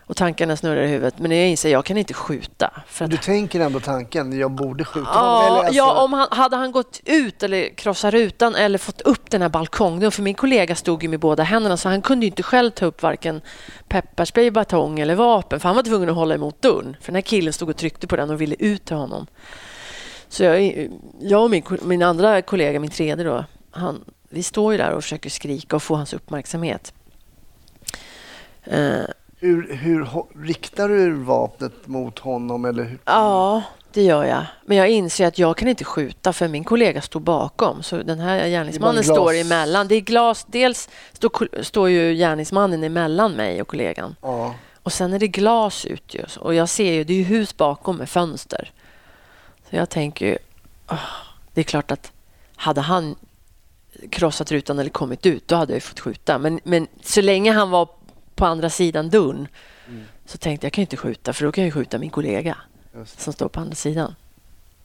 Och 0.08 0.16
tankarna 0.16 0.56
snurrar 0.56 0.82
i 0.82 0.86
huvudet. 0.86 1.18
Men 1.18 1.30
jag 1.30 1.48
inser, 1.48 1.68
jag 1.70 1.84
kan 1.84 1.96
inte 1.96 2.14
skjuta. 2.14 2.70
Att, 2.98 3.10
Du 3.10 3.16
tänker 3.16 3.60
ändå 3.60 3.80
tanken, 3.80 4.38
jag 4.38 4.50
borde 4.50 4.84
skjuta 4.84 5.10
honom? 5.10 5.24
ja, 5.24 5.46
Eller 5.46 5.58
alltså, 5.58 5.74
ja, 5.74 6.02
om 6.04 6.12
han, 6.12 6.28
hade 6.30 6.56
han 6.56 6.72
gått 6.72 7.00
ut 7.04 7.42
eller 7.42 7.74
krossat 7.74 8.14
rutan 8.14 8.54
eller 8.54 8.78
fått 8.78 9.00
upp 9.00 9.30
den 9.30 9.42
här 9.42 9.48
balkongen, 9.48 10.12
för 10.12 10.22
min 10.22 10.34
kollega 10.34 10.74
stod 10.74 11.02
ju 11.02 11.08
med 11.08 11.20
båda 11.20 11.42
händerna 11.42 11.76
så 11.76 11.88
han 11.88 12.02
kunde 12.02 12.26
inte 12.26 12.42
själv 12.42 12.70
ta 12.70 12.86
upp 12.86 13.02
varken 13.02 13.40
pepparspray, 13.88 14.50
batong 14.50 14.98
eller 15.00 15.14
vapen 15.14 15.60
för 15.60 15.68
han 15.68 15.76
var 15.76 15.82
tvungen 15.82 16.08
att 16.08 16.14
hålla 16.14 16.34
emot 16.34 16.62
dörren. 16.62 16.96
För 17.00 17.06
den 17.06 17.14
här 17.14 17.22
killen 17.22 17.52
stod 17.52 17.68
och 17.68 17.76
tryckte 17.76 18.06
på 18.06 18.16
den 18.16 18.30
och 18.30 18.40
ville 18.40 18.56
ut 18.58 18.84
till 18.84 18.96
honom. 18.96 19.26
Så 20.28 20.42
jag, 20.42 20.88
jag 21.20 21.42
och 21.44 21.50
min, 21.50 21.62
min 21.82 22.02
andra 22.02 22.42
kollega, 22.42 22.80
min 22.80 22.90
tredje 22.90 23.24
då, 23.24 23.44
han, 23.70 24.04
vi 24.30 24.42
står 24.42 24.72
ju 24.72 24.78
där 24.78 24.90
och 24.90 25.02
försöker 25.02 25.30
skrika 25.30 25.76
och 25.76 25.82
få 25.82 25.94
hans 25.94 26.12
uppmärksamhet. 26.14 26.92
Eh, 28.66 29.04
hur, 29.38 29.76
hur 29.76 30.08
riktar 30.44 30.88
du 30.88 31.12
vapnet 31.12 31.86
mot 31.86 32.18
honom? 32.18 32.64
Eller 32.64 32.84
hur? 32.84 32.98
Ja, 33.04 33.62
det 33.92 34.02
gör 34.02 34.24
jag. 34.24 34.44
Men 34.64 34.76
jag 34.76 34.88
inser 34.88 35.26
att 35.26 35.38
jag 35.38 35.56
kan 35.56 35.68
inte 35.68 35.84
skjuta 35.84 36.32
för 36.32 36.48
min 36.48 36.64
kollega 36.64 37.02
står 37.02 37.20
bakom. 37.20 37.82
Så 37.82 37.96
den 37.96 38.18
här 38.18 38.48
gärningsmannen 38.48 39.04
står 39.04 39.34
emellan. 39.34 39.88
Det 39.88 39.94
är 39.94 40.00
glas. 40.00 40.46
Dels 40.48 40.88
står, 41.12 41.62
står 41.62 41.90
ju 41.90 42.14
gärningsmannen 42.14 42.84
emellan 42.84 43.32
mig 43.32 43.60
och 43.60 43.68
kollegan. 43.68 44.16
Ja. 44.22 44.54
Och 44.82 44.92
sen 44.92 45.12
är 45.12 45.18
det 45.18 45.28
glas 45.28 45.84
ut 45.84 46.14
ju. 46.14 46.24
Och 46.38 46.54
jag 46.54 46.68
ser 46.68 46.92
ju, 46.92 47.04
det 47.04 47.12
är 47.12 47.18
ju 47.18 47.24
hus 47.24 47.56
bakom 47.56 47.96
med 47.96 48.08
fönster. 48.08 48.72
Så 49.70 49.76
jag 49.76 49.88
tänker 49.90 50.26
ju, 50.26 50.38
ah, 50.86 50.98
det 51.54 51.60
är 51.60 51.64
klart 51.64 51.90
att 51.90 52.12
hade 52.56 52.80
han 52.80 53.16
krossat 54.10 54.52
rutan 54.52 54.78
eller 54.78 54.90
kommit 54.90 55.26
ut, 55.26 55.48
då 55.48 55.56
hade 55.56 55.72
jag 55.72 55.82
fått 55.82 56.00
skjuta. 56.00 56.38
Men, 56.38 56.60
men 56.64 56.86
så 57.02 57.20
länge 57.20 57.52
han 57.52 57.70
var 57.70 57.88
på 58.36 58.46
andra 58.46 58.70
sidan 58.70 59.10
dörren 59.10 59.48
så 60.26 60.38
tänkte 60.38 60.64
jag, 60.64 60.68
jag 60.68 60.72
kan 60.72 60.82
ju 60.82 60.84
inte 60.84 60.96
skjuta 60.96 61.32
för 61.32 61.44
då 61.44 61.52
kan 61.52 61.64
jag 61.64 61.66
ju 61.66 61.72
skjuta 61.72 61.98
min 61.98 62.10
kollega 62.10 62.56
som 63.04 63.32
står 63.32 63.48
på 63.48 63.60
andra 63.60 63.74
sidan. 63.74 64.14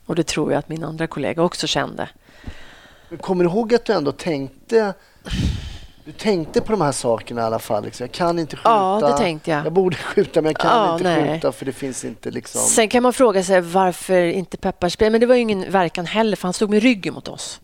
Och 0.06 0.16
det 0.16 0.24
tror 0.28 0.52
jag 0.52 0.60
att 0.60 0.70
min 0.70 0.84
andra 0.84 1.08
kollega 1.08 1.44
också 1.44 1.68
kände. 1.68 2.10
Men 3.10 3.18
Kommer 3.18 3.44
du 3.44 3.50
ihåg 3.50 3.74
att 3.74 3.86
du 3.86 3.94
ändå 3.94 4.12
tänkte 4.12 4.94
du 6.06 6.12
tänkte 6.12 6.62
på 6.62 6.72
de 6.72 6.82
här 6.82 6.92
sakerna 6.92 7.42
i 7.42 7.44
alla 7.44 7.60
fall? 7.60 7.84
Liksom. 7.84 8.04
Jag 8.04 8.12
kan 8.12 8.40
inte 8.40 8.56
skjuta. 8.56 8.70
Ja, 8.70 9.00
det 9.12 9.18
tänkte 9.18 9.52
jag. 9.52 9.66
Jag 9.66 9.74
borde 9.74 9.96
skjuta 9.96 10.42
men 10.42 10.50
jag 10.52 10.62
kan 10.62 10.72
Ja, 10.72 10.94
inte 10.94 11.04
nej. 11.04 11.34
skjuta 11.34 11.52
för 11.52 11.66
det 11.66 11.72
finns 11.72 12.06
inte 12.06 12.32
liksom... 12.32 12.62
Sen 12.62 12.90
kan 12.90 13.04
man 13.04 13.14
fråga 13.14 13.44
sig 13.44 13.62
varför 13.62 14.22
inte 14.24 14.58
pepparspray, 14.58 15.10
men 15.10 15.22
det 15.22 15.28
var 15.28 15.36
ju 15.36 15.42
ingen 15.42 15.72
verkan 15.72 16.06
heller 16.06 16.36
för 16.38 16.48
han 16.48 16.54
stod 16.54 16.70
med 16.70 16.84
ryggen 16.84 17.14
mot 17.14 17.28
oss. 17.28 17.62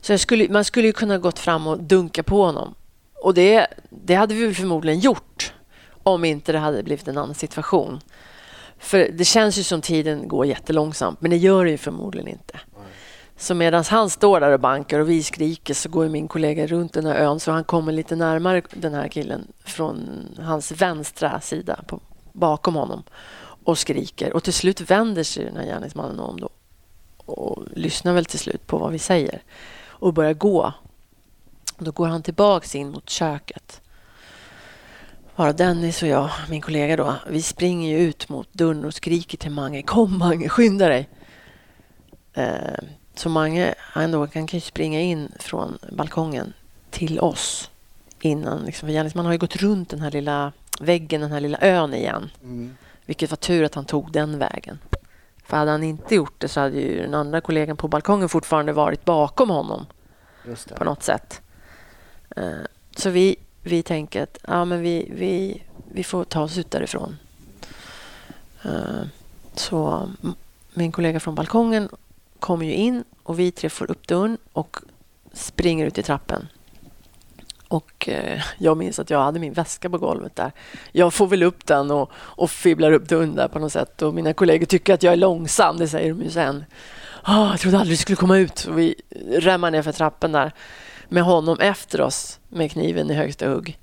Så 0.00 0.12
jag 0.12 0.20
skulle, 0.20 0.48
man 0.48 0.64
skulle 0.64 0.86
ju 0.86 0.92
kunna 0.92 1.18
gått 1.18 1.38
fram 1.38 1.66
och 1.66 1.82
dunka 1.82 2.22
på 2.22 2.42
honom. 2.44 2.74
Och 3.22 3.34
det, 3.34 3.66
det 3.90 4.14
hade 4.14 4.34
vi 4.34 4.54
förmodligen 4.54 5.00
gjort 5.00 5.52
om 6.02 6.24
inte 6.24 6.52
det 6.52 6.58
hade 6.58 6.82
blivit 6.82 7.08
en 7.08 7.18
annan 7.18 7.34
situation. 7.34 8.00
För 8.78 9.08
det 9.12 9.24
känns 9.24 9.58
ju 9.58 9.62
som 9.62 9.80
tiden 9.80 10.28
går 10.28 10.46
jättelångsamt, 10.46 11.20
men 11.20 11.30
det 11.30 11.36
gör 11.36 11.64
det 11.64 11.70
ju 11.70 11.78
förmodligen 11.78 12.28
inte. 12.28 12.60
Så 13.36 13.54
medan 13.54 13.84
han 13.84 14.10
står 14.10 14.40
där 14.40 14.52
och 14.52 14.60
bankar 14.60 15.00
och 15.00 15.10
vi 15.10 15.22
skriker 15.22 15.74
så 15.74 15.88
går 15.88 16.04
ju 16.04 16.10
min 16.10 16.28
kollega 16.28 16.66
runt 16.66 16.92
den 16.92 17.06
här 17.06 17.14
ön 17.14 17.40
så 17.40 17.52
han 17.52 17.64
kommer 17.64 17.92
lite 17.92 18.16
närmare 18.16 18.62
den 18.70 18.94
här 18.94 19.08
killen 19.08 19.52
från 19.64 20.26
hans 20.38 20.72
vänstra 20.72 21.40
sida 21.40 21.80
på, 21.86 22.00
bakom 22.32 22.74
honom 22.74 23.02
och 23.64 23.78
skriker. 23.78 24.32
Och 24.32 24.44
till 24.44 24.52
slut 24.52 24.80
vänder 24.80 25.22
sig 25.22 25.44
den 25.44 25.56
här 25.56 25.64
gärningsmannen 25.64 26.20
om 26.20 26.40
då 26.40 26.48
och 27.16 27.62
lyssnar 27.74 28.12
väl 28.12 28.24
till 28.24 28.38
slut 28.38 28.66
på 28.66 28.78
vad 28.78 28.92
vi 28.92 28.98
säger 28.98 29.42
och 29.80 30.14
börjar 30.14 30.34
gå. 30.34 30.72
Då 31.78 31.90
går 31.90 32.06
han 32.06 32.22
tillbaks 32.22 32.74
in 32.74 32.90
mot 32.90 33.10
köket. 33.10 33.80
Bara 35.36 35.52
Dennis 35.52 36.02
och 36.02 36.08
jag, 36.08 36.30
min 36.50 36.60
kollega 36.60 36.96
då, 36.96 37.14
vi 37.28 37.42
springer 37.42 37.98
ju 37.98 38.04
ut 38.04 38.28
mot 38.28 38.52
dörren 38.52 38.84
och 38.84 38.94
skriker 38.94 39.38
till 39.38 39.50
Mange. 39.50 39.82
Kom 39.82 40.18
Mange, 40.18 40.48
skynda 40.48 40.88
dig! 40.88 41.08
Eh, 42.34 42.84
så 43.14 43.28
Mange, 43.28 43.74
han, 43.78 44.10
då, 44.10 44.28
han 44.34 44.46
kan 44.46 44.60
springa 44.60 45.00
in 45.00 45.32
från 45.38 45.78
balkongen 45.92 46.52
till 46.90 47.20
oss 47.20 47.70
innan. 48.20 48.62
Liksom, 48.64 48.86
för 48.86 48.92
gärningsmannen 48.92 49.26
har 49.26 49.32
ju 49.32 49.38
gått 49.38 49.56
runt 49.56 49.90
den 49.90 50.00
här 50.00 50.10
lilla 50.10 50.52
väggen, 50.80 51.20
den 51.20 51.32
här 51.32 51.40
lilla 51.40 51.58
ön 51.60 51.94
igen. 51.94 52.30
Mm. 52.42 52.76
Vilket 53.06 53.30
var 53.30 53.36
tur 53.36 53.64
att 53.64 53.74
han 53.74 53.84
tog 53.84 54.12
den 54.12 54.38
vägen. 54.38 54.78
För 55.44 55.56
hade 55.56 55.70
han 55.70 55.82
inte 55.82 56.14
gjort 56.14 56.40
det 56.40 56.48
så 56.48 56.60
hade 56.60 56.80
ju 56.80 57.02
den 57.02 57.14
andra 57.14 57.40
kollegan 57.40 57.76
på 57.76 57.88
balkongen 57.88 58.28
fortfarande 58.28 58.72
varit 58.72 59.04
bakom 59.04 59.50
honom 59.50 59.86
på 60.76 60.84
något 60.84 61.02
sätt. 61.02 61.42
Eh, 62.36 62.66
så 62.96 63.10
vi, 63.10 63.36
vi 63.62 63.82
tänker 63.82 64.22
att 64.22 64.38
ja, 64.48 64.64
men 64.64 64.80
vi, 64.80 65.10
vi, 65.14 65.62
vi 65.92 66.04
får 66.04 66.24
ta 66.24 66.42
oss 66.42 66.58
ut 66.58 66.70
därifrån. 66.70 67.16
Eh, 68.62 69.02
så 69.54 70.10
min 70.74 70.92
kollega 70.92 71.20
från 71.20 71.34
balkongen 71.34 71.88
kommer 72.38 72.66
ju 72.66 72.72
in 72.72 73.04
och 73.22 73.38
vi 73.38 73.50
tre 73.50 73.70
får 73.70 73.90
upp 73.90 74.08
dörren 74.08 74.38
och 74.52 74.76
springer 75.32 75.86
ut 75.86 75.98
i 75.98 76.02
trappen. 76.02 76.48
Och 77.68 78.08
eh, 78.08 78.42
jag 78.58 78.76
minns 78.76 78.98
att 78.98 79.10
jag 79.10 79.22
hade 79.22 79.40
min 79.40 79.52
väska 79.52 79.90
på 79.90 79.98
golvet 79.98 80.36
där. 80.36 80.52
Jag 80.92 81.14
får 81.14 81.26
väl 81.26 81.42
upp 81.42 81.66
den 81.66 81.90
och, 81.90 82.10
och 82.14 82.50
fibblar 82.50 82.92
upp 82.92 83.08
dörren 83.08 83.34
där 83.34 83.48
på 83.48 83.58
något 83.58 83.72
sätt. 83.72 84.02
Och 84.02 84.14
mina 84.14 84.32
kollegor 84.32 84.66
tycker 84.66 84.94
att 84.94 85.02
jag 85.02 85.12
är 85.12 85.16
långsam, 85.16 85.76
det 85.78 85.88
säger 85.88 86.08
de 86.08 86.22
ju 86.22 86.30
sen. 86.30 86.64
Oh, 87.26 87.48
jag 87.50 87.60
trodde 87.60 87.78
aldrig 87.78 87.92
du 87.92 88.02
skulle 88.02 88.16
komma 88.16 88.38
ut. 88.38 88.64
Och 88.64 88.78
vi 88.78 88.94
rämmar 89.30 89.70
ner 89.70 89.82
för 89.82 89.92
trappen 89.92 90.32
där 90.32 90.52
med 91.08 91.22
honom 91.22 91.60
efter 91.60 92.00
oss 92.00 92.40
med 92.48 92.70
kniven 92.70 93.10
i 93.10 93.14
högsta 93.14 93.48
hugg. 93.48 93.78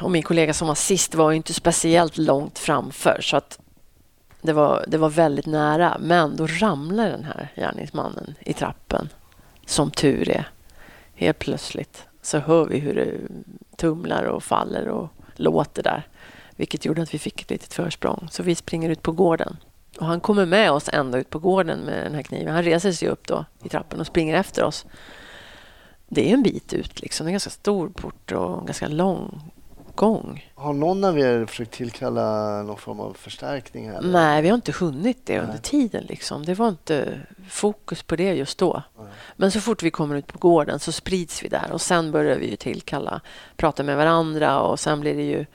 Och 0.00 0.10
min 0.10 0.22
kollega 0.22 0.54
som 0.54 0.68
var 0.68 0.74
sist 0.74 1.14
var 1.14 1.32
inte 1.32 1.54
speciellt 1.54 2.18
långt 2.18 2.58
framför 2.58 3.18
så 3.20 3.36
att 3.36 3.58
det 4.42 4.52
var, 4.52 4.84
det 4.88 4.98
var 4.98 5.08
väldigt 5.08 5.46
nära. 5.46 5.96
Men 6.00 6.36
då 6.36 6.46
ramlar 6.46 7.08
den 7.08 7.24
här 7.24 7.48
gärningsmannen 7.56 8.34
i 8.40 8.52
trappen. 8.52 9.08
Som 9.66 9.90
tur 9.90 10.28
är. 10.28 10.48
Helt 11.14 11.38
plötsligt 11.38 12.06
så 12.22 12.38
hör 12.38 12.64
vi 12.64 12.78
hur 12.78 12.94
det 12.94 13.14
tumlar 13.76 14.24
och 14.24 14.42
faller 14.42 14.88
och 14.88 15.08
låter 15.36 15.82
där. 15.82 16.06
Vilket 16.56 16.84
gjorde 16.84 17.02
att 17.02 17.14
vi 17.14 17.18
fick 17.18 17.42
ett 17.42 17.50
litet 17.50 17.74
försprång. 17.74 18.28
Så 18.30 18.42
vi 18.42 18.54
springer 18.54 18.90
ut 18.90 19.02
på 19.02 19.12
gården. 19.12 19.56
Och 19.98 20.06
han 20.06 20.20
kommer 20.20 20.46
med 20.46 20.72
oss 20.72 20.88
ända 20.92 21.18
ut 21.18 21.30
på 21.30 21.38
gården 21.38 21.80
med 21.80 22.04
den 22.04 22.14
här 22.14 22.22
kniven. 22.22 22.54
Han 22.54 22.62
reser 22.62 22.92
sig 22.92 23.08
upp 23.08 23.28
då 23.28 23.44
i 23.64 23.68
trappen 23.68 24.00
och 24.00 24.06
springer 24.06 24.36
efter 24.36 24.64
oss. 24.64 24.86
Det 26.14 26.30
är 26.30 26.34
en 26.34 26.42
bit 26.42 26.72
ut. 26.72 27.02
Liksom. 27.02 27.24
Det 27.24 27.28
är 27.28 27.30
en 27.30 27.34
ganska 27.34 27.50
stor 27.50 27.88
port 27.88 28.32
och 28.32 28.58
en 28.58 28.66
ganska 28.66 28.88
lång 28.88 29.40
gång. 29.94 30.50
Har 30.54 30.72
någon 30.72 31.04
av 31.04 31.18
er 31.18 31.46
försökt 31.46 31.72
tillkalla 31.72 32.62
någon 32.62 32.76
form 32.76 33.00
av 33.00 33.14
förstärkning? 33.14 33.90
Här? 33.90 34.00
Nej, 34.02 34.42
vi 34.42 34.48
har 34.48 34.54
inte 34.54 34.72
hunnit 34.72 35.26
det 35.26 35.38
under 35.38 35.52
Nej. 35.52 35.62
tiden. 35.62 36.04
Liksom. 36.04 36.44
Det 36.44 36.54
var 36.54 36.68
inte 36.68 37.20
fokus 37.48 38.02
på 38.02 38.16
det 38.16 38.34
just 38.34 38.58
då. 38.58 38.82
Nej. 38.98 39.06
Men 39.36 39.50
så 39.50 39.60
fort 39.60 39.82
vi 39.82 39.90
kommer 39.90 40.16
ut 40.16 40.26
på 40.26 40.38
gården 40.38 40.78
så 40.78 40.92
sprids 40.92 41.44
vi 41.44 41.48
där 41.48 41.72
och 41.72 41.80
sen 41.80 42.12
börjar 42.12 42.38
vi 42.38 42.50
ju 42.50 42.56
tillkalla, 42.56 43.20
prata 43.56 43.82
med 43.82 43.96
varandra 43.96 44.60
och 44.60 44.80
sen 44.80 45.00
blir 45.00 45.14
det 45.14 45.22
ju, 45.22 45.46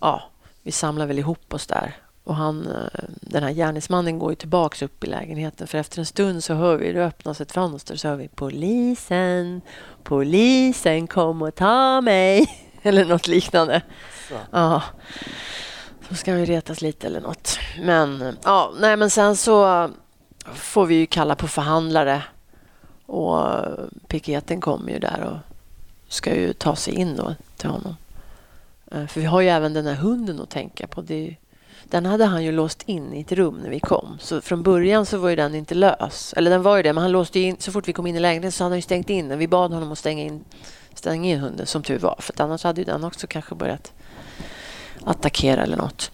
ja, 0.00 0.22
vi 0.62 0.72
samlar 0.72 1.06
väl 1.06 1.18
ihop 1.18 1.54
oss 1.54 1.66
där. 1.66 1.96
Och 2.28 2.36
han, 2.36 2.66
eh, 2.66 3.04
den 3.06 3.42
här 3.42 3.52
gärningsmannen 3.52 4.18
går 4.18 4.32
ju 4.32 4.36
tillbaks 4.36 4.82
upp 4.82 5.04
i 5.04 5.06
lägenheten 5.06 5.66
för 5.66 5.78
efter 5.78 5.98
en 5.98 6.06
stund 6.06 6.44
så 6.44 6.54
hör 6.54 6.76
vi, 6.76 6.92
det 6.92 7.04
öppnas 7.04 7.40
ett 7.40 7.52
fönster 7.52 7.96
så 7.96 8.08
hör 8.08 8.16
vi 8.16 8.28
polisen, 8.28 9.60
polisen 10.02 11.06
kom 11.06 11.42
och 11.42 11.54
ta 11.54 12.00
mig. 12.00 12.46
Eller 12.82 13.04
något 13.04 13.28
liknande. 13.28 13.82
Så. 14.28 14.34
Ja, 14.50 14.82
så 16.08 16.14
ska 16.14 16.34
vi 16.34 16.44
retas 16.44 16.80
lite 16.80 17.06
eller 17.06 17.20
något. 17.20 17.58
Men, 17.82 18.36
ja, 18.44 18.72
nej, 18.80 18.96
men 18.96 19.10
sen 19.10 19.36
så 19.36 19.90
får 20.54 20.86
vi 20.86 20.94
ju 20.94 21.06
kalla 21.06 21.34
på 21.34 21.48
förhandlare 21.48 22.22
och 23.06 23.50
piketen 24.08 24.60
kommer 24.60 24.92
ju 24.92 24.98
där 24.98 25.20
och 25.20 25.38
ska 26.12 26.34
ju 26.34 26.52
ta 26.52 26.76
sig 26.76 26.94
in 26.94 27.16
då 27.16 27.34
till 27.56 27.70
honom. 27.70 27.96
Eh, 28.90 29.06
För 29.06 29.20
vi 29.20 29.26
har 29.26 29.40
ju 29.40 29.48
även 29.48 29.72
den 29.72 29.86
här 29.86 29.94
hunden 29.94 30.40
att 30.40 30.50
tänka 30.50 30.86
på. 30.86 31.00
Det 31.00 31.36
den 31.90 32.06
hade 32.06 32.24
han 32.24 32.44
ju 32.44 32.52
låst 32.52 32.82
in 32.86 33.14
i 33.14 33.20
ett 33.20 33.32
rum 33.32 33.58
när 33.62 33.70
vi 33.70 33.80
kom. 33.80 34.16
Så 34.20 34.40
från 34.40 34.62
början 34.62 35.06
så 35.06 35.18
var 35.18 35.28
ju 35.28 35.36
den 35.36 35.54
inte 35.54 35.74
lös. 35.74 36.34
Eller 36.36 36.50
den 36.50 36.62
var 36.62 36.76
ju 36.76 36.82
det, 36.82 36.92
men 36.92 37.02
han 37.02 37.12
låste 37.12 37.40
in, 37.40 37.56
så 37.58 37.72
fort 37.72 37.88
vi 37.88 37.92
kom 37.92 38.06
in 38.06 38.16
i 38.16 38.20
lägenheten 38.20 38.52
så 38.52 38.64
hade 38.64 38.72
han 38.72 38.78
ju 38.78 38.82
stängt 38.82 39.10
in 39.10 39.28
den. 39.28 39.38
Vi 39.38 39.48
bad 39.48 39.72
honom 39.72 39.92
att 39.92 39.98
stänga 39.98 40.24
in, 40.24 40.44
stänga 40.94 41.30
in 41.30 41.38
hunden, 41.38 41.66
som 41.66 41.82
tur 41.82 41.98
var. 41.98 42.16
För 42.18 42.32
att 42.32 42.40
annars 42.40 42.64
hade 42.64 42.80
ju 42.80 42.84
den 42.84 43.04
också 43.04 43.26
kanske 43.26 43.54
börjat 43.54 43.92
attackera 45.04 45.62
eller 45.62 45.76
något. 45.76 46.10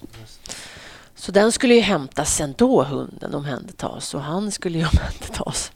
Så 1.14 1.32
den 1.32 1.52
skulle 1.52 1.74
ju 1.74 1.80
hämtas 1.80 2.34
sen 2.34 2.54
då, 2.58 2.82
hunden 2.82 3.34
omhändertas. 3.34 4.14
Och 4.14 4.20
han 4.20 4.50
skulle 4.50 4.78
ju 4.78 4.84
omhändertas. 4.92 5.72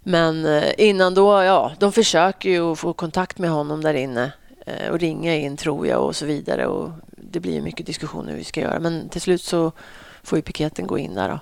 Men 0.00 0.46
eh, 0.46 0.72
innan 0.78 1.14
då, 1.14 1.42
ja, 1.42 1.72
de 1.78 1.92
försöker 1.92 2.50
ju 2.50 2.72
att 2.72 2.78
få 2.78 2.92
kontakt 2.92 3.38
med 3.38 3.50
honom 3.50 3.82
där 3.82 3.94
inne 3.94 4.32
eh, 4.66 4.90
och 4.90 4.98
ringa 4.98 5.36
in 5.36 5.56
tror 5.56 5.86
jag 5.86 6.04
och 6.04 6.16
så 6.16 6.26
vidare. 6.26 6.66
Och 6.66 6.90
det 7.32 7.40
blir 7.40 7.60
mycket 7.60 7.86
diskussioner 7.86 8.30
hur 8.30 8.38
vi 8.38 8.44
ska 8.44 8.60
göra. 8.60 8.80
Men 8.80 9.08
till 9.08 9.20
slut 9.20 9.42
så 9.42 9.72
får 10.22 10.38
ju 10.38 10.42
piketen 10.42 10.86
gå 10.86 10.98
in 10.98 11.14
där 11.14 11.28
då. 11.28 11.38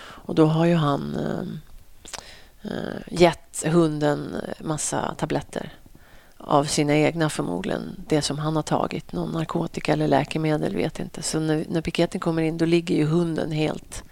Och 0.00 0.34
då 0.34 0.46
har 0.46 0.66
ju 0.66 0.74
han 0.74 1.16
eh, 1.16 2.72
eh, 2.72 3.00
gett 3.10 3.64
hunden 3.66 4.36
massa 4.60 5.14
tabletter 5.18 5.72
av 6.38 6.64
sina 6.64 6.96
egna 6.96 7.30
förmodligen. 7.30 8.04
Det 8.08 8.22
som 8.22 8.38
han 8.38 8.56
har 8.56 8.62
tagit. 8.62 9.12
Någon 9.12 9.32
narkotika 9.32 9.92
eller 9.92 10.08
läkemedel, 10.08 10.76
vet 10.76 11.00
inte. 11.00 11.22
Så 11.22 11.40
när, 11.40 11.64
när 11.68 11.80
piketen 11.80 12.20
kommer 12.20 12.42
in 12.42 12.58
då 12.58 12.64
ligger 12.64 12.94
ju 12.94 13.04
hunden 13.04 13.52
helt 13.52 14.02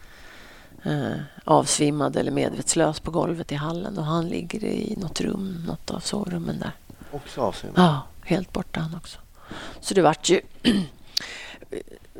eh, 0.82 1.16
avsvimmad 1.44 2.16
eller 2.16 2.32
medvetslös 2.32 3.00
på 3.00 3.10
golvet 3.10 3.52
i 3.52 3.54
hallen. 3.54 3.98
Och 3.98 4.04
han 4.04 4.28
ligger 4.28 4.64
i 4.64 4.96
något 4.96 5.20
rum, 5.20 5.64
något 5.66 5.90
av 5.90 6.00
sovrummen 6.00 6.58
där. 6.58 6.72
Också 7.12 7.40
avseende. 7.40 7.80
Ja, 7.80 8.02
helt 8.24 8.52
borta 8.52 8.80
han 8.80 8.94
också. 8.94 9.18
Så 9.80 9.94
det 9.94 10.02
vart 10.02 10.28
ju 10.28 10.40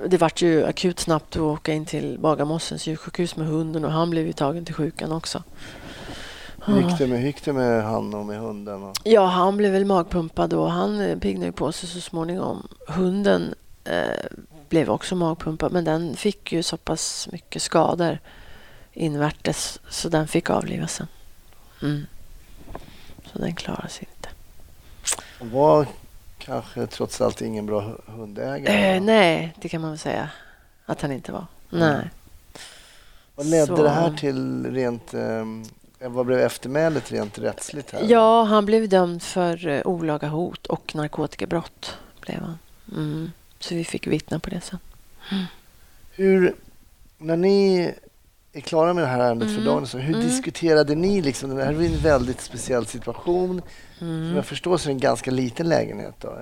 det 0.07 0.19
vart 0.19 0.43
ju 0.43 0.67
akut 0.67 1.01
snabbt 1.01 1.37
att 1.37 1.43
åka 1.43 1.73
in 1.73 1.87
till 1.87 2.19
Bagarmossens 2.19 2.87
djursjukhus 2.87 3.37
med 3.37 3.47
hunden 3.47 3.85
och 3.85 3.93
han 3.93 4.11
blev 4.11 4.27
ju 4.27 4.33
tagen 4.33 4.65
till 4.65 4.75
sjukan 4.75 5.13
också. 5.13 5.43
Hur 6.65 6.83
gick 6.83 6.99
det 6.99 7.07
med, 7.07 7.23
gick 7.23 7.45
det 7.45 7.53
med 7.53 7.85
han 7.85 8.15
och 8.15 8.27
med 8.27 8.41
hunden? 8.41 8.83
Och... 8.83 8.97
Ja, 9.05 9.27
han 9.27 9.57
blev 9.57 9.73
väl 9.73 9.85
magpumpad 9.85 10.53
och 10.53 10.71
han 10.71 11.01
eh, 11.01 11.19
piggnade 11.19 11.47
ju 11.47 11.53
på 11.53 11.73
sig 11.73 11.89
så 11.89 12.01
småningom. 12.01 12.69
Hunden 12.89 13.55
eh, 13.85 14.27
blev 14.69 14.91
också 14.91 15.15
magpumpad 15.15 15.73
men 15.73 15.85
den 15.85 16.17
fick 16.17 16.53
ju 16.53 16.63
så 16.63 16.77
pass 16.77 17.29
mycket 17.33 17.63
skador 17.63 18.19
invärtes 18.93 19.81
så 19.89 20.09
den 20.09 20.29
fick 20.29 20.51
avlivas 20.51 20.93
sen. 20.93 21.07
Mm. 21.83 22.07
Så 23.33 23.39
den 23.39 23.55
klarade 23.55 23.89
sig 23.89 24.09
inte. 24.17 24.29
Var 25.55 25.87
kanske 26.47 26.87
trots 26.87 27.21
allt 27.21 27.41
ingen 27.43 27.67
bra 27.67 27.81
hu- 27.81 28.01
hundägare? 28.11 28.97
Eh, 28.97 29.03
nej, 29.03 29.55
det 29.61 29.69
kan 29.69 29.81
man 29.81 29.91
väl 29.91 29.99
säga 29.99 30.31
att 30.87 31.03
han 31.03 31.13
inte 31.13 31.33
var. 31.33 31.47
Nej. 31.71 32.11
Vad 33.35 33.47
ledde 33.47 33.67
Så- 33.67 33.83
det 33.83 33.91
här 33.91 34.11
till 34.13 34.67
rent... 34.75 35.15
ehm, 35.15 35.65
vad 36.01 36.27
blev 36.27 36.39
eftermälet 36.41 37.13
rent 37.13 37.39
rättsligt? 37.39 37.91
här? 37.93 38.05
Ja, 38.09 38.43
han 38.45 38.67
blev 38.67 38.89
dömd 38.89 39.23
för 39.23 39.67
eh, 39.67 39.83
olaga 39.87 40.29
hot 40.29 40.67
och 40.67 40.95
narkotikabrott. 40.95 41.99
Blev 42.21 42.41
han. 42.41 42.59
Mm. 42.93 43.33
Så 43.59 43.75
vi 43.75 43.85
fick 43.85 44.07
vittna 44.07 44.39
på 44.39 44.51
det 44.51 44.61
sen. 44.61 44.79
Hur, 46.13 46.55
när 47.19 47.37
ni 47.37 47.93
är 48.57 48.61
klara 48.61 48.95
med 48.95 49.05
det 49.05 49.09
här 49.09 49.21
ärendet 49.21 49.49
för 49.49 49.55
Mm. 49.61 49.65
dagen, 49.67 49.87
så 49.87 49.99
hur 49.99 50.15
Mm. 50.15 50.27
diskuterade 50.27 50.95
ni? 50.95 51.23
Liksom, 51.23 51.57
det 51.57 51.65
här 51.65 51.73
är 51.73 51.87
en 51.87 51.97
väldigt 51.99 52.41
speciell 52.41 52.87
situation. 52.87 53.63
Som 53.99 54.09
Mm. 54.09 54.37
jag 54.37 54.45
förstår 54.45 54.77
så 54.77 54.85
är 54.89 54.91
det 54.91 54.95
en 54.97 55.01
ganska 55.01 55.31
liten 55.31 55.69
lägenhet. 55.69 56.15
Då. 56.21 56.39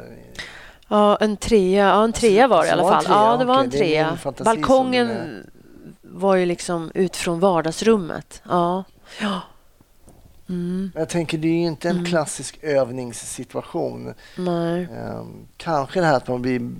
Ja, 0.88 1.16
en 1.20 1.36
trea, 1.36 1.86
ja, 1.88 2.04
en 2.04 2.12
trea 2.12 2.48
var 2.48 2.62
det 2.62 2.68
i 2.68 2.70
alla 2.70 2.82
var 2.82 2.90
fall. 2.92 3.04
trea, 3.04 3.16
Ja, 3.16 3.36
det 3.36 3.44
var 3.44 3.60
en 3.64 3.70
trea. 3.70 4.18
som 4.22 4.34
Balkongen 4.44 5.10
är- 5.10 5.46
var 6.02 6.34
ju 6.34 6.46
liksom 6.46 6.90
ut 6.94 7.16
från 7.16 7.40
vardagsrummet. 7.40 8.42
Ja. 8.48 8.84
ja. 9.20 9.40
Mm, 10.48 10.90
Men 10.94 11.00
Jag 11.00 11.08
tänker, 11.08 11.38
det 11.38 11.48
är 11.48 11.52
ju 11.52 11.66
inte 11.66 11.88
en 11.88 11.96
Mm. 11.96 12.04
klassisk 12.06 12.58
övningssituation. 12.62 14.14
nej. 14.36 14.88
Ehm, 14.98 15.46
kanske 15.56 16.00
det 16.00 16.06
här 16.06 16.16
att 16.16 16.28
man 16.28 16.42
blir... 16.42 16.70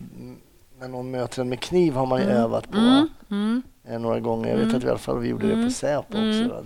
När 0.85 0.89
någon 0.91 1.11
möter 1.11 1.41
en 1.41 1.49
med 1.49 1.61
kniv 1.61 1.95
har 1.95 2.07
man 2.07 2.19
ju 2.21 2.25
Mm. 2.27 2.37
övat 2.37 2.71
på 2.71 2.79
Mm, 2.79 3.09
mm. 3.31 3.63
eh, 3.89 3.99
några 3.99 4.21
gånger. 4.21 4.49
Jag 4.51 4.57
vet 4.57 4.65
Mm. 4.65 4.77
att 4.77 4.83
vi 4.83 4.87
i 4.87 4.91
alla 4.91 4.99
fall 4.99 5.19
vi 5.19 5.29
gjorde 5.29 5.47
det 5.57 5.65
på 5.65 5.71
Säpo 5.71 6.17
Mm. 6.17 6.29
också. 6.31 6.55
Då, 6.55 6.63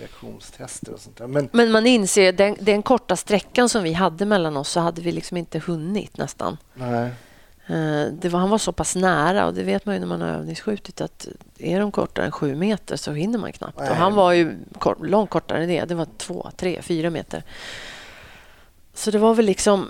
reaktionstester 0.00 0.92
och 0.92 1.00
sånt 1.00 1.16
där. 1.16 1.26
Men 1.26 1.48
Men 1.52 1.70
man 1.70 1.86
inser, 1.86 2.32
den, 2.32 2.56
den 2.60 2.82
korta 2.82 3.16
sträckan 3.16 3.68
som 3.68 3.82
vi 3.82 3.92
hade 3.92 4.26
mellan 4.26 4.56
oss 4.56 4.68
så 4.68 4.80
hade 4.80 5.02
vi 5.02 5.12
liksom 5.12 5.36
inte 5.36 5.58
hunnit 5.58 6.16
nästan. 6.16 6.56
nej. 6.74 7.10
Eh, 7.66 8.06
Det 8.12 8.28
var, 8.28 8.40
han 8.40 8.50
var 8.50 8.58
så 8.58 8.72
pass 8.72 8.96
nära 8.96 9.46
och 9.46 9.54
det 9.54 9.62
vet 9.62 9.86
man 9.86 9.94
ju 9.94 10.00
när 10.00 10.06
man 10.06 10.20
har 10.20 10.28
övningsskjutit 10.28 11.00
att 11.00 11.28
är 11.58 11.80
de 11.80 11.92
kortare 11.92 12.24
än 12.26 12.32
sju 12.32 12.54
meter 12.54 12.96
så 12.96 13.12
hinner 13.12 13.38
man 13.38 13.52
knappt. 13.52 13.78
Nej. 13.78 13.90
Och 13.90 13.96
han 13.96 14.14
var 14.14 14.32
ju 14.32 14.56
kort, 14.78 14.98
långt 15.06 15.30
kortare 15.30 15.62
än 15.62 15.68
det. 15.68 15.84
Det 15.84 15.94
var 15.94 16.06
två, 16.16 16.50
tre, 16.56 16.82
fyra 16.82 17.10
meter. 17.10 17.42
Så 18.94 19.10
det 19.10 19.18
var 19.18 19.34
väl 19.34 19.46
liksom 19.46 19.88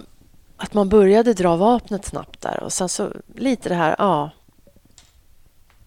att 0.62 0.74
man 0.74 0.88
började 0.88 1.34
dra 1.34 1.56
vapnet 1.56 2.04
snabbt 2.04 2.40
där 2.40 2.62
och 2.62 2.72
sen 2.72 2.88
så 2.88 3.08
lite 3.34 3.68
det 3.68 3.74
här, 3.74 3.94
ja. 3.98 4.30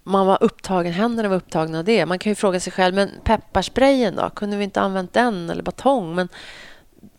Man 0.04 0.28
var 0.28 0.44
upptagen, 0.44 0.94
händerna 0.94 1.30
var 1.30 1.36
upptagna 1.36 1.78
av 1.80 1.84
det. 1.86 2.06
Man 2.06 2.20
kan 2.20 2.32
ju 2.32 2.36
fråga 2.36 2.60
sig 2.60 2.74
själv, 2.74 2.96
men 2.96 3.10
pepparsprayen 3.24 4.16
då? 4.16 4.30
Kunde 4.30 4.58
vi 4.58 4.64
inte 4.64 4.82
använt 4.82 5.14
den 5.14 5.50
eller 5.50 5.64
batong? 5.64 6.16
Men 6.16 6.30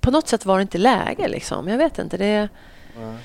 på 0.01 0.11
något 0.11 0.29
sätt 0.29 0.47
var 0.47 0.57
det 0.59 0.63
inte 0.63 0.79
läge 0.79 1.29
liksom. 1.29 1.69
Jag 1.69 1.79
vet 1.79 1.99
inte. 1.99 2.17
Det, 2.17 2.49
nej. 2.99 3.17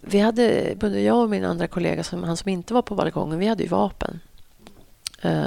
vi 0.00 0.20
hade, 0.20 0.74
både 0.80 1.00
jag 1.00 1.16
och 1.22 1.30
min 1.30 1.44
andra 1.44 1.66
kollega, 1.66 2.04
som, 2.04 2.22
han 2.22 2.36
som 2.36 2.48
inte 2.48 2.74
var 2.74 2.82
på 2.82 2.94
balkongen, 2.94 3.38
vi 3.38 3.46
hade 3.46 3.62
ju 3.62 3.68
vapen. 3.68 4.20
Eh, 5.22 5.44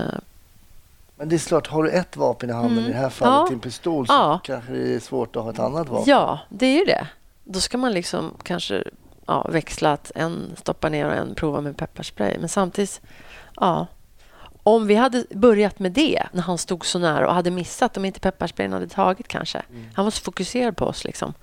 Men 1.15 1.29
det 1.29 1.35
är 1.35 1.47
klart, 1.47 1.67
har 1.67 1.83
du 1.83 1.89
ett 1.89 2.17
vapen 2.17 2.49
i 2.49 2.53
handen, 2.53 2.71
Mm. 2.77 2.85
i 2.89 2.93
det 2.93 2.97
här 2.99 3.09
fallet 3.09 3.47
Ja. 3.49 3.53
en 3.53 3.59
pistol, 3.59 4.07
så 4.07 4.13
Ja. 4.13 4.39
kanske 4.43 4.71
det 4.71 4.95
är 4.95 4.99
svårt 4.99 5.35
att 5.35 5.43
ha 5.43 5.49
ett 5.51 5.59
annat 5.59 5.89
vapen. 5.89 6.03
ja, 6.07 6.39
det 6.49 6.65
är 6.65 6.79
ju 6.79 6.85
det. 6.85 7.07
Då 7.49 7.59
ska 7.59 7.77
man 7.77 7.93
liksom 7.93 8.33
kanske 8.43 8.83
ja, 9.27 9.47
växla 9.49 9.91
att 9.91 10.11
en 10.15 10.55
stoppar 10.57 10.89
ner 10.89 11.05
och 11.05 11.13
en 11.13 11.35
provar 11.35 11.61
med 11.61 11.77
pepparspray. 11.77 12.37
Men 12.39 12.49
samtidigt, 12.49 13.01
ja. 13.55 13.87
Om 14.63 14.87
vi 14.87 14.95
hade 14.95 15.25
börjat 15.29 15.79
med 15.79 15.91
det 15.91 16.23
när 16.31 16.41
han 16.41 16.57
stod 16.57 16.85
så 16.85 16.99
nära 16.99 17.27
och 17.27 17.33
hade 17.33 17.51
missat 17.51 17.97
om 17.97 18.05
inte 18.05 18.19
pepparsprayen 18.19 18.73
hade 18.73 18.87
tagit 18.87 19.27
kanske. 19.27 19.61
Han 19.93 20.05
var 20.05 20.11
så 20.11 20.21
fokuserad 20.21 20.77
på 20.77 20.85
oss. 20.85 21.03
liksom. 21.03 21.33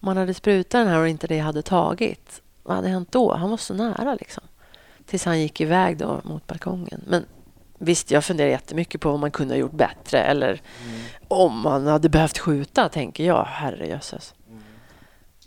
Om 0.00 0.06
man 0.06 0.16
hade 0.16 0.34
sprutat 0.34 0.70
den 0.70 0.88
här 0.88 0.98
och 0.98 1.08
inte 1.08 1.26
det 1.26 1.38
hade 1.38 1.62
tagit, 1.62 2.42
vad 2.62 2.76
hade 2.76 2.88
hänt 2.88 3.12
då? 3.12 3.34
Han 3.34 3.50
var 3.50 3.56
så 3.56 3.74
nära. 3.74 4.14
liksom. 4.14 4.44
Tills 5.06 5.24
han 5.24 5.40
gick 5.40 5.60
iväg 5.60 5.98
då 5.98 6.20
mot 6.24 6.46
balkongen. 6.46 7.04
Men 7.06 7.24
visst, 7.78 8.10
jag 8.10 8.24
funderar 8.24 8.48
jättemycket 8.48 9.00
på 9.00 9.10
om 9.10 9.20
man 9.20 9.30
kunde 9.30 9.54
ha 9.54 9.58
gjort 9.58 9.72
bättre 9.72 10.22
eller 10.22 10.62
om 11.28 11.60
man 11.60 11.86
hade 11.86 12.08
behövt 12.08 12.38
skjuta, 12.38 12.88
tänker 12.88 13.24
jag. 13.24 13.44
Herrejösses. 13.44 14.34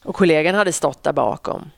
Och 0.04 0.16
kollegan 0.16 0.56
hade 0.56 0.74
stått 0.74 1.04
där 1.04 1.14
bakom. 1.14 1.72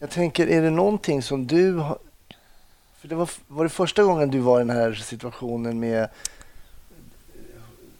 Jag 0.00 0.10
tänker, 0.10 0.46
är 0.46 0.62
det 0.62 0.70
någonting 0.70 1.22
som 1.22 1.46
du 1.46 1.72
har... 1.74 1.98
För 3.00 3.08
det 3.08 3.14
var, 3.14 3.30
var 3.48 3.64
det 3.64 3.70
första 3.70 4.02
gången 4.02 4.30
du 4.30 4.38
var 4.38 4.60
i 4.60 4.64
den 4.64 4.76
här 4.76 4.92
situationen 4.94 5.80
med 5.80 6.08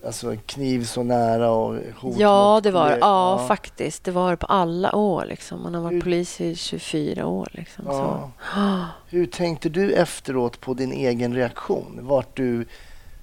alltså 0.05 0.37
kniv 0.47 0.85
så 0.85 1.03
nära 1.03 1.51
och 1.51 1.77
hot 2.01 2.17
Ja, 2.19 2.61
det 2.63 2.71
var 2.71 2.89
det. 2.89 2.95
kolleg- 2.95 2.99
Ja, 3.01 3.45
faktiskt. 3.49 4.05
Det 4.05 4.11
var 4.11 4.31
det 4.31 4.37
på 4.37 4.47
alla 4.47 4.95
år. 4.95 5.25
Liksom. 5.25 5.63
Man 5.63 5.75
har 5.75 5.83
varit 5.83 5.95
Hur- 5.95 6.01
polis 6.01 6.41
i 6.41 6.57
24 6.57 7.27
år. 7.27 7.49
Liksom. 7.53 7.85
Ja. 7.89 8.31
Så. 8.55 8.85
Hur 9.17 9.27
tänkte 9.27 9.69
du 9.69 9.93
efteråt 9.95 10.61
på 10.61 10.75
din 10.75 10.93
egen 10.93 11.35
reaktion? 11.35 11.99
Vart 12.03 12.37
du, 12.37 12.65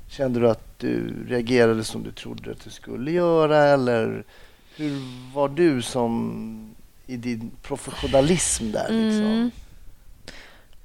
kände 0.10 0.40
du 0.40 0.50
att 0.50 0.80
du 0.80 1.26
reagerade 1.28 1.84
som 1.84 2.04
du 2.04 2.12
trodde 2.12 2.52
att 2.52 2.64
du 2.64 2.70
skulle 2.70 3.12
göra? 3.12 3.58
Eller 3.64 4.24
hur 4.78 5.02
var 5.34 5.50
du 5.50 5.82
som 5.82 6.76
i 7.06 7.18
din 7.18 7.52
professionalism 7.62 8.72
där? 8.72 8.90
Liksom? 8.90 9.26
Mm. 9.26 9.52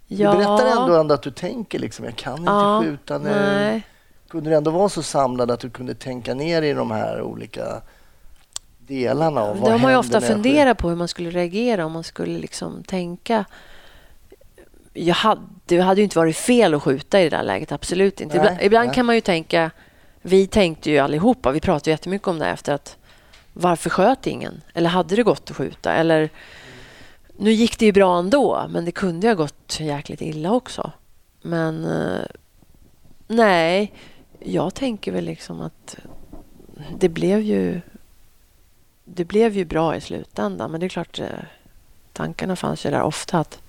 Du 0.07 0.17
berättar 0.17 0.67
ändå, 0.67 1.01
ändå 1.01 1.15
att 1.15 1.23
du 1.23 1.31
tänker 1.31 1.79
liksom, 1.79 2.05
jag 2.05 2.17
kan 2.17 2.39
inte 2.39 2.51
Ja, 2.51 2.83
skjuta 2.83 3.19
nu. 3.19 3.31
Nej. 3.31 3.83
Kunde 4.29 4.51
du 4.51 4.57
ändå 4.57 4.71
vara 4.71 4.89
så 4.89 5.03
samlad 5.03 5.51
att 5.51 5.61
du 5.61 5.71
kunde 5.71 5.95
tänka 5.95 6.35
ner 6.35 6.63
i 6.63 6.73
de 6.73 6.91
här 6.91 7.23
olika 7.23 7.83
delarna? 8.79 9.41
Av 9.41 9.61
Det 9.61 9.71
har 9.71 9.79
man 9.79 9.93
ju 9.93 9.99
ofta 9.99 10.21
funderat 10.21 10.79
på 10.79 10.89
hur 10.89 10.97
man 10.97 11.09
skulle 11.09 11.31
reagera 11.31 11.87
om 11.87 11.93
man 11.93 12.05
skulle 12.05 12.39
liksom 12.39 12.85
tänka. 12.85 13.45
Jag 14.93 15.15
hade, 15.15 15.41
det 15.67 15.81
hade 15.81 16.01
ju 16.01 16.05
inte 16.05 16.19
varit 16.19 16.37
fel 16.37 16.75
att 16.75 16.83
skjuta 16.83 17.21
i 17.21 17.25
det 17.29 17.37
där 17.37 17.43
läget, 17.43 17.73
absolut 17.73 18.21
inte. 18.21 18.37
Nej, 18.37 18.45
ibland 18.47 18.63
ibland 18.63 18.95
kan 18.95 19.07
man 19.07 19.15
ju 19.15 19.21
tänka, 19.21 19.71
vi 20.23 20.47
tänkte 20.47 20.91
ju 20.91 20.99
allihopa, 20.99 21.51
vi 21.51 21.61
pratade 21.61 21.91
jättemycket 21.91 22.29
om 22.29 22.39
det 22.39 22.47
efter 22.47 22.73
att 22.73 22.97
varför 23.53 23.91
sköt 23.91 24.27
ingen? 24.27 24.63
Eller 24.75 24.89
hade 24.89 25.17
det 25.17 25.23
gått 25.23 25.51
att 25.51 25.57
skjuta? 25.57 25.93
Eller 25.93 26.31
nu 27.37 27.53
gick 27.53 27.79
det 27.79 27.87
ju 27.87 27.93
bra 27.93 28.19
ändå, 28.19 28.67
men 28.71 28.85
det 28.85 28.93
kunde 28.93 29.27
ju 29.27 29.31
ha 29.31 29.37
gått 29.37 29.81
jäkligt 29.81 30.21
illa 30.21 30.53
också. 30.53 30.93
Men 31.43 31.85
eh, 31.85 32.27
nej, 33.27 33.93
jag 34.41 34.75
tänker 34.75 35.13
väl 35.13 35.25
liksom 35.25 35.61
att 35.61 35.97
det 36.99 37.09
blev 37.09 37.41
ju 37.41 37.81
det 39.05 39.25
blev 39.25 39.57
ju 39.57 39.65
bra 39.65 39.97
i 39.97 40.01
slutändan. 40.01 40.71
Men 40.71 40.81
det 40.81 40.87
är 40.87 40.89
klart, 40.89 41.19
eh, 41.19 41.27
tankarna 42.13 42.57
fanns 42.57 42.87
ju 42.87 42.91
där 42.91 43.03
ofta 43.03 43.39
att 43.39 43.63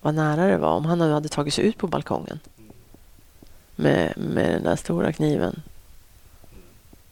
vad 0.00 0.14
nära 0.14 0.46
det 0.46 0.56
var 0.56 0.76
om 0.76 0.84
han 0.84 0.98
nu 0.98 1.12
hade 1.12 1.28
tagit 1.28 1.54
sig 1.54 1.64
ut 1.64 1.78
på 1.78 1.86
balkongen 1.86 2.40
med, 3.76 4.12
med 4.16 4.52
den 4.52 4.62
där 4.62 4.76
stora 4.76 5.12
kniven. 5.12 5.62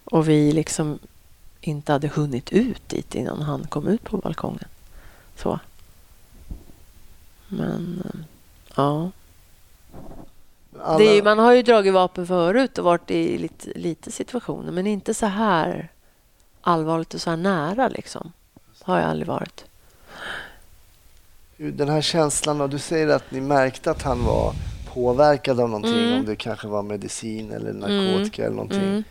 Och 0.05 0.29
vi 0.29 0.53
liksom 0.53 0.99
inte 1.67 1.93
hade 1.93 2.09
hunnit 2.09 2.53
ut 2.53 2.89
dit 2.89 3.15
innan 3.15 3.43
han 3.43 3.67
kom 3.67 3.89
ut 3.89 4.03
på 4.05 4.17
balkongen. 4.17 4.69
Så. 5.37 5.59
Men, 7.49 8.03
eh, 8.05 8.21
ja. 8.77 9.11
Alla, 10.83 10.99
Det 10.99 11.05
är, 11.05 11.23
man 11.23 11.39
har 11.39 11.53
ju 11.53 11.63
dragit 11.63 11.93
vapen 11.95 12.27
förut 12.27 12.79
och 12.79 12.85
varit 12.85 13.11
i 13.11 13.39
lite, 13.39 13.73
lite 13.79 14.11
situationer, 14.13 14.73
men 14.73 14.87
inte 14.87 15.15
så 15.15 15.27
här 15.27 15.89
allvarligt 16.61 17.15
och 17.15 17.21
så 17.21 17.31
här 17.31 17.37
nära. 17.37 17.89
Liksom. 17.89 18.33
Har 18.83 18.99
jag 19.01 19.11
aldrig 19.11 19.27
varit. 19.29 19.65
Den 21.57 21.89
här 21.89 22.01
känslan, 22.01 22.61
och 22.61 22.71
du 22.71 22.79
säger 22.79 23.09
att 23.09 23.31
ni 23.31 23.41
märkte 23.41 23.91
att 23.91 24.03
han 24.03 24.25
var 24.25 24.53
påverkad 24.95 25.61
av 25.61 25.69
någonting, 25.69 26.03
Mm. 26.05 26.19
om 26.19 26.25
det 26.27 26.37
kanske 26.37 26.69
var 26.69 26.83
medicin 26.83 27.53
eller 27.53 27.73
narkotika 27.73 28.45
eller 28.45 28.57
någonting. 28.57 28.83
Mm. 28.83 29.05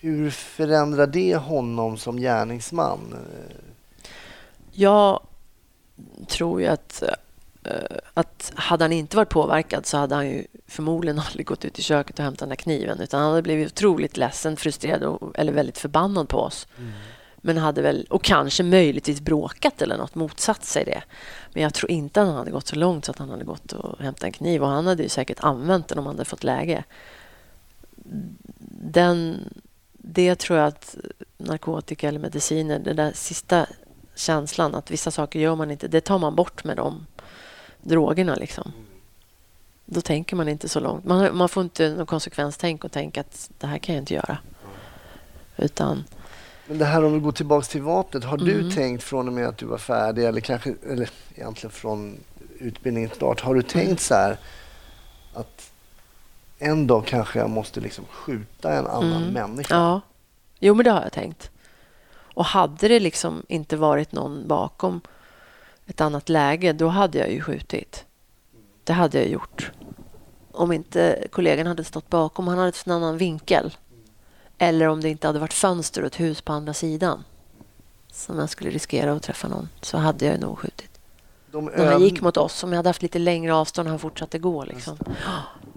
Hur 0.00 0.30
förändrar 0.30 1.06
det 1.06 1.36
honom 1.36 1.96
som 1.96 2.16
gärningsman? 2.16 3.16
Jag 4.72 5.20
tror 6.28 6.60
ju 6.60 6.66
att, 6.66 7.02
eh, 7.64 7.72
att 8.14 8.52
hade 8.54 8.84
han 8.84 8.92
inte 8.92 9.16
varit 9.16 9.28
påverkad 9.28 9.86
så 9.86 9.96
hade 9.96 10.14
han 10.14 10.28
ju 10.28 10.46
förmodligen 10.66 11.18
aldrig 11.28 11.46
gått 11.46 11.64
ut 11.64 11.78
i 11.78 11.82
köket 11.82 12.18
och 12.18 12.24
hämtat 12.24 12.38
den 12.38 12.48
där 12.48 12.56
kniven. 12.56 13.00
Utan 13.00 13.20
han 13.20 13.30
hade 13.30 13.42
blivit 13.42 13.72
otroligt 13.72 14.16
ledsen, 14.16 14.56
frustrerad 14.56 15.02
och, 15.02 15.38
eller 15.38 15.52
väldigt 15.52 15.78
förbannad 15.78 16.28
på 16.28 16.38
oss. 16.38 16.66
Men 17.36 17.56
hade 17.56 17.82
väl, 17.82 18.06
och 18.10 18.24
kanske 18.24 18.62
möjligtvis 18.62 19.20
bråkat 19.20 19.82
eller 19.82 19.96
något, 19.96 20.14
motsatt 20.14 20.64
sig 20.64 20.84
det. 20.84 21.02
Men 21.52 21.62
jag 21.62 21.74
tror 21.74 21.90
inte 21.90 22.20
att 22.20 22.26
han 22.26 22.36
hade 22.36 22.50
gått 22.50 22.66
så 22.66 22.76
långt 22.76 23.04
så 23.04 23.10
att 23.10 23.18
han 23.18 23.30
hade 23.30 23.44
gått 23.44 23.72
och 23.72 23.98
hämtat 24.00 24.24
en 24.24 24.32
kniv. 24.32 24.62
Och 24.62 24.68
han 24.68 24.86
hade 24.86 25.02
ju 25.02 25.08
säkert 25.08 25.40
använt 25.40 25.88
den 25.88 25.98
om 25.98 26.06
han 26.06 26.14
hade 26.14 26.24
fått 26.24 26.44
läge. 26.44 26.84
Den, 28.82 29.48
det 30.10 30.34
tror 30.34 30.58
jag 30.58 30.68
att 30.68 30.96
narkotika 31.38 32.08
eller 32.08 32.20
mediciner, 32.20 32.78
den 32.78 32.96
där 32.96 33.12
sista 33.14 33.66
känslan 34.14 34.74
att 34.74 34.90
vissa 34.90 35.10
saker 35.10 35.40
gör 35.40 35.54
man 35.54 35.70
inte, 35.70 35.88
det 35.88 36.00
tar 36.00 36.18
man 36.18 36.34
bort 36.34 36.64
med 36.64 36.76
de 36.76 37.06
drogerna. 37.82 38.34
Liksom. 38.34 38.72
Då 39.84 40.00
tänker 40.00 40.36
man 40.36 40.48
inte 40.48 40.68
så 40.68 40.80
långt. 40.80 41.04
Man, 41.04 41.36
man 41.36 41.48
får 41.48 41.62
inte 41.62 41.88
någon 41.88 42.06
konsekvenstänk 42.06 42.84
och 42.84 42.92
tänka 42.92 43.20
att 43.20 43.50
det 43.58 43.66
här 43.66 43.78
kan 43.78 43.94
jag 43.94 44.02
inte 44.02 44.14
göra. 44.14 44.38
Utan 45.56 46.04
Men 46.66 46.78
det 46.78 46.84
här 46.84 47.04
om 47.04 47.12
vi 47.12 47.20
går 47.20 47.32
tillbaka 47.32 47.66
till 47.66 47.82
vapnet, 47.82 48.24
har 48.24 48.36
du 48.36 48.54
Mm. 48.60 48.70
tänkt 48.70 49.02
från 49.02 49.28
och 49.28 49.34
med 49.34 49.48
att 49.48 49.58
du 49.58 49.66
var 49.66 49.78
färdig 49.78 50.24
eller 50.24 50.40
kanske, 50.40 50.74
eller 50.90 51.10
egentligen 51.34 51.70
från 51.72 52.16
utbildningen 52.58 53.10
start, 53.14 53.40
har 53.40 53.54
du 53.54 53.62
tänkt 53.62 54.00
så 54.00 54.14
här 54.14 54.38
att 55.34 55.70
en 56.58 56.86
dag 56.86 57.06
kanske 57.06 57.38
jag 57.38 57.50
måste 57.50 57.80
liksom 57.80 58.04
skjuta 58.04 58.72
en 58.72 58.86
annan 58.86 59.22
Mm. 59.22 59.34
människa? 59.34 59.74
Ja. 59.74 60.00
Jo, 60.58 60.74
men 60.74 60.84
det 60.84 60.90
har 60.90 61.02
jag 61.02 61.12
tänkt. 61.12 61.50
Och 62.34 62.44
hade 62.44 62.88
det 62.88 63.00
liksom 63.00 63.42
inte 63.48 63.76
varit 63.76 64.12
någon 64.12 64.48
bakom 64.48 65.00
ett 65.86 66.00
annat 66.00 66.28
läge, 66.28 66.72
då 66.72 66.88
hade 66.88 67.18
jag 67.18 67.30
ju 67.32 67.40
skjutit. 67.40 68.04
Det 68.84 68.92
hade 68.92 69.18
jag 69.18 69.28
gjort. 69.28 69.72
Om 70.52 70.72
inte 70.72 71.26
kollegan 71.30 71.66
hade 71.66 71.84
stått 71.84 72.10
bakom, 72.10 72.48
han 72.48 72.58
hade 72.58 72.68
haft 72.68 72.86
en 72.86 72.92
annan 72.92 73.16
vinkel. 73.18 73.76
Eller 74.58 74.88
om 74.88 75.00
det 75.00 75.08
inte 75.08 75.26
hade 75.26 75.38
varit 75.38 75.52
fönster 75.52 76.00
och 76.00 76.06
ett 76.06 76.20
hus 76.20 76.40
på 76.42 76.52
andra 76.52 76.74
sidan. 76.74 77.24
Som 78.12 78.38
jag 78.38 78.50
skulle 78.50 78.70
riskera 78.70 79.12
att 79.12 79.22
träffa 79.22 79.48
någon, 79.48 79.68
så 79.80 79.98
hade 79.98 80.24
jag 80.26 80.40
nog 80.40 80.58
skjutit. 80.58 80.87
De, 81.50 81.64
När 81.64 81.92
han 81.92 82.02
gick 82.02 82.20
mot 82.20 82.36
oss, 82.36 82.64
om 82.64 82.72
jag 82.72 82.76
hade 82.76 82.88
haft 82.88 83.02
lite 83.02 83.18
längre 83.18 83.54
avstånd 83.54 83.88
och 83.88 83.90
han 83.90 83.98
fortsatte 83.98 84.38
gå. 84.38 84.64
Liksom. 84.64 84.98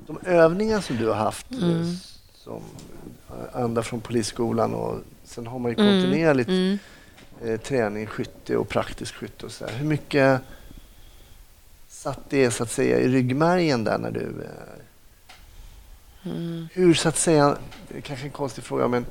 de 0.08 0.18
övningar 0.26 0.82
som 0.82 0.98
du 0.98 1.08
har 1.08 1.16
haft 1.16 1.52
eh, 1.52 1.58
Mm. 1.64 1.96
som 2.34 2.62
eh, 3.30 3.62
ända 3.62 3.84
från 3.84 4.02
polisskolan 4.02 4.74
och 4.74 4.96
sen 5.24 5.48
har 5.48 5.60
man 5.60 5.72
ju 5.72 5.78
Mm, 5.80 6.02
kontinuerligt 6.02 6.50
Mm. 6.50 6.80
eh, 7.44 7.60
träning, 7.60 8.08
skytte 8.08 8.58
och 8.58 8.70
praktisk 8.70 9.16
skytte 9.16 9.46
och 9.46 9.52
så 9.52 9.66
här. 9.66 9.74
Hur 9.74 9.86
mycket 9.86 10.42
satt 11.90 12.30
det 12.30 12.52
så 12.52 12.64
att 12.64 12.72
säga 12.72 13.00
i 13.00 13.08
ryggmärgen 13.08 13.84
där 13.84 13.98
när 13.98 14.12
du... 14.12 14.22
Eh, 14.22 14.78
Mm. 16.26 16.68
hur 16.74 16.94
så 16.94 17.10
att 17.10 17.18
säga, 17.18 17.58
kanske 18.04 18.26
en 18.26 18.32
konstig 18.32 18.64
fråga 18.64 18.88
men 18.88 19.06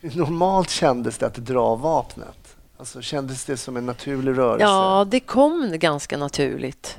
hur 0.00 0.16
normalt 0.18 0.70
kändes 0.70 1.18
det 1.18 1.26
att 1.26 1.34
dra 1.36 1.74
vapnet? 1.76 2.41
Alltså 2.82 3.02
kändes 3.02 3.44
det 3.44 3.56
som 3.56 3.76
en 3.76 3.86
naturlig 3.86 4.38
rörelse? 4.38 4.64
Ja, 4.64 5.06
det 5.08 5.20
kom 5.20 5.78
ganska 5.78 6.16
naturligt. 6.16 6.98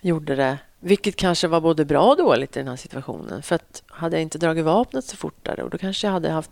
Gjorde 0.00 0.36
det. 0.36 0.58
Vilket 0.80 1.16
kanske 1.16 1.48
var 1.48 1.60
både 1.60 1.84
bra 1.84 2.02
och 2.02 2.16
dåligt 2.16 2.56
i 2.56 2.60
den 2.60 2.68
här 2.68 2.76
situationen. 2.76 3.42
För 3.42 3.54
att 3.54 3.82
hade 3.86 4.16
jag 4.16 4.22
inte 4.22 4.38
dragit 4.38 4.64
vapnet 4.64 5.04
så 5.04 5.16
fortare 5.16 5.62
och 5.62 5.70
då 5.70 5.78
kanske 5.78 6.06
jag 6.06 6.12
hade 6.12 6.30
haft 6.30 6.50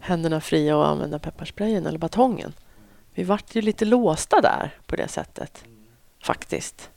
händerna 0.00 0.40
fria 0.40 0.82
att 0.82 0.86
använda 0.86 1.18
pepparsprayen 1.18 1.86
eller 1.86 1.98
batongen. 1.98 2.52
Vi 3.14 3.24
vart 3.24 3.54
ju 3.54 3.62
lite 3.62 3.84
låsta 3.84 4.40
där 4.40 4.78
på 4.86 4.96
det 4.96 5.08
sättet. 5.08 5.64
Faktiskt. 6.22 6.90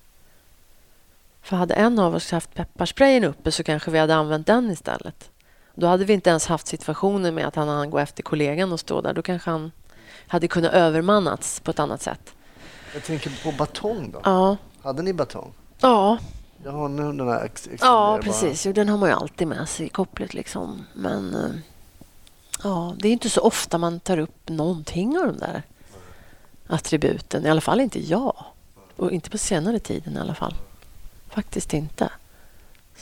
För 1.41 1.55
hade 1.55 1.73
en 1.73 1.99
av 1.99 2.15
oss 2.15 2.31
haft 2.31 2.53
pepparsprayen 2.53 3.23
uppe 3.23 3.51
så 3.51 3.63
kanske 3.63 3.91
vi 3.91 3.99
hade 3.99 4.15
använt 4.15 4.47
den 4.47 4.71
istället. 4.71 5.31
Då 5.75 5.87
hade 5.87 6.05
vi 6.05 6.13
inte 6.13 6.29
ens 6.29 6.47
haft 6.47 6.67
situationen 6.67 7.35
med 7.35 7.47
att 7.47 7.55
han 7.55 7.67
hann 7.67 7.89
gå 7.89 7.99
efter 7.99 8.23
kollegan 8.23 8.73
och 8.73 8.79
stå 8.79 9.01
där. 9.01 9.13
Då 9.13 9.21
kanske 9.21 9.49
han 9.49 9.71
hade 10.27 10.47
kunnat 10.47 10.73
övermannats 10.73 11.59
på 11.59 11.71
ett 11.71 11.79
annat 11.79 12.01
sätt. 12.01 12.33
Jag 12.93 13.03
tänker 13.03 13.43
på 13.43 13.51
batong 13.51 14.11
då. 14.11 14.21
Ja, 14.23 14.57
Hade 14.83 15.01
ni 15.03 15.13
batong? 15.13 15.53
ja, 15.79 16.17
Jag 16.63 16.71
har 16.71 16.89
nu 16.89 17.03
den 17.03 17.27
här 17.27 17.43
ex- 17.45 17.69
ja 17.81 18.19
precis. 18.23 18.65
Jo, 18.65 18.73
den 18.73 18.89
har 18.89 18.97
man 18.97 19.09
ju 19.09 19.15
alltid 19.15 19.47
med 19.47 19.69
sig 19.69 19.85
i 19.85 19.89
kopplet. 19.89 20.33
Liksom. 20.33 20.85
Men 20.93 21.35
eh, 21.35 21.51
Ja, 22.63 22.93
det 22.99 23.07
är 23.07 23.11
inte 23.11 23.29
så 23.29 23.41
ofta 23.41 23.77
man 23.77 23.99
tar 23.99 24.17
upp 24.17 24.49
någonting 24.49 25.17
av 25.19 25.25
de 25.25 25.37
där 25.37 25.63
attributen. 26.67 27.45
I 27.45 27.49
alla 27.49 27.61
fall 27.61 27.79
inte 27.81 27.99
jag. 27.99 28.43
Och 28.95 29.11
inte 29.11 29.29
på 29.29 29.37
senare 29.37 29.79
tiden 29.79 30.17
i 30.17 30.19
alla 30.19 30.35
fall. 30.35 30.55
Faktiskt 31.29 31.73
inte. 31.73 32.09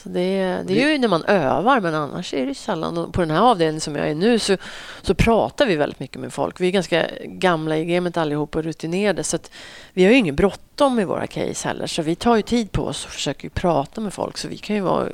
Så 0.04 0.10
det, 0.10 0.20
är- 0.22 0.64
det 0.64 0.84
är 0.84 0.90
ju 0.92 0.98
när 0.98 1.08
man 1.08 1.24
övar, 1.26 1.80
men 1.80 1.96
annars 1.96 2.34
är 2.34 2.46
det 2.46 2.56
sällan. 2.56 2.98
Och 2.98 3.14
På 3.14 3.22
den 3.22 3.32
här 3.32 3.42
avdelningen 3.42 3.82
som 3.82 3.96
jag 3.96 4.10
är 4.10 4.16
nu 4.16 4.40
så, 4.40 4.58
så 5.02 5.14
pratar 5.16 5.66
vi 5.66 5.76
väldigt 5.76 6.00
mycket 6.00 6.22
med 6.22 6.34
folk. 6.34 6.62
Vi 6.62 6.68
är 6.68 6.72
ganska 6.72 7.08
gamla 7.24 7.78
i 7.78 7.86
gamet 7.86 8.18
allihop 8.18 8.56
och 8.56 8.64
rutinerade. 8.64 9.24
Så 9.24 9.36
att 9.36 9.52
vi 9.94 10.04
har 10.04 10.12
ju 10.12 10.18
ingen 10.18 10.36
bråttom 10.36 11.00
i 11.00 11.06
våra 11.06 11.28
case 11.28 11.68
heller. 11.68 11.88
Så 11.88 12.02
vi 12.02 12.16
tar 12.16 12.36
ju 12.36 12.42
tid 12.42 12.72
på 12.72 12.84
oss 12.84 13.06
och 13.06 13.12
försöker 13.12 13.50
prata 13.50 14.02
med 14.02 14.14
folk. 14.14 14.38
Så 14.38 14.48
vi 14.48 14.58
kan 14.58 14.76
ju 14.76 14.82
vara 14.82 15.08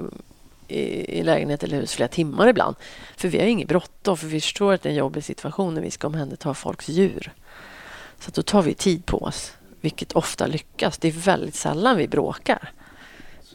i, 0.67 1.19
i 1.19 1.23
lägenhet 1.23 1.63
eller 1.63 1.77
hus 1.77 1.93
flera 1.93 2.07
timmar 2.09 2.47
ibland. 2.47 2.75
För 3.17 3.27
vi 3.27 3.39
har 3.39 3.45
inget 3.45 3.67
bråttom, 3.67 4.17
för 4.17 4.27
vi 4.27 4.41
förstår 4.41 4.73
att 4.73 4.81
det 4.81 4.89
är 4.89 4.91
en 4.91 4.97
jobbig 4.97 5.23
situation 5.23 5.73
när 5.73 5.81
vi 5.81 5.91
ska 5.91 6.07
omhänderta 6.07 6.53
folks 6.53 6.89
djur. 6.89 7.31
Så 8.19 8.27
att 8.29 8.33
då 8.33 8.41
tar 8.41 8.61
vi 8.61 8.73
tid 8.73 9.05
på 9.05 9.17
oss, 9.17 9.51
vilket 9.81 10.11
ofta 10.13 10.47
lyckas. 10.47 10.97
Det 10.97 11.07
är 11.07 11.11
väldigt 11.11 11.55
sällan 11.55 11.97
vi 11.97 12.07
bråkar. 12.07 12.71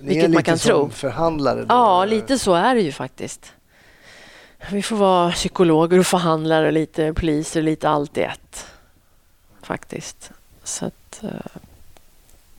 Så 0.00 0.04
ni 0.06 0.08
Vilket 0.08 0.24
är 0.24 0.28
man 0.28 0.36
lite 0.36 0.42
kan 0.50 0.58
som 0.58 0.68
tro. 0.70 0.90
förhandlare? 0.90 1.60
Då, 1.60 1.66
Ja, 1.68 2.02
eller? 2.02 2.14
lite 2.16 2.38
så 2.38 2.54
är 2.54 2.74
det 2.74 2.80
ju 2.80 2.92
faktiskt. 2.92 3.52
Vi 4.72 4.82
får 4.82 4.96
vara 4.96 5.30
psykologer 5.30 5.98
och 5.98 6.06
förhandlare 6.06 6.66
och 6.66 6.72
lite 6.72 7.12
poliser, 7.14 7.62
lite 7.62 7.88
allt 7.88 8.18
i 8.18 8.22
ett. 8.22 8.66
Faktiskt. 9.62 10.30
Så 10.64 10.86
att... 10.86 11.22
eh, 11.22 11.30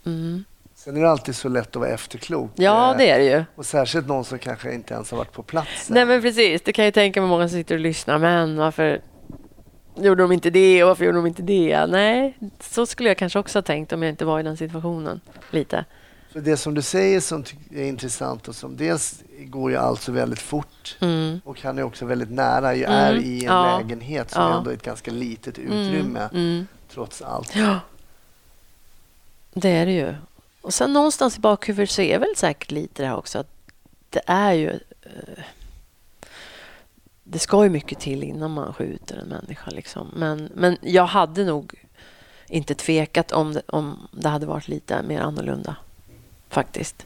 Mm. 0.06 0.44
Sen 0.76 0.98
är 0.98 1.02
det 1.02 1.10
alltid 1.12 1.36
så 1.36 1.50
lätt 1.50 1.70
att 1.70 1.76
vara 1.76 1.90
efterklok. 1.90 2.52
Ja, 2.56 2.92
Eh, 2.92 2.98
det 2.98 3.10
är 3.10 3.20
det 3.20 3.26
ju. 3.26 3.44
Och 3.56 3.66
särskilt 3.66 4.08
någon 4.08 4.26
som 4.26 4.40
kanske 4.40 4.74
inte 4.74 4.94
ens 4.94 5.12
har 5.12 5.18
varit 5.18 5.32
på 5.32 5.44
plats. 5.44 5.90
Nej, 5.90 6.06
men 6.06 6.22
precis. 6.22 6.62
Det 6.62 6.74
kan 6.74 6.86
jag 6.86 6.94
tänka 6.94 7.22
mig 7.22 7.30
många 7.30 7.50
som 7.50 7.58
sitter 7.58 7.76
och 7.76 7.82
lyssnar. 7.82 8.18
Men 8.18 8.58
varför 8.58 9.02
gjorde 9.96 10.24
de 10.24 10.32
inte 10.32 10.50
det 10.50 10.84
och 10.84 10.88
varför 10.88 11.06
gjorde 11.06 11.18
de 11.18 11.28
inte 11.28 11.42
det? 11.42 11.86
Nej, 11.90 12.38
så 12.60 12.86
skulle 12.86 13.10
jag 13.10 13.18
kanske 13.18 13.40
också 13.40 13.58
ha 13.58 13.64
tänkt 13.64 13.94
om 13.94 14.04
jag 14.04 14.10
inte 14.10 14.26
var 14.26 14.40
i 14.40 14.44
den 14.44 14.58
situationen. 14.58 15.22
Lite. 15.52 15.86
För 16.32 16.42
det 16.42 16.58
som 16.58 16.74
du 16.74 16.82
säger 16.82 17.20
som 17.20 17.44
är 17.72 17.84
intressant 17.84 18.48
och 18.48 18.56
som 18.56 18.78
dels 18.78 19.24
går 19.40 19.72
ju 19.72 19.78
alltså 19.78 20.12
väldigt 20.12 20.40
fort 20.40 20.98
Mm. 21.02 21.42
och 21.46 21.62
han 21.62 21.78
är 21.80 21.84
också 21.84 22.06
väldigt 22.06 22.32
nära, 22.32 22.76
ju 22.76 22.84
Mm, 22.84 22.96
är 22.98 23.14
i 23.16 23.40
en 23.46 23.54
ja, 23.54 23.78
lägenhet 23.80 24.32
som 24.32 24.42
ja. 24.44 24.58
ändå 24.58 24.70
är 24.70 24.74
ett 24.74 24.84
ganska 24.84 25.12
litet 25.12 25.58
utrymme 25.60 26.20
Mm. 26.34 26.46
Mm. 26.46 26.68
trots 26.94 27.22
allt. 27.22 27.56
Ja, 27.56 27.80
det 29.54 29.70
är 29.70 29.86
det 29.86 29.92
ju. 29.92 30.16
Och 30.62 30.74
sen 30.74 30.94
någonstans 30.94 31.38
i 31.38 31.40
bakhuvudet 31.40 31.90
så 31.90 32.02
är 32.02 32.20
väl 32.20 32.36
säkert 32.38 32.72
lite 32.72 33.04
det 33.04 33.08
här 33.08 33.18
också 33.18 33.40
att 33.40 33.52
det 34.10 34.22
är 34.26 34.54
ju... 34.54 34.70
eh, 35.02 35.44
Det 37.24 37.40
ska 37.40 37.64
ju 37.64 37.70
mycket 37.70 38.00
till 38.00 38.24
innan 38.24 38.52
man 38.52 38.74
skjuter 38.74 39.18
en 39.18 39.28
människa. 39.28 39.72
Liksom. 39.72 40.08
Men, 40.16 40.50
men 40.56 40.78
jag 40.82 41.06
hade 41.06 41.46
nog 41.46 41.86
inte 42.48 42.76
tvekat 42.76 43.32
om 43.32 43.54
det, 43.54 43.62
om 43.68 44.08
det 44.12 44.30
hade 44.30 44.46
varit 44.46 44.68
lite 44.68 45.02
mer 45.04 45.22
annorlunda. 45.22 45.76
Faktiskt. 46.52 47.06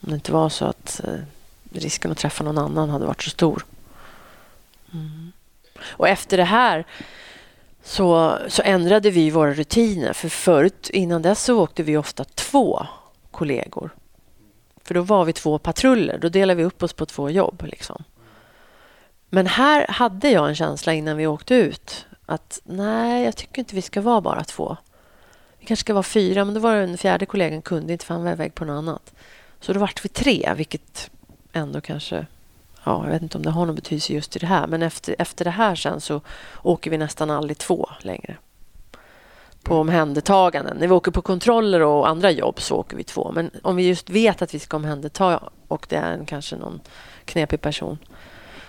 Om 0.00 0.10
det 0.10 0.14
inte 0.14 0.32
var 0.32 0.48
så 0.48 0.64
att 0.64 1.00
eh, 1.04 1.20
risken 1.72 2.12
att 2.12 2.18
träffa 2.18 2.44
någon 2.44 2.58
annan 2.58 2.90
hade 2.90 3.06
varit 3.06 3.22
så 3.22 3.30
stor. 3.30 3.64
Mm. 4.92 5.32
Och 5.82 6.08
efter 6.08 6.36
det 6.36 6.44
här 6.44 6.86
så, 7.82 8.38
så 8.48 8.62
ändrade 8.62 9.10
vi 9.10 9.30
våra 9.30 9.52
rutiner. 9.52 10.12
För 10.12 10.28
förut, 10.28 10.90
innan 10.92 11.22
dess, 11.22 11.44
så 11.44 11.62
åkte 11.62 11.82
vi 11.82 11.96
ofta 11.96 12.24
två 12.24 12.86
kollegor. 13.30 13.90
För 14.84 14.94
då 14.94 15.02
var 15.02 15.24
vi 15.24 15.32
två 15.32 15.58
patruller. 15.58 16.18
Då 16.18 16.28
delade 16.28 16.58
vi 16.58 16.64
upp 16.64 16.82
oss 16.82 16.92
på 16.92 17.06
två 17.06 17.30
jobb. 17.30 17.62
Liksom. 17.62 18.04
Men 19.28 19.46
här 19.46 19.86
hade 19.88 20.30
jag 20.30 20.48
en 20.48 20.54
känsla 20.54 20.94
innan 20.94 21.16
vi 21.16 21.26
åkte 21.26 21.54
ut 21.54 22.06
att 22.26 22.60
nej, 22.64 23.24
jag 23.24 23.36
tycker 23.36 23.58
inte 23.58 23.74
vi 23.74 23.82
ska 23.82 24.00
vara 24.00 24.20
bara 24.20 24.44
två. 24.44 24.76
Kanske 25.70 25.84
ska 25.84 25.94
vara 25.94 26.02
fyra, 26.02 26.44
men 26.44 26.54
då 26.54 26.60
var 26.60 26.76
den 26.76 26.98
fjärde 26.98 27.26
kollegan 27.26 27.62
kunde 27.62 27.92
inte 27.92 28.04
för 28.04 28.14
han 28.14 28.24
var 28.24 28.32
iväg 28.32 28.54
på 28.54 28.64
något 28.64 28.78
annat. 28.78 29.12
Så 29.60 29.72
då 29.72 29.80
vart 29.80 30.04
vi 30.04 30.08
tre, 30.08 30.54
vilket 30.56 31.10
ändå 31.52 31.80
kanske... 31.80 32.26
Ja, 32.84 33.04
jag 33.04 33.12
vet 33.12 33.22
inte 33.22 33.38
om 33.38 33.44
det 33.44 33.50
har 33.50 33.66
någon 33.66 33.74
betydelse 33.74 34.12
just 34.12 34.36
i 34.36 34.38
det 34.38 34.46
här, 34.46 34.66
men 34.66 34.82
efter, 34.82 35.16
efter 35.18 35.44
det 35.44 35.50
här 35.50 35.74
sen 35.74 36.00
så 36.00 36.20
åker 36.62 36.90
vi 36.90 36.98
nästan 36.98 37.30
aldrig 37.30 37.58
två 37.58 37.90
längre. 38.00 38.36
På 39.62 39.76
omhändertaganden. 39.76 40.76
När 40.76 40.86
vi 40.86 40.94
åker 40.94 41.10
på 41.10 41.22
kontroller 41.22 41.80
och 41.80 42.08
andra 42.08 42.30
jobb 42.30 42.60
så 42.60 42.76
åker 42.76 42.96
vi 42.96 43.04
två. 43.04 43.32
Men 43.32 43.50
om 43.62 43.76
vi 43.76 43.88
just 43.88 44.10
vet 44.10 44.42
att 44.42 44.54
vi 44.54 44.58
ska 44.58 44.76
omhänderta 44.76 45.40
och 45.68 45.86
det 45.88 45.96
är 45.96 46.12
en, 46.12 46.26
kanske 46.26 46.56
någon 46.56 46.80
knepig 47.24 47.60
person 47.60 47.98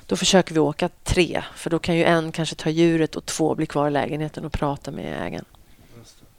då 0.06 0.16
försöker 0.16 0.54
vi 0.54 0.60
åka 0.60 0.90
tre, 1.04 1.44
för 1.56 1.70
då 1.70 1.80
kan 1.80 1.96
ju 1.96 2.04
en 2.04 2.32
kanske 2.32 2.56
ta 2.56 2.70
djuret 2.70 3.16
och 3.16 3.26
två 3.26 3.56
bli 3.56 3.66
kvar 3.66 3.88
i 3.88 3.92
lägenheten 3.92 4.46
och 4.46 4.52
prata 4.52 4.92
med 4.92 5.28
ägaren. 5.28 5.46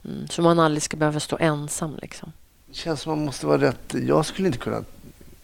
Mm, 0.05 0.27
så 0.27 0.41
man 0.41 0.59
aldrig 0.59 0.83
ska 0.83 0.97
behöva 0.97 1.19
stå 1.19 1.37
ensam. 1.39 1.97
Liksom. 2.01 2.31
Det 2.67 2.73
känns 2.75 3.01
som 3.01 3.09
man 3.17 3.25
måste 3.25 3.45
vara 3.47 3.61
rätt... 3.61 3.93
Jag 3.93 4.25
skulle 4.25 4.47
inte 4.47 4.59
kunna 4.59 4.83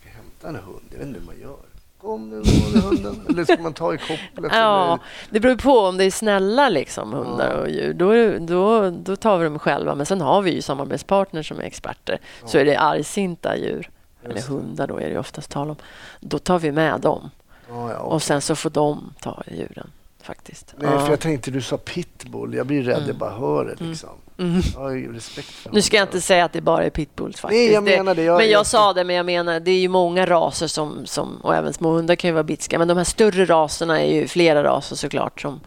hämta 0.04 0.48
en 0.48 0.56
hund. 0.56 0.82
Jag 0.92 0.98
vet 0.98 1.08
inte 1.08 1.20
hur 1.20 1.26
man 1.26 1.40
gör. 1.40 1.56
Kom 2.02 2.30
nu, 2.30 2.36
var 2.36 2.82
hunden? 2.82 3.26
Eller 3.30 3.44
ska 3.44 3.58
man 3.58 3.74
ta 3.74 3.94
i 3.94 3.98
kopplet? 3.98 4.52
Ja, 4.54 4.86
Eller? 4.88 5.00
det 5.30 5.40
beror 5.40 5.56
på 5.56 5.80
om 5.80 5.98
det 5.98 6.04
är 6.04 6.12
snälla 6.12 6.70
liksom, 6.70 7.14
hundar 7.14 7.54
och 7.54 7.70
djur. 7.70 7.94
Då, 7.94 8.38
då, 8.46 8.90
då 8.90 9.16
tar 9.16 9.38
vi 9.38 9.44
dem 9.44 9.60
själva. 9.60 9.96
Men 9.96 10.06
sen 10.06 10.22
har 10.22 10.42
vi 10.42 10.52
ju 10.52 10.62
samarbetspartners 10.62 11.48
som 11.48 11.60
är 11.60 11.64
experter. 11.64 12.20
Så 12.46 12.58
är 12.58 12.66
det 12.66 12.80
argsinta 12.80 13.58
djur, 13.58 13.90
eller 14.24 14.36
Just 14.36 14.48
det. 14.48 14.54
hundar 14.54 14.88
då 14.88 14.98
är 15.00 15.10
det 15.10 15.20
oftast 15.20 15.52
tal 15.52 15.70
om. 15.70 15.76
Då 16.20 16.40
tar 16.40 16.60
vi 16.60 16.72
med 16.72 17.02
dem 17.02 17.30
Ja, 17.70 17.92
ja, 17.92 17.98
och 17.98 18.22
sen 18.24 18.42
så 18.42 18.56
får 18.56 18.70
de 18.70 19.14
ta 19.22 19.44
djuren 19.52 19.92
faktiskt. 20.30 20.74
Nej, 20.78 20.90
Ja. 20.94 21.00
för 21.00 21.10
jag 21.10 21.20
tänkte 21.20 21.52
du 21.52 21.62
sa 21.62 21.78
pitbull. 21.78 22.54
Jag 22.54 22.66
blir 22.68 22.84
rädd 22.84 22.96
Mm. 22.96 23.08
jag 23.08 23.16
bara 23.18 23.30
hör 23.32 23.66
det. 23.66 23.86
Liksom. 23.86 24.10
Mm. 24.40 24.62
Jag 24.74 24.82
har 24.82 24.90
ju 24.92 25.14
respekt 25.16 25.48
för 25.48 25.72
Nu 25.72 25.82
ska 25.82 25.98
jag 25.98 26.04
inte 26.04 26.22
säga 26.22 26.46
att 26.46 26.54
det 26.54 26.62
bara 26.62 26.84
är 26.84 26.90
pitbulls 26.90 27.40
faktiskt. 27.40 27.60
Nej, 27.60 27.72
jag 27.74 27.84
menar 27.84 28.16
det. 28.16 28.24
Jag- 28.24 28.38
men 28.38 28.46
jag 28.50 28.60
jag- 28.60 28.66
sa 28.66 28.94
det, 28.94 29.04
men 29.04 29.16
jag 29.16 29.26
menar 29.26 29.60
det 29.60 29.72
är 29.72 29.80
ju 29.80 29.88
många 29.88 30.26
raser 30.26 30.68
som, 30.68 31.06
som 31.06 31.38
och 31.42 31.56
även 31.56 31.74
små 31.74 31.90
hundar 31.92 32.16
kan 32.16 32.28
ju 32.28 32.34
vara 32.34 32.44
bitska. 32.44 32.80
Men 32.80 32.88
de 32.88 32.98
här 32.98 33.04
större 33.04 33.46
raserna 33.46 34.02
är 34.02 34.14
ju 34.16 34.28
flera 34.28 34.64
raser 34.64 34.96
såklart. 34.96 35.42
Som, 35.42 35.60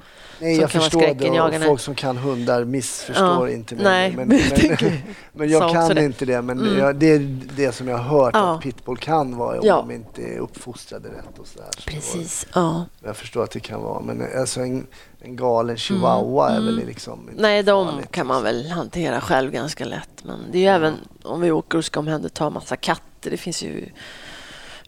Nej, 0.43 0.61
jag 0.61 0.70
förstår 0.70 1.01
det. 1.14 1.40
Och 1.61 1.62
folk 1.66 1.80
som 1.80 1.95
kan 1.95 2.16
hundar 2.16 2.64
missförstår 2.64 3.49
Ja, 3.49 3.55
inte 3.55 3.74
mig. 3.74 3.84
nej, 3.84 4.12
men, 4.16 4.28
men 4.80 5.03
men, 5.32 5.51
jag 5.51 5.72
kan 5.72 5.95
det. 5.95 6.05
inte 6.05 6.24
det. 6.24 6.43
Men 6.43 6.61
Mm. 6.61 6.78
jag, 6.78 6.97
det 6.97 7.11
är 7.11 7.18
det 7.57 7.72
som 7.72 7.88
jag 7.88 7.99
har 7.99 8.18
hört 8.18 8.34
Ja. 8.34 8.55
att 8.55 8.61
pitbull 8.62 8.97
kan 8.97 9.36
vara 9.36 9.59
om 9.61 9.66
Ja. 9.66 9.76
de 9.76 9.95
inte 9.95 10.22
är 10.22 10.38
uppfostrade 10.38 11.09
rätt. 11.09 11.38
Och 11.38 11.47
så 11.47 11.59
där. 11.59 11.68
Så 11.78 11.90
precis. 11.90 12.47
Ja. 12.55 12.84
Jag 13.05 13.16
förstår 13.16 13.45
att 13.45 13.51
det 13.51 13.61
kan 13.61 13.82
vara. 13.82 14.01
Men 14.01 14.26
alltså 14.40 14.61
en, 14.61 14.86
en 15.20 15.36
galen 15.36 15.76
chihuahua 15.76 16.51
är 16.51 16.61
väl 16.61 16.76
liksom 16.86 17.18
inte 17.20 17.30
Mm. 17.32 17.43
Nej, 17.43 17.62
de 17.62 17.86
farligt, 17.88 18.12
kan 18.12 18.26
man 18.26 18.43
väl 18.43 18.70
hantera 18.70 19.20
själv 19.20 19.51
ganska 19.53 19.84
lätt. 19.84 20.24
Men 20.24 20.38
det 20.53 20.59
är 20.59 20.62
ju 20.62 20.68
även 20.68 20.95
om 21.22 21.40
vi 21.40 21.51
åker 21.51 21.78
och 21.78 21.84
ska 21.84 22.01
omhänderta 22.01 22.51
massa 22.51 22.76
katter. 22.76 23.30
Det 23.30 23.36
finns 23.36 23.62
ju 23.62 23.88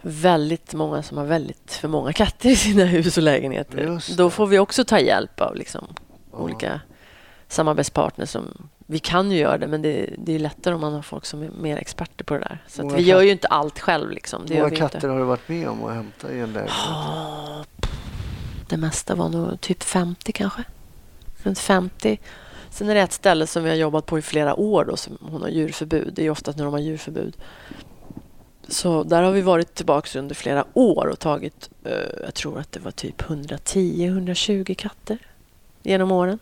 väldigt 0.06 0.74
många 0.74 1.02
som 1.02 1.18
har 1.18 1.24
väldigt 1.24 1.72
för 1.72 1.88
många 1.88 2.12
katter 2.12 2.48
i 2.48 2.56
sina 2.56 2.84
hus 2.84 3.16
och 3.16 3.22
lägenheter. 3.22 4.00
Då 4.16 4.30
får 4.30 4.46
vi 4.46 4.58
också 4.58 4.84
ta 4.84 4.98
hjälp 4.98 5.40
av 5.40 5.56
liksom, 5.56 5.86
Ja. 6.32 6.38
olika 6.38 6.80
samarbetspartners. 7.48 8.30
Som, 8.30 8.68
vi 8.86 8.98
kan 8.98 9.30
ju 9.30 9.38
göra 9.38 9.58
det, 9.58 9.66
men 9.66 9.82
det, 9.82 10.10
det 10.18 10.32
är 10.34 10.38
lättare 10.38 10.74
om 10.74 10.80
man 10.80 10.92
har 10.92 11.02
folk 11.02 11.26
som 11.26 11.42
är 11.42 11.50
mer 11.50 11.76
experter 11.76 12.24
på 12.24 12.34
det 12.34 12.40
där. 12.40 12.64
Så 12.68 12.88
vi 12.88 13.02
gör 13.02 13.22
ju 13.22 13.30
inte 13.30 13.48
allt 13.48 13.78
själv. 13.80 14.10
Liksom. 14.10 14.42
Det 14.46 14.54
många 14.58 14.70
katter 14.76 14.96
inte. 14.98 15.08
har 15.08 15.18
du 15.18 15.24
varit 15.24 15.48
med 15.48 15.68
om 15.68 15.84
att 15.84 15.94
hämta 15.94 16.32
i 16.32 16.40
en 16.40 16.52
lägenhet? 16.52 16.72
Det 18.68 18.76
mesta 18.76 19.14
var 19.14 19.28
nog 19.28 19.60
typ 19.60 19.82
50 19.82 20.32
kanske. 20.32 20.64
Runt 21.42 21.58
50. 21.58 22.18
Sen 22.70 22.88
är 22.88 22.94
det 22.94 23.00
ett 23.00 23.12
ställe 23.12 23.46
som 23.46 23.64
vi 23.64 23.70
har 23.70 23.76
jobbat 23.76 24.06
på 24.06 24.18
i 24.18 24.22
flera 24.22 24.54
år 24.54 24.84
då, 24.84 24.96
som 24.96 25.18
hon 25.20 25.42
har 25.42 25.48
djurförbud. 25.48 26.12
Det 26.14 26.26
är 26.26 26.30
oftast 26.30 26.58
när 26.58 26.64
de 26.64 26.72
har 26.74 26.80
djurförbud. 26.80 27.36
Så 28.68 29.02
där 29.02 29.22
har 29.22 29.32
vi 29.32 29.42
varit 29.42 29.74
tillbaka 29.74 30.18
under 30.18 30.34
flera 30.34 30.64
år 30.74 31.06
och 31.06 31.18
tagit, 31.18 31.70
eh, 31.84 32.22
jag 32.24 32.34
tror 32.34 32.58
att 32.58 32.72
det 32.72 32.80
var 32.80 32.90
typ 32.90 33.22
110-120 33.22 34.74
katter 34.74 35.18
genom 35.82 36.12
åren. 36.12 36.38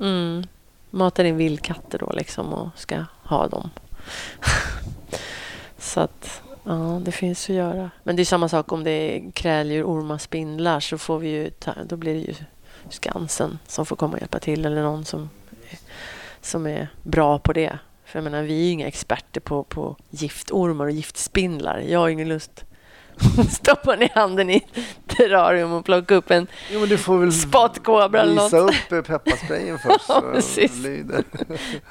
Mm. 0.00 0.46
Matar 0.90 1.24
in 1.24 1.36
vildkatter 1.36 1.98
då 1.98 2.10
liksom 2.12 2.52
och 2.52 2.68
ska 2.76 3.04
ha 3.22 3.48
dem. 3.48 3.70
Så 5.78 6.00
att, 6.00 6.42
ja, 6.64 7.00
det 7.04 7.12
finns 7.12 7.50
att 7.50 7.56
göra. 7.56 7.90
Men 8.02 8.16
det 8.16 8.22
är 8.22 8.24
samma 8.24 8.48
sak 8.48 8.72
om 8.72 8.84
det 8.84 8.90
är 8.90 9.30
kräldjur, 9.30 9.84
ormar, 9.84 10.18
spindlar 10.18 10.80
så 10.80 10.98
får 10.98 11.18
vi 11.18 11.28
ju 11.28 11.50
ta, 11.50 11.74
då 11.84 11.96
blir 11.96 12.14
det 12.14 12.20
ju 12.20 12.34
Skansen 12.90 13.58
som 13.66 13.86
får 13.86 13.96
komma 13.96 14.12
och 14.12 14.20
hjälpa 14.20 14.38
till 14.38 14.66
eller 14.66 14.82
någon 14.82 15.04
som, 15.04 15.30
som 16.40 16.66
är 16.66 16.88
bra 17.02 17.38
på 17.38 17.52
det. 17.52 17.78
För 18.06 18.18
jag 18.18 18.24
menar, 18.24 18.42
vi 18.42 18.52
är 18.60 18.64
ju 18.64 18.70
inga 18.70 18.86
experter 18.86 19.40
på, 19.40 19.62
på 19.64 19.96
giftormar 20.10 20.84
och 20.84 20.90
giftspindlar. 20.90 21.78
Jag 21.78 21.98
har 21.98 22.08
ingen 22.08 22.28
lust 22.28 22.64
att 23.38 23.52
stoppa 23.52 23.96
ner 23.96 24.10
handen 24.14 24.50
i 24.50 24.66
terrarium 25.06 25.72
och 25.72 25.84
plocka 25.84 26.14
upp 26.14 26.30
en 26.30 26.46
Jo, 26.72 26.80
men 26.80 26.88
du 26.88 26.98
får 26.98 27.18
väl 27.18 27.32
spotkobra 27.32 28.20
eller 28.22 28.32
visa 28.44 28.56
något. 28.56 28.70
upp 28.70 28.92
eh, 28.92 29.00
pepparsprayen 29.02 29.78
först. 29.82 30.08
Ja. 30.08 31.22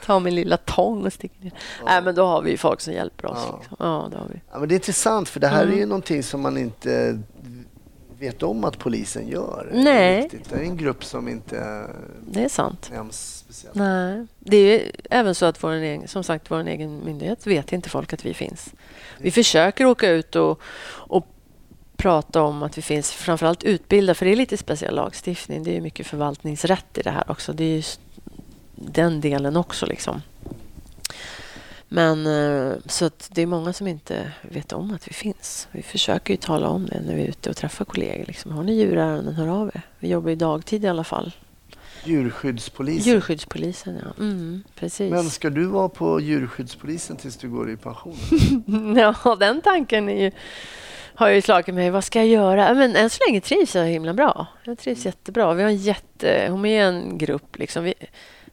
Ta 0.05 0.19
min 0.19 0.35
lilla 0.35 0.57
tång 0.57 1.05
och 1.05 1.13
sticka 1.13 1.35
ner. 1.39 1.51
Nej, 1.85 2.01
men 2.01 2.15
då 2.15 2.25
har 2.25 2.41
vi 2.41 2.57
folk 2.57 2.81
som 2.81 2.93
hjälper 2.93 3.25
oss. 3.31 3.39
Ja. 3.49 3.57
Liksom. 3.59 3.77
Ja, 3.79 4.07
det 4.11 4.17
har 4.17 4.27
vi. 4.27 4.41
Ja, 4.51 4.59
men 4.59 4.69
det 4.69 4.73
är 4.73 4.77
intressant 4.77 5.29
för 5.29 5.39
det 5.39 5.47
här 5.47 5.63
Mm. 5.63 5.73
är 5.75 5.79
ju 5.79 5.85
någonting 5.85 6.23
som 6.23 6.41
man 6.41 6.57
inte 6.57 7.19
vet 8.19 8.43
om 8.43 8.63
att 8.63 8.79
polisen 8.79 9.27
gör. 9.27 9.69
Nej. 9.73 10.21
Riktigt. 10.21 10.49
Det 10.49 10.55
är 10.55 10.59
en 10.63 10.77
grupp 10.77 11.03
som 11.05 11.27
inte 11.27 11.87
Det 12.27 12.43
är 12.43 12.49
sant. 12.49 12.89
nämns 12.93 13.44
speciellt. 13.55 13.75
Nej. 13.75 14.25
Det 14.39 14.57
är 14.57 14.79
ju 14.79 14.91
även 15.09 15.35
så 15.35 15.45
att 15.45 15.63
vår 15.63 15.71
egen, 15.71 16.07
som 16.07 16.23
sagt, 16.23 16.51
vår 16.51 16.67
egen 16.67 17.05
myndighet 17.05 17.47
vet 17.47 17.73
inte 17.73 17.89
folk 17.89 18.13
att 18.13 18.25
vi 18.25 18.33
finns. 18.33 18.73
Vi 19.17 19.31
försöker 19.31 19.85
åka 19.85 20.09
ut 20.09 20.35
och, 20.35 20.61
och 20.87 21.27
prata 21.97 22.41
om 22.41 22.63
att 22.63 22.77
vi 22.77 22.81
finns, 22.81 23.11
framförallt 23.11 23.63
utbilda, 23.63 24.13
för 24.13 24.25
det 24.25 24.31
är 24.31 24.35
lite 24.35 24.57
speciell 24.57 24.95
lagstiftning. 24.95 25.63
Det 25.63 25.77
är 25.77 25.81
mycket 25.81 26.07
förvaltningsrätt 26.07 26.97
i 26.97 27.01
det 27.01 27.11
här 27.11 27.31
också. 27.31 27.53
Det 27.53 27.63
är 27.63 27.75
just 27.75 27.99
den 28.75 29.21
delen 29.21 29.57
också. 29.57 29.85
liksom. 29.85 30.21
Men 31.87 32.25
eh, 32.25 32.73
så 32.85 33.09
det 33.29 33.41
är 33.41 33.45
många 33.45 33.73
som 33.73 33.87
inte 33.87 34.31
vet 34.41 34.73
om 34.73 34.93
att 34.93 35.07
vi 35.07 35.13
finns. 35.13 35.67
Vi 35.71 35.81
försöker 35.81 36.33
ju 36.33 36.37
tala 36.37 36.67
om 36.69 36.85
det 36.85 37.01
när 37.01 37.15
vi 37.15 37.23
är 37.23 37.27
ute 37.27 37.49
och 37.49 37.55
träffar 37.55 37.85
kollegor. 37.85 38.25
Liksom. 38.25 38.51
Har 38.51 38.63
ni 38.63 38.73
djurärenden, 38.73 39.33
hör 39.33 39.47
av 39.47 39.67
er. 39.67 39.81
Vi 39.99 40.07
jobbar 40.07 40.29
ju 40.29 40.35
dagtid 40.35 40.83
i 40.83 40.87
alla 40.87 41.03
fall. 41.03 41.31
Djurskyddspolisen. 42.05 43.13
Djurskyddspolisen, 43.13 44.01
ja. 44.03 44.23
Mm, 44.23 44.63
precis. 44.75 45.11
Men 45.11 45.29
ska 45.29 45.49
du 45.49 45.65
vara 45.65 45.89
på 45.89 46.19
djurskyddspolisen 46.19 47.17
tills 47.17 47.37
du 47.37 47.49
går 47.49 47.71
i 47.71 47.77
pension? 47.77 48.15
Ja, 48.97 49.35
den 49.39 49.61
tanken 49.61 50.09
är 50.09 50.23
ju, 50.23 50.31
har 51.15 51.29
ju 51.29 51.41
slagit 51.41 51.75
mig. 51.75 51.89
Vad 51.89 52.03
ska 52.03 52.19
jag 52.19 52.27
göra? 52.27 52.73
Men 52.73 52.95
än 52.95 53.09
så 53.09 53.23
länge 53.27 53.41
trivs 53.41 53.75
jag 53.75 53.85
himla 53.85 54.13
bra. 54.13 54.47
Jag 54.63 54.77
trivs 54.77 55.05
jättebra. 55.05 55.53
Vi 55.53 55.63
har 55.63 55.69
en 55.69 55.77
jättehomogen 55.77 57.17
grupp. 57.17 57.57
Liksom. 57.57 57.83
Vi, 57.83 57.93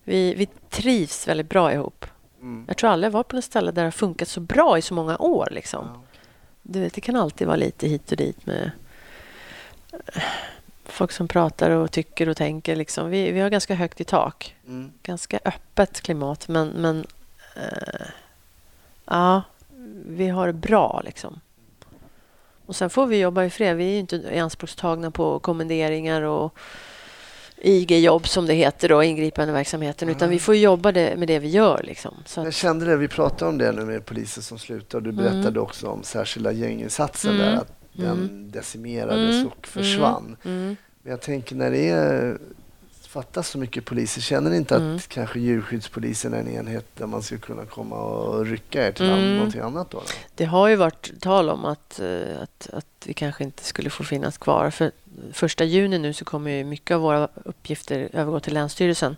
vi, 0.04 0.34
vi 0.34 0.48
trivs 0.70 1.28
väldigt 1.28 1.48
bra 1.48 1.72
ihop. 1.72 2.06
Mm. 2.40 2.64
Jag 2.68 2.76
tror 2.76 2.90
aldrig 2.90 3.06
jag 3.06 3.12
var 3.12 3.22
på 3.22 3.36
något 3.36 3.44
ställe 3.44 3.70
där 3.70 3.82
det 3.82 3.86
har 3.86 3.90
funkat 3.90 4.28
så 4.28 4.40
bra 4.40 4.78
i 4.78 4.82
så 4.82 4.94
många 4.94 5.18
år. 5.18 5.48
Liksom. 5.50 5.84
Ja. 5.94 6.02
Du 6.62 6.80
vet, 6.80 6.94
det 6.94 7.00
kan 7.00 7.16
alltid 7.16 7.46
vara 7.46 7.56
lite 7.56 7.88
hit 7.88 8.10
och 8.10 8.16
dit 8.16 8.46
med 8.46 8.70
folk 10.92 11.12
som 11.12 11.28
pratar 11.28 11.70
och 11.70 11.90
tycker 11.92 12.28
och 12.28 12.36
tänker. 12.36 12.76
Liksom. 12.76 13.10
Vi, 13.10 13.30
vi 13.32 13.40
har 13.40 13.50
ganska 13.50 13.74
högt 13.74 14.00
i 14.00 14.04
tak. 14.04 14.56
Mm. 14.66 14.92
Ganska 15.02 15.40
öppet 15.44 16.00
klimat, 16.00 16.48
men, 16.48 16.68
men 16.68 17.06
eh, 17.56 18.06
ja, 19.04 19.42
vi 20.06 20.28
har 20.28 20.46
det 20.46 20.52
bra. 20.52 21.02
Liksom. 21.04 21.40
Och 22.66 22.76
Sen 22.76 22.90
får 22.90 23.06
vi 23.06 23.18
jobba 23.20 23.44
i 23.44 23.50
fred. 23.50 23.76
Vi 23.76 23.84
är 23.84 23.92
ju 23.92 23.98
inte 23.98 24.16
ianspråktagna 24.16 25.10
på 25.10 25.38
kommenderingar 25.38 26.22
och 26.22 26.58
IG-jobb 27.56 28.28
som 28.28 28.46
det 28.46 28.54
heter, 28.54 28.88
då, 28.88 29.02
ingripande 29.02 29.52
verksamheten, 29.52 30.08
utan 30.08 30.30
vi 30.30 30.38
får 30.38 30.56
jobba 30.56 30.92
det, 30.92 31.16
med 31.16 31.28
det 31.28 31.38
vi 31.38 31.48
gör. 31.48 31.80
Liksom. 31.84 32.14
Så 32.26 32.40
Jag 32.40 32.48
att, 32.48 32.54
kände 32.54 32.86
det, 32.86 32.96
vi 32.96 33.08
pratade 33.08 33.48
om 33.48 33.58
det 33.58 33.72
nu 33.72 33.84
med 33.84 34.06
poliser 34.06 34.42
som 34.42 34.58
slutar 34.58 34.98
och 34.98 35.04
du 35.04 35.12
berättade 35.12 35.60
också 35.60 35.86
om 35.88 36.02
särskilda 36.02 36.52
gänginsatser 36.52 37.30
Mm. 37.30 37.40
där, 37.40 37.56
att 37.56 37.81
den 37.92 38.10
Mm. 38.10 38.50
decimerades 38.50 39.34
Mm. 39.34 39.46
och 39.46 39.66
försvann. 39.66 40.36
mm, 40.44 40.76
Men 41.02 41.10
jag 41.10 41.20
tänker 41.20 41.56
när 41.56 41.70
det 41.70 41.88
är, 41.88 42.38
fattas 43.08 43.48
så 43.48 43.58
mycket 43.58 43.84
poliser, 43.84 44.20
känner 44.20 44.50
ni 44.50 44.56
inte 44.56 44.76
att 44.76 44.80
Mm. 44.82 44.98
kanske 45.08 45.40
djurskyddspolisen 45.40 46.34
är 46.34 46.38
en 46.38 46.48
enhet 46.48 46.86
där 46.96 47.06
man 47.06 47.22
skulle 47.22 47.40
kunna 47.40 47.64
komma 47.66 47.96
och 47.96 48.46
rycka 48.46 48.86
er 48.86 48.92
till 48.92 49.06
Mm. 49.10 49.36
någonting 49.36 49.60
annat 49.60 49.90
då? 49.90 49.98
då? 49.98 50.04
det 50.34 50.44
har 50.44 50.68
ju 50.68 50.76
varit 50.76 51.20
tal 51.20 51.50
om 51.50 51.64
att, 51.64 52.00
eh, 52.00 52.42
att, 52.42 52.70
att 52.72 52.86
vi 53.06 53.14
kanske 53.14 53.44
inte 53.44 53.64
skulle 53.64 53.90
få 53.90 54.04
finnas 54.04 54.38
kvar. 54.38 54.70
För 54.70 54.90
första 55.32 55.64
juni 55.64 55.98
nu 55.98 56.12
så 56.12 56.24
kommer 56.24 56.50
ju 56.50 56.64
mycket 56.64 56.94
av 56.94 57.00
våra 57.00 57.28
uppgifter 57.44 58.08
övergå 58.12 58.40
till 58.40 58.54
Länsstyrelsen. 58.54 59.16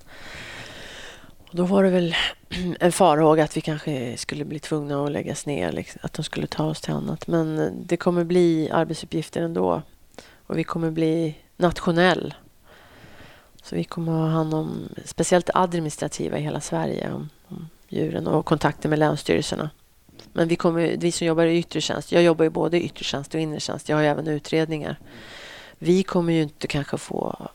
Och 1.55 1.59
då 1.59 1.65
var 1.65 1.83
det 1.83 1.91
väl 1.91 2.15
en 2.81 2.93
farhåga 2.93 3.45
att 3.45 3.57
vi 3.57 3.61
kanske 3.61 4.17
skulle 4.17 4.45
bli 4.45 4.59
tvungna 4.59 5.05
att 5.05 5.13
läggas 5.13 5.47
ner, 5.47 5.73
liksom, 5.73 6.01
att 6.03 6.13
de 6.13 6.23
skulle 6.23 6.47
ta 6.47 6.65
oss 6.65 6.81
till 6.81 6.93
annat. 6.93 7.27
Men 7.27 7.59
eh, 7.59 7.73
det 7.73 7.97
kommer 7.97 8.25
bli 8.25 8.71
arbetsuppgifter 8.71 9.43
ändå. 9.43 9.83
Och 10.47 10.59
vi 10.59 10.65
kommer 10.65 10.91
bli 10.91 11.39
nationell. 11.57 12.35
Så 13.63 13.77
vi 13.77 13.85
kommer 13.85 14.13
ha 14.13 14.27
hand 14.27 14.55
om 14.55 14.89
speciellt 15.05 15.47
det 15.47 15.53
administrativa 15.55 16.39
i 16.39 16.43
hela 16.43 16.61
Sverige, 16.61 17.13
om, 17.13 17.29
om 17.49 17.69
djuren 17.89 18.27
och 18.27 18.47
kontakter 18.47 18.89
med 18.89 18.99
länsstyrelserna. 18.99 19.71
Men 20.33 20.49
vi, 20.49 20.57
kommer, 20.57 20.97
vi 20.99 21.13
som 21.13 21.27
jobbar 21.27 21.45
i 21.45 21.59
yttre 21.59 21.81
tjänst, 21.81 22.13
jag 22.13 22.23
jobbar 22.23 22.45
ju 22.45 22.51
både 22.51 22.81
i 22.81 22.85
yttre 22.85 23.05
tjänst 23.05 23.35
och 23.35 23.41
inre 23.41 23.61
tjänst. 23.61 23.89
Jag 23.89 23.97
har 23.97 24.03
ju 24.03 24.09
även 24.09 24.27
utredningar. 24.27 24.99
Vi 25.79 26.03
kommer 26.03 26.33
ju 26.33 26.43
inte 26.43 26.67
kanske 26.67 26.99
få 26.99 27.49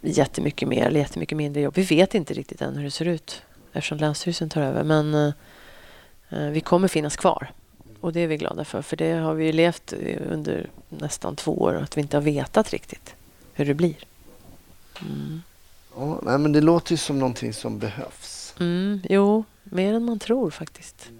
jättemycket 0.00 0.68
mer 0.68 0.86
eller 0.86 1.00
jättemycket 1.00 1.36
mindre 1.36 1.62
jobb. 1.62 1.74
Vi 1.74 1.82
vet 1.82 2.14
inte 2.14 2.34
riktigt 2.34 2.62
än 2.62 2.76
hur 2.76 2.84
det 2.84 2.90
ser 2.90 3.08
ut 3.08 3.42
eftersom 3.72 3.98
Länsstyrelsen 3.98 4.48
tar 4.48 4.62
över. 4.62 4.84
Men 4.84 5.14
eh, 5.14 5.32
eh, 6.30 6.50
vi 6.50 6.60
kommer 6.60 6.88
finnas 6.88 7.16
kvar. 7.16 7.50
Och 8.00 8.12
det 8.12 8.20
är 8.20 8.26
vi 8.26 8.36
glada 8.36 8.64
för. 8.64 8.82
För 8.82 8.96
det 8.96 9.12
har 9.12 9.34
vi 9.34 9.44
ju 9.44 9.52
levt 9.52 9.92
under 10.30 10.70
nästan 10.88 11.36
två 11.36 11.58
år 11.58 11.74
att 11.74 11.96
vi 11.96 12.00
inte 12.00 12.16
har 12.16 12.22
vetat 12.22 12.70
riktigt 12.70 13.14
hur 13.52 13.64
det 13.64 13.74
blir. 13.74 13.96
Mm. 15.00 15.42
Ja, 15.96 16.20
nej, 16.22 16.38
men 16.38 16.52
det 16.52 16.60
låter 16.60 16.92
ju 16.92 16.96
som 16.96 17.18
någonting 17.18 17.52
som 17.52 17.78
behövs. 17.78 18.54
Mm, 18.60 19.00
jo, 19.08 19.44
mer 19.62 19.94
än 19.94 20.04
man 20.04 20.18
tror 20.18 20.50
faktiskt. 20.50 21.10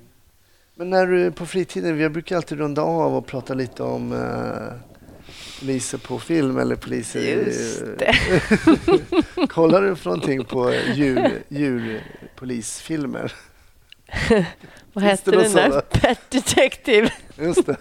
Men 0.74 0.90
när 0.90 1.06
du 1.06 1.26
är 1.26 1.30
på 1.30 1.46
fritiden, 1.46 1.96
vi 1.96 2.08
brukar 2.08 2.36
alltid 2.36 2.58
runda 2.58 2.82
av 2.82 3.16
och 3.16 3.26
prata 3.26 3.54
lite 3.54 3.82
om 3.82 4.12
eh, 4.12 4.95
poliser 5.60 5.98
på 5.98 6.18
film 6.18 6.58
eller 6.58 6.76
poliser... 6.76 7.20
i- 7.20 7.30
Just 7.30 7.82
det. 7.98 8.16
Kollar 9.48 9.82
du 9.82 9.96
för 9.96 10.10
någonting 10.10 10.44
på 10.44 10.72
djur, 10.94 11.42
djurpolisfilmer? 11.48 13.32
Vad 14.92 15.04
hette 15.04 15.30
den 15.30 15.52
där? 15.52 15.80
Pet 15.80 16.20
Detective 16.30 17.10
Just 17.38 17.66
det, 17.66 17.76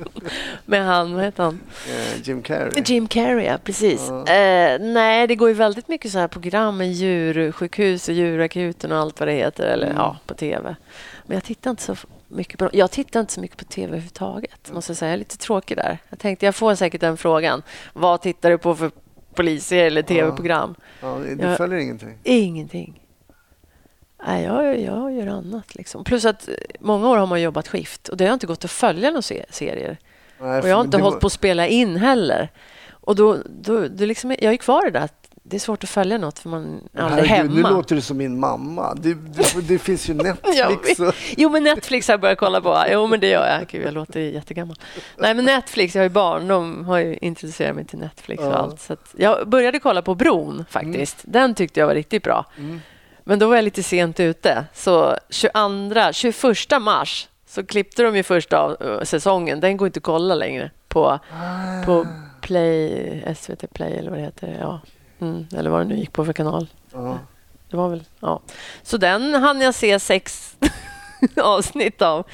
med 0.64 0.84
han, 0.86 1.14
vad 1.14 1.24
heter 1.24 1.42
han? 1.42 1.60
eh, 1.88 2.22
Jim 2.22 2.42
Carrey. 2.42 2.82
Jim 2.86 3.08
Carrey, 3.08 3.46
ja, 3.46 3.58
precis. 3.64 4.06
Ja. 4.08 4.18
Eh, 4.32 4.80
nej, 4.80 5.26
det 5.26 5.34
går 5.36 5.48
ju 5.48 5.54
väldigt 5.54 5.88
mycket 5.88 6.12
så 6.12 6.18
här 6.18 6.28
program 6.28 6.76
med 6.76 6.92
djursjukhus 6.92 8.08
och 8.08 8.14
djurakuten 8.14 8.92
och 8.92 8.98
allt 8.98 9.20
vad 9.20 9.28
det 9.28 9.32
heter, 9.32 9.66
eller 9.66 9.86
Mm. 9.86 9.96
ja, 9.98 10.18
på 10.26 10.34
tv. 10.34 10.76
Men 11.26 11.34
jag 11.34 11.44
tittar 11.44 11.70
inte 11.70 11.82
så 11.82 11.96
mycket 12.28 12.58
på. 12.58 12.70
Jag 12.72 12.90
tittar 12.90 13.20
inte 13.20 13.32
så 13.32 13.40
mycket 13.40 13.56
på 13.58 13.64
tv 13.64 13.86
överhuvudtaget, 13.88 14.72
måste 14.72 14.90
jag 14.90 14.96
säga. 14.96 15.08
Jag 15.08 15.14
är 15.14 15.18
lite 15.18 15.36
tråkig 15.36 15.76
där. 15.76 15.98
Jag 16.08 16.18
tänkte, 16.18 16.46
jag 16.46 16.54
får 16.54 16.74
säkert 16.74 17.00
den 17.00 17.16
frågan. 17.16 17.62
Vad 17.92 18.22
tittar 18.22 18.50
du 18.50 18.58
på 18.58 18.74
för 18.74 18.90
poliser 19.34 19.84
eller 19.84 20.02
tv-program? 20.02 20.74
Ja, 21.00 21.18
du 21.18 21.36
Jag- 21.42 21.56
följer 21.56 21.78
ingenting? 21.78 22.18
Ingenting. 22.24 23.02
Nej, 24.26 24.44
jag, 24.44 24.80
jag 24.80 25.12
gör 25.12 25.26
annat. 25.26 25.74
Liksom. 25.74 26.04
Plus 26.04 26.24
att 26.24 26.48
eh, 26.48 26.54
många 26.80 27.08
år 27.10 27.16
har 27.16 27.26
man 27.26 27.42
jobbat 27.42 27.68
skift 27.68 28.08
och 28.08 28.16
det 28.16 28.26
har 28.26 28.34
inte 28.34 28.46
gått 28.46 28.64
att 28.64 28.70
följa 28.70 29.08
några 29.10 29.22
se- 29.22 29.44
serier. 29.50 29.98
Nej, 30.40 30.60
Och 30.62 30.68
jag 30.68 30.76
har 30.76 30.84
inte 30.84 30.98
hållit 30.98 31.20
på 31.20 31.26
att 31.26 31.32
spela 31.32 31.66
in 31.66 31.96
heller. 31.96 32.48
Och 32.90 33.16
då, 33.16 33.36
då, 33.60 33.88
då 33.88 34.04
liksom, 34.04 34.30
jag 34.30 34.52
är 34.52 34.56
kvar 34.56 34.86
i 34.86 34.90
det 34.90 34.98
där 34.98 35.08
det 35.48 35.56
är 35.56 35.60
svårt 35.60 35.84
att 35.84 35.90
följa 35.90 36.18
något 36.18 36.38
för 36.38 36.48
man 36.48 36.88
är 36.92 37.00
aldrig 37.02 37.24
hemma. 37.30 37.52
Nu 37.54 37.62
låter 37.62 37.94
du 37.96 38.00
som 38.02 38.16
min 38.16 38.40
mamma. 38.40 38.94
Det, 38.94 39.14
det, 39.14 39.68
det 39.68 39.78
finns 39.78 40.10
ju 40.10 40.14
Netflix. 40.54 41.00
och, 41.00 41.14
Jo, 41.36 41.50
men 41.50 41.62
Netflix 41.64 42.08
har 42.08 42.12
jag 42.12 42.20
börjat 42.20 42.38
kolla 42.38 42.60
på. 42.60 42.84
Jo, 42.92 43.06
men 43.06 43.20
det 43.20 43.28
gör 43.28 43.46
jag. 43.46 43.66
Gud, 43.68 43.86
jag 43.86 43.94
låter 43.94 44.20
jättegammal. 44.20 44.76
Nej, 45.16 45.34
men 45.34 45.44
Netflix, 45.44 45.94
jag 45.94 46.00
har 46.00 46.04
ju 46.04 46.10
barn. 46.14 46.48
De 46.48 46.84
har 46.84 46.98
ju 46.98 47.16
introducerat 47.20 47.76
mig 47.76 47.84
till 47.84 47.98
Netflix 47.98 48.42
och 48.42 48.48
Ja. 48.48 48.52
allt. 48.56 48.80
Så 48.80 48.96
jag 49.16 49.48
började 49.48 49.78
kolla 49.78 50.02
på 50.02 50.14
Bron 50.14 50.64
faktiskt. 50.70 51.16
Den 51.22 51.54
tyckte 51.54 51.80
jag 51.80 51.86
var 51.86 51.94
riktigt 51.94 52.22
bra. 52.22 52.46
Mm. 52.58 52.80
Men 53.24 53.38
då 53.38 53.48
var 53.48 53.56
jag 53.56 53.64
lite 53.64 53.82
sent 53.82 54.20
ute. 54.20 54.64
Så 54.74 55.16
22, 55.30 56.12
21 56.12 56.82
mars 56.82 57.28
så 57.48 57.66
klippte 57.66 58.02
de 58.02 58.16
ju 58.16 58.22
första 58.22 58.58
av, 58.58 58.76
eh, 58.80 59.00
säsongen. 59.02 59.60
Den 59.60 59.76
går 59.76 59.86
inte 59.86 59.98
att 59.98 60.02
kolla 60.04 60.34
längre 60.34 60.70
på, 60.88 61.18
på 61.86 62.06
Play, 62.40 63.34
SVT 63.36 63.72
Play 63.72 63.92
eller 63.98 64.10
vad 64.10 64.18
det 64.18 64.24
heter. 64.24 64.56
Ja. 64.60 64.80
Mm, 65.20 65.46
eller 65.56 65.70
vad 65.70 65.80
det 65.80 65.84
nu 65.84 65.96
gick 65.96 66.12
på 66.12 66.24
för 66.24 66.32
kanal. 66.32 66.66
Ja. 66.92 67.18
Det 67.70 67.76
var 67.76 67.88
väl, 67.88 68.04
ja. 68.20 68.40
Så 68.82 68.96
den 68.96 69.34
hann 69.34 69.60
jag 69.60 69.74
se 69.74 70.00
sex 70.00 70.56
avsnitt 71.42 72.02
av. 72.02 72.26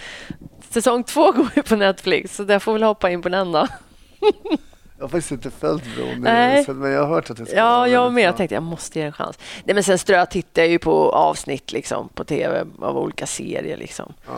Säsong 0.70 1.04
två 1.04 1.32
går 1.32 1.48
ju 1.56 1.62
på 1.62 1.76
Netflix, 1.76 2.36
så 2.36 2.44
jag 2.48 2.62
får 2.62 2.72
väl 2.72 2.82
hoppa 2.82 3.10
in 3.10 3.22
på 3.22 3.28
den 3.28 3.52
då. 3.52 3.66
Jag 4.98 5.04
har 5.04 5.08
faktiskt 5.10 5.32
inte 5.32 5.50
följt 5.50 5.84
Bron, 5.96 6.14
så- 6.64 6.72
men 6.74 6.90
jag 6.92 7.00
har 7.00 7.08
hört 7.08 7.30
att 7.30 7.36
det 7.36 7.46
ska 7.46 7.56
Ja, 7.56 7.76
vara 7.78 7.88
jag 7.88 8.12
med. 8.12 8.24
Jag 8.24 8.36
tänkte 8.36 8.54
jag 8.54 8.62
måste 8.62 8.98
ge 8.98 9.04
en 9.04 9.12
chans. 9.12 9.38
Nej, 9.64 9.74
men 9.74 9.84
sen 9.84 9.98
strö 9.98 10.26
tittar 10.26 10.62
jag 10.62 10.70
ju 10.70 10.78
på 10.78 11.10
avsnitt 11.12 11.72
liksom, 11.72 12.08
på 12.08 12.24
tv 12.24 12.64
av 12.80 12.98
olika 12.98 13.26
serier. 13.26 13.76
Liksom. 13.76 14.12
Ja. 14.26 14.32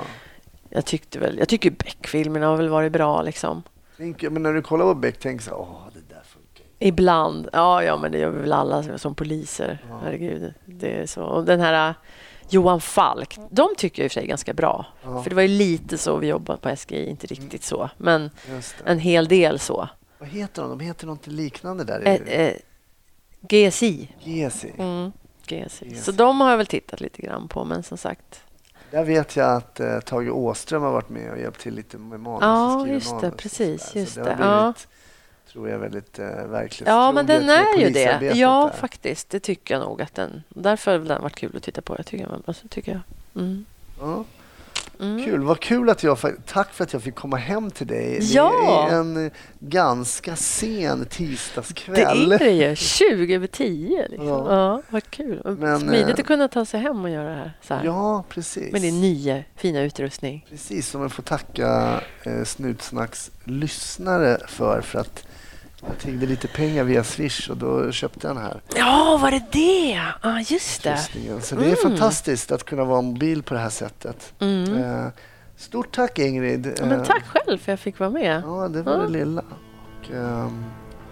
Jag 0.70 0.84
tyckte 0.84 1.18
väl, 1.18 1.38
jag 1.38 1.48
tycker 1.48 1.70
Beck-filmerna 1.70 2.46
har 2.46 2.56
väl 2.56 2.68
varit 2.68 2.92
bra. 2.92 3.22
Liksom. 3.22 3.62
Tänk, 3.96 4.22
men 4.22 4.42
när 4.42 4.52
du 4.52 4.62
kollar 4.62 4.84
på 4.84 4.94
Beck, 4.94 5.16
tänk 5.20 5.42
så 5.42 5.50
åh, 5.54 5.78
det 5.94 6.14
där 6.14 6.22
funkar 6.26 6.64
ju." 6.64 6.70
Ibland. 6.86 7.48
Ja, 7.52 7.82
ja, 7.82 7.96
men 7.96 8.12
det 8.12 8.18
gör 8.18 8.30
vi 8.30 8.40
väl 8.40 8.52
alla 8.52 8.98
som- 8.98 9.14
poliser. 9.14 9.78
Ja. 9.88 9.98
Herregud, 10.04 10.54
det 10.64 11.00
är 11.00 11.06
så. 11.06 11.22
Och 11.22 11.44
den 11.44 11.60
här 11.60 11.88
äh, 11.88 11.94
Johan 12.48 12.80
Falk, 12.80 13.38
de 13.50 13.68
tycker 13.76 14.02
jag 14.02 14.04
i 14.04 14.08
och 14.08 14.12
för 14.12 14.14
sig 14.14 14.22
är 14.24 14.28
ganska 14.28 14.52
bra. 14.54 14.86
Ja. 15.04 15.22
För 15.22 15.30
det 15.30 15.36
var 15.36 15.42
ju 15.42 15.48
lite 15.48 15.98
så 15.98 16.16
vi 16.16 16.26
jobbade 16.26 16.58
på 16.58 16.76
SGI, 16.76 17.06
inte 17.06 17.26
riktigt 17.26 17.64
så, 17.64 17.90
men 17.98 18.30
en 18.84 18.98
hel 18.98 19.28
del 19.28 19.58
så. 19.58 19.88
Vad 20.18 20.28
heter 20.28 20.62
de? 20.62 20.70
De 20.78 20.80
heter 20.80 21.06
något 21.06 21.26
liknande 21.26 21.84
där. 21.84 22.02
Eh, 22.06 22.40
eh, 22.40 22.54
GSI. 23.40 24.08
Gesi. 24.20 24.72
Mm, 24.78 25.12
GSI. 25.46 25.64
GSI. 25.88 25.96
Så 25.96 26.12
de 26.12 26.40
har 26.40 26.50
jag 26.50 26.56
väl 26.56 26.66
tittat 26.66 27.00
lite 27.00 27.22
grann 27.22 27.48
på, 27.48 27.64
men 27.64 27.82
som 27.82 27.98
sagt. 27.98 28.40
Där 28.90 29.04
vet 29.04 29.36
jag 29.36 29.56
att 29.56 29.80
eh, 29.80 30.00
Tage 30.00 30.30
Åström 30.30 30.82
har 30.82 30.92
varit 30.92 31.08
med 31.08 31.30
och 31.32 31.38
hjälpt 31.38 31.60
till 31.60 31.74
lite 31.74 31.98
med 31.98 32.20
manus. 32.20 32.38
Ja, 32.42 32.86
just 32.86 33.20
det, 33.20 33.30
precis, 33.30 33.94
just 33.94 34.14
det. 34.14 34.36
ja. 34.40 34.72
Tror 35.54 35.68
jag 35.68 35.74
är 35.74 35.80
väldigt 35.80 36.18
eh, 36.18 36.26
verklighetstroget. 36.26 36.86
Ja, 36.86 37.12
men 37.12 37.26
den 37.26 37.50
är 37.50 37.78
ju 37.78 37.90
det. 37.90 38.32
Ja, 38.34 38.70
där. 38.72 38.80
faktiskt. 38.80 39.30
Det 39.30 39.40
tycker 39.40 39.74
jag 39.74 39.80
nog 39.80 40.02
att 40.02 40.14
den... 40.14 40.42
Därför 40.48 40.90
har 40.90 40.98
den 40.98 41.22
varit 41.22 41.36
kul 41.36 41.56
att 41.56 41.62
titta 41.62 41.82
på. 41.82 41.94
Jag 41.96 42.06
tycker, 42.06 42.28
alltså, 42.46 42.68
tycker 42.68 42.92
jag. 42.92 43.00
Mm. 43.42 43.64
Ja. 44.00 44.24
Mm. 45.00 45.24
Kul, 45.24 45.42
vad 45.42 45.60
kul 45.60 45.90
att 45.90 46.02
jag 46.02 46.18
Tack 46.46 46.72
för 46.72 46.84
att 46.84 46.92
jag 46.92 47.02
fick 47.02 47.14
komma 47.14 47.36
hem 47.36 47.70
till 47.70 47.86
dig. 47.86 48.18
Ja. 48.22 48.86
Det 48.88 48.94
är 48.94 49.00
en 49.00 49.30
ganska 49.58 50.36
sen 50.36 50.98
Det 50.98 51.04
tisdagskväll. 51.04 52.32
är 52.32 52.38
det 52.38 52.50
ju. 52.50 52.76
20 52.76 53.34
över 53.34 53.46
10. 53.46 54.08
Liksom. 54.08 54.28
Ja. 54.28 54.56
Ja. 54.56 54.82
vad 54.90 55.10
kul. 55.10 55.56
Men, 55.58 55.80
Smidigt 55.80 56.08
eh, 56.08 56.14
att 56.18 56.26
kunna 56.26 56.48
ta 56.48 56.64
sig 56.64 56.80
hem 56.80 57.04
och 57.04 57.10
göra 57.10 57.28
det 57.28 57.34
här. 57.34 57.52
Så 57.62 57.74
här. 57.74 57.84
Ja, 57.84 58.24
precis. 58.28 58.72
Med 58.72 58.82
din 58.82 59.00
nya 59.00 59.42
fina 59.56 59.80
utrustning. 59.80 60.46
Precis, 60.50 60.88
som 60.88 61.02
jag 61.02 61.12
får 61.12 61.22
tacka 61.22 62.00
eh, 62.22 62.44
Snutsnacks 62.44 63.30
lyssnare 63.44 64.38
för. 64.48 64.80
För 64.80 64.98
att 64.98 65.26
jag 65.88 65.98
tiggde 65.98 66.26
lite 66.26 66.48
pengar 66.48 66.84
via 66.84 67.04
Swish 67.04 67.50
och 67.50 67.56
då 67.56 67.92
köpte 67.92 68.26
jag 68.26 68.36
den 68.36 68.42
här 68.42 68.60
Ja, 68.76 69.18
var 69.22 69.30
det 69.30 69.42
det? 69.52 70.00
Ja, 70.22 70.40
just 70.40 70.82
det. 70.82 70.98
Så 71.42 71.56
det 71.56 71.62
är 71.64 71.64
Mm. 71.64 71.76
fantastiskt 71.82 72.52
att 72.52 72.64
kunna 72.64 72.84
vara 72.84 73.02
mobil 73.02 73.42
på 73.42 73.54
det 73.54 73.60
här 73.60 73.70
sättet. 73.70 74.32
Mm. 74.40 74.74
Eh, 74.74 75.06
stort 75.56 75.94
tack 75.94 76.18
Ingrid. 76.18 76.66
Ja, 76.78 76.86
men 76.86 77.00
Eh, 77.00 77.06
tack 77.06 77.24
själv 77.26 77.46
för 77.46 77.54
att 77.54 77.68
jag 77.68 77.78
fick 77.80 77.98
vara 77.98 78.10
med. 78.10 78.42
Ja, 78.46 78.68
det 78.68 78.82
var 78.82 78.92
Ja. 78.92 78.98
det 78.98 79.08
lilla. 79.08 79.42
Och, 80.00 80.10
ehm, 80.14 80.64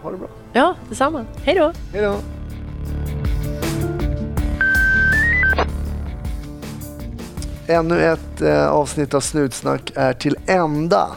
ha 0.02 0.10
det 0.10 0.16
bra. 0.16 0.28
Ja, 0.52 0.74
detsamma. 0.88 1.24
Hej 1.44 1.54
då. 1.54 1.72
Hej 1.92 2.02
då! 2.02 2.16
Ännu 7.66 8.00
ett 8.00 8.40
eh, 8.42 8.66
avsnitt 8.68 9.14
av 9.14 9.20
Snutsnack 9.20 9.92
är 9.94 10.12
till 10.12 10.36
ända. 10.46 11.08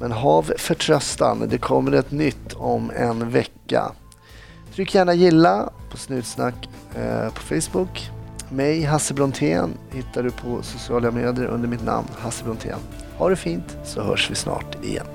Men 0.00 0.12
hav 0.12 0.52
förtröstan, 0.56 1.48
det 1.48 1.58
kommer 1.58 1.92
ett 1.92 2.10
nytt 2.10 2.52
om 2.54 2.90
en 2.90 3.30
vecka. 3.30 3.92
Tryck 4.74 4.94
gärna 4.94 5.14
gilla 5.14 5.70
på 5.90 5.96
Snutsnack 5.96 6.68
eh, 6.96 7.34
på 7.34 7.40
Facebook. 7.40 8.10
Mig, 8.48 8.82
Hasse 8.82 9.14
Brontén, 9.14 9.74
hittar 9.90 10.22
du 10.22 10.30
på 10.30 10.62
sociala 10.62 11.10
medier 11.10 11.46
under 11.46 11.68
mitt 11.68 11.84
namn 11.84 12.08
Hasse 12.18 12.44
Brontén. 12.44 12.78
Ha 13.18 13.28
det 13.28 13.36
fint 13.36 13.76
så 13.84 14.02
hörs 14.02 14.30
vi 14.30 14.34
snart 14.34 14.84
igen. 14.84 15.06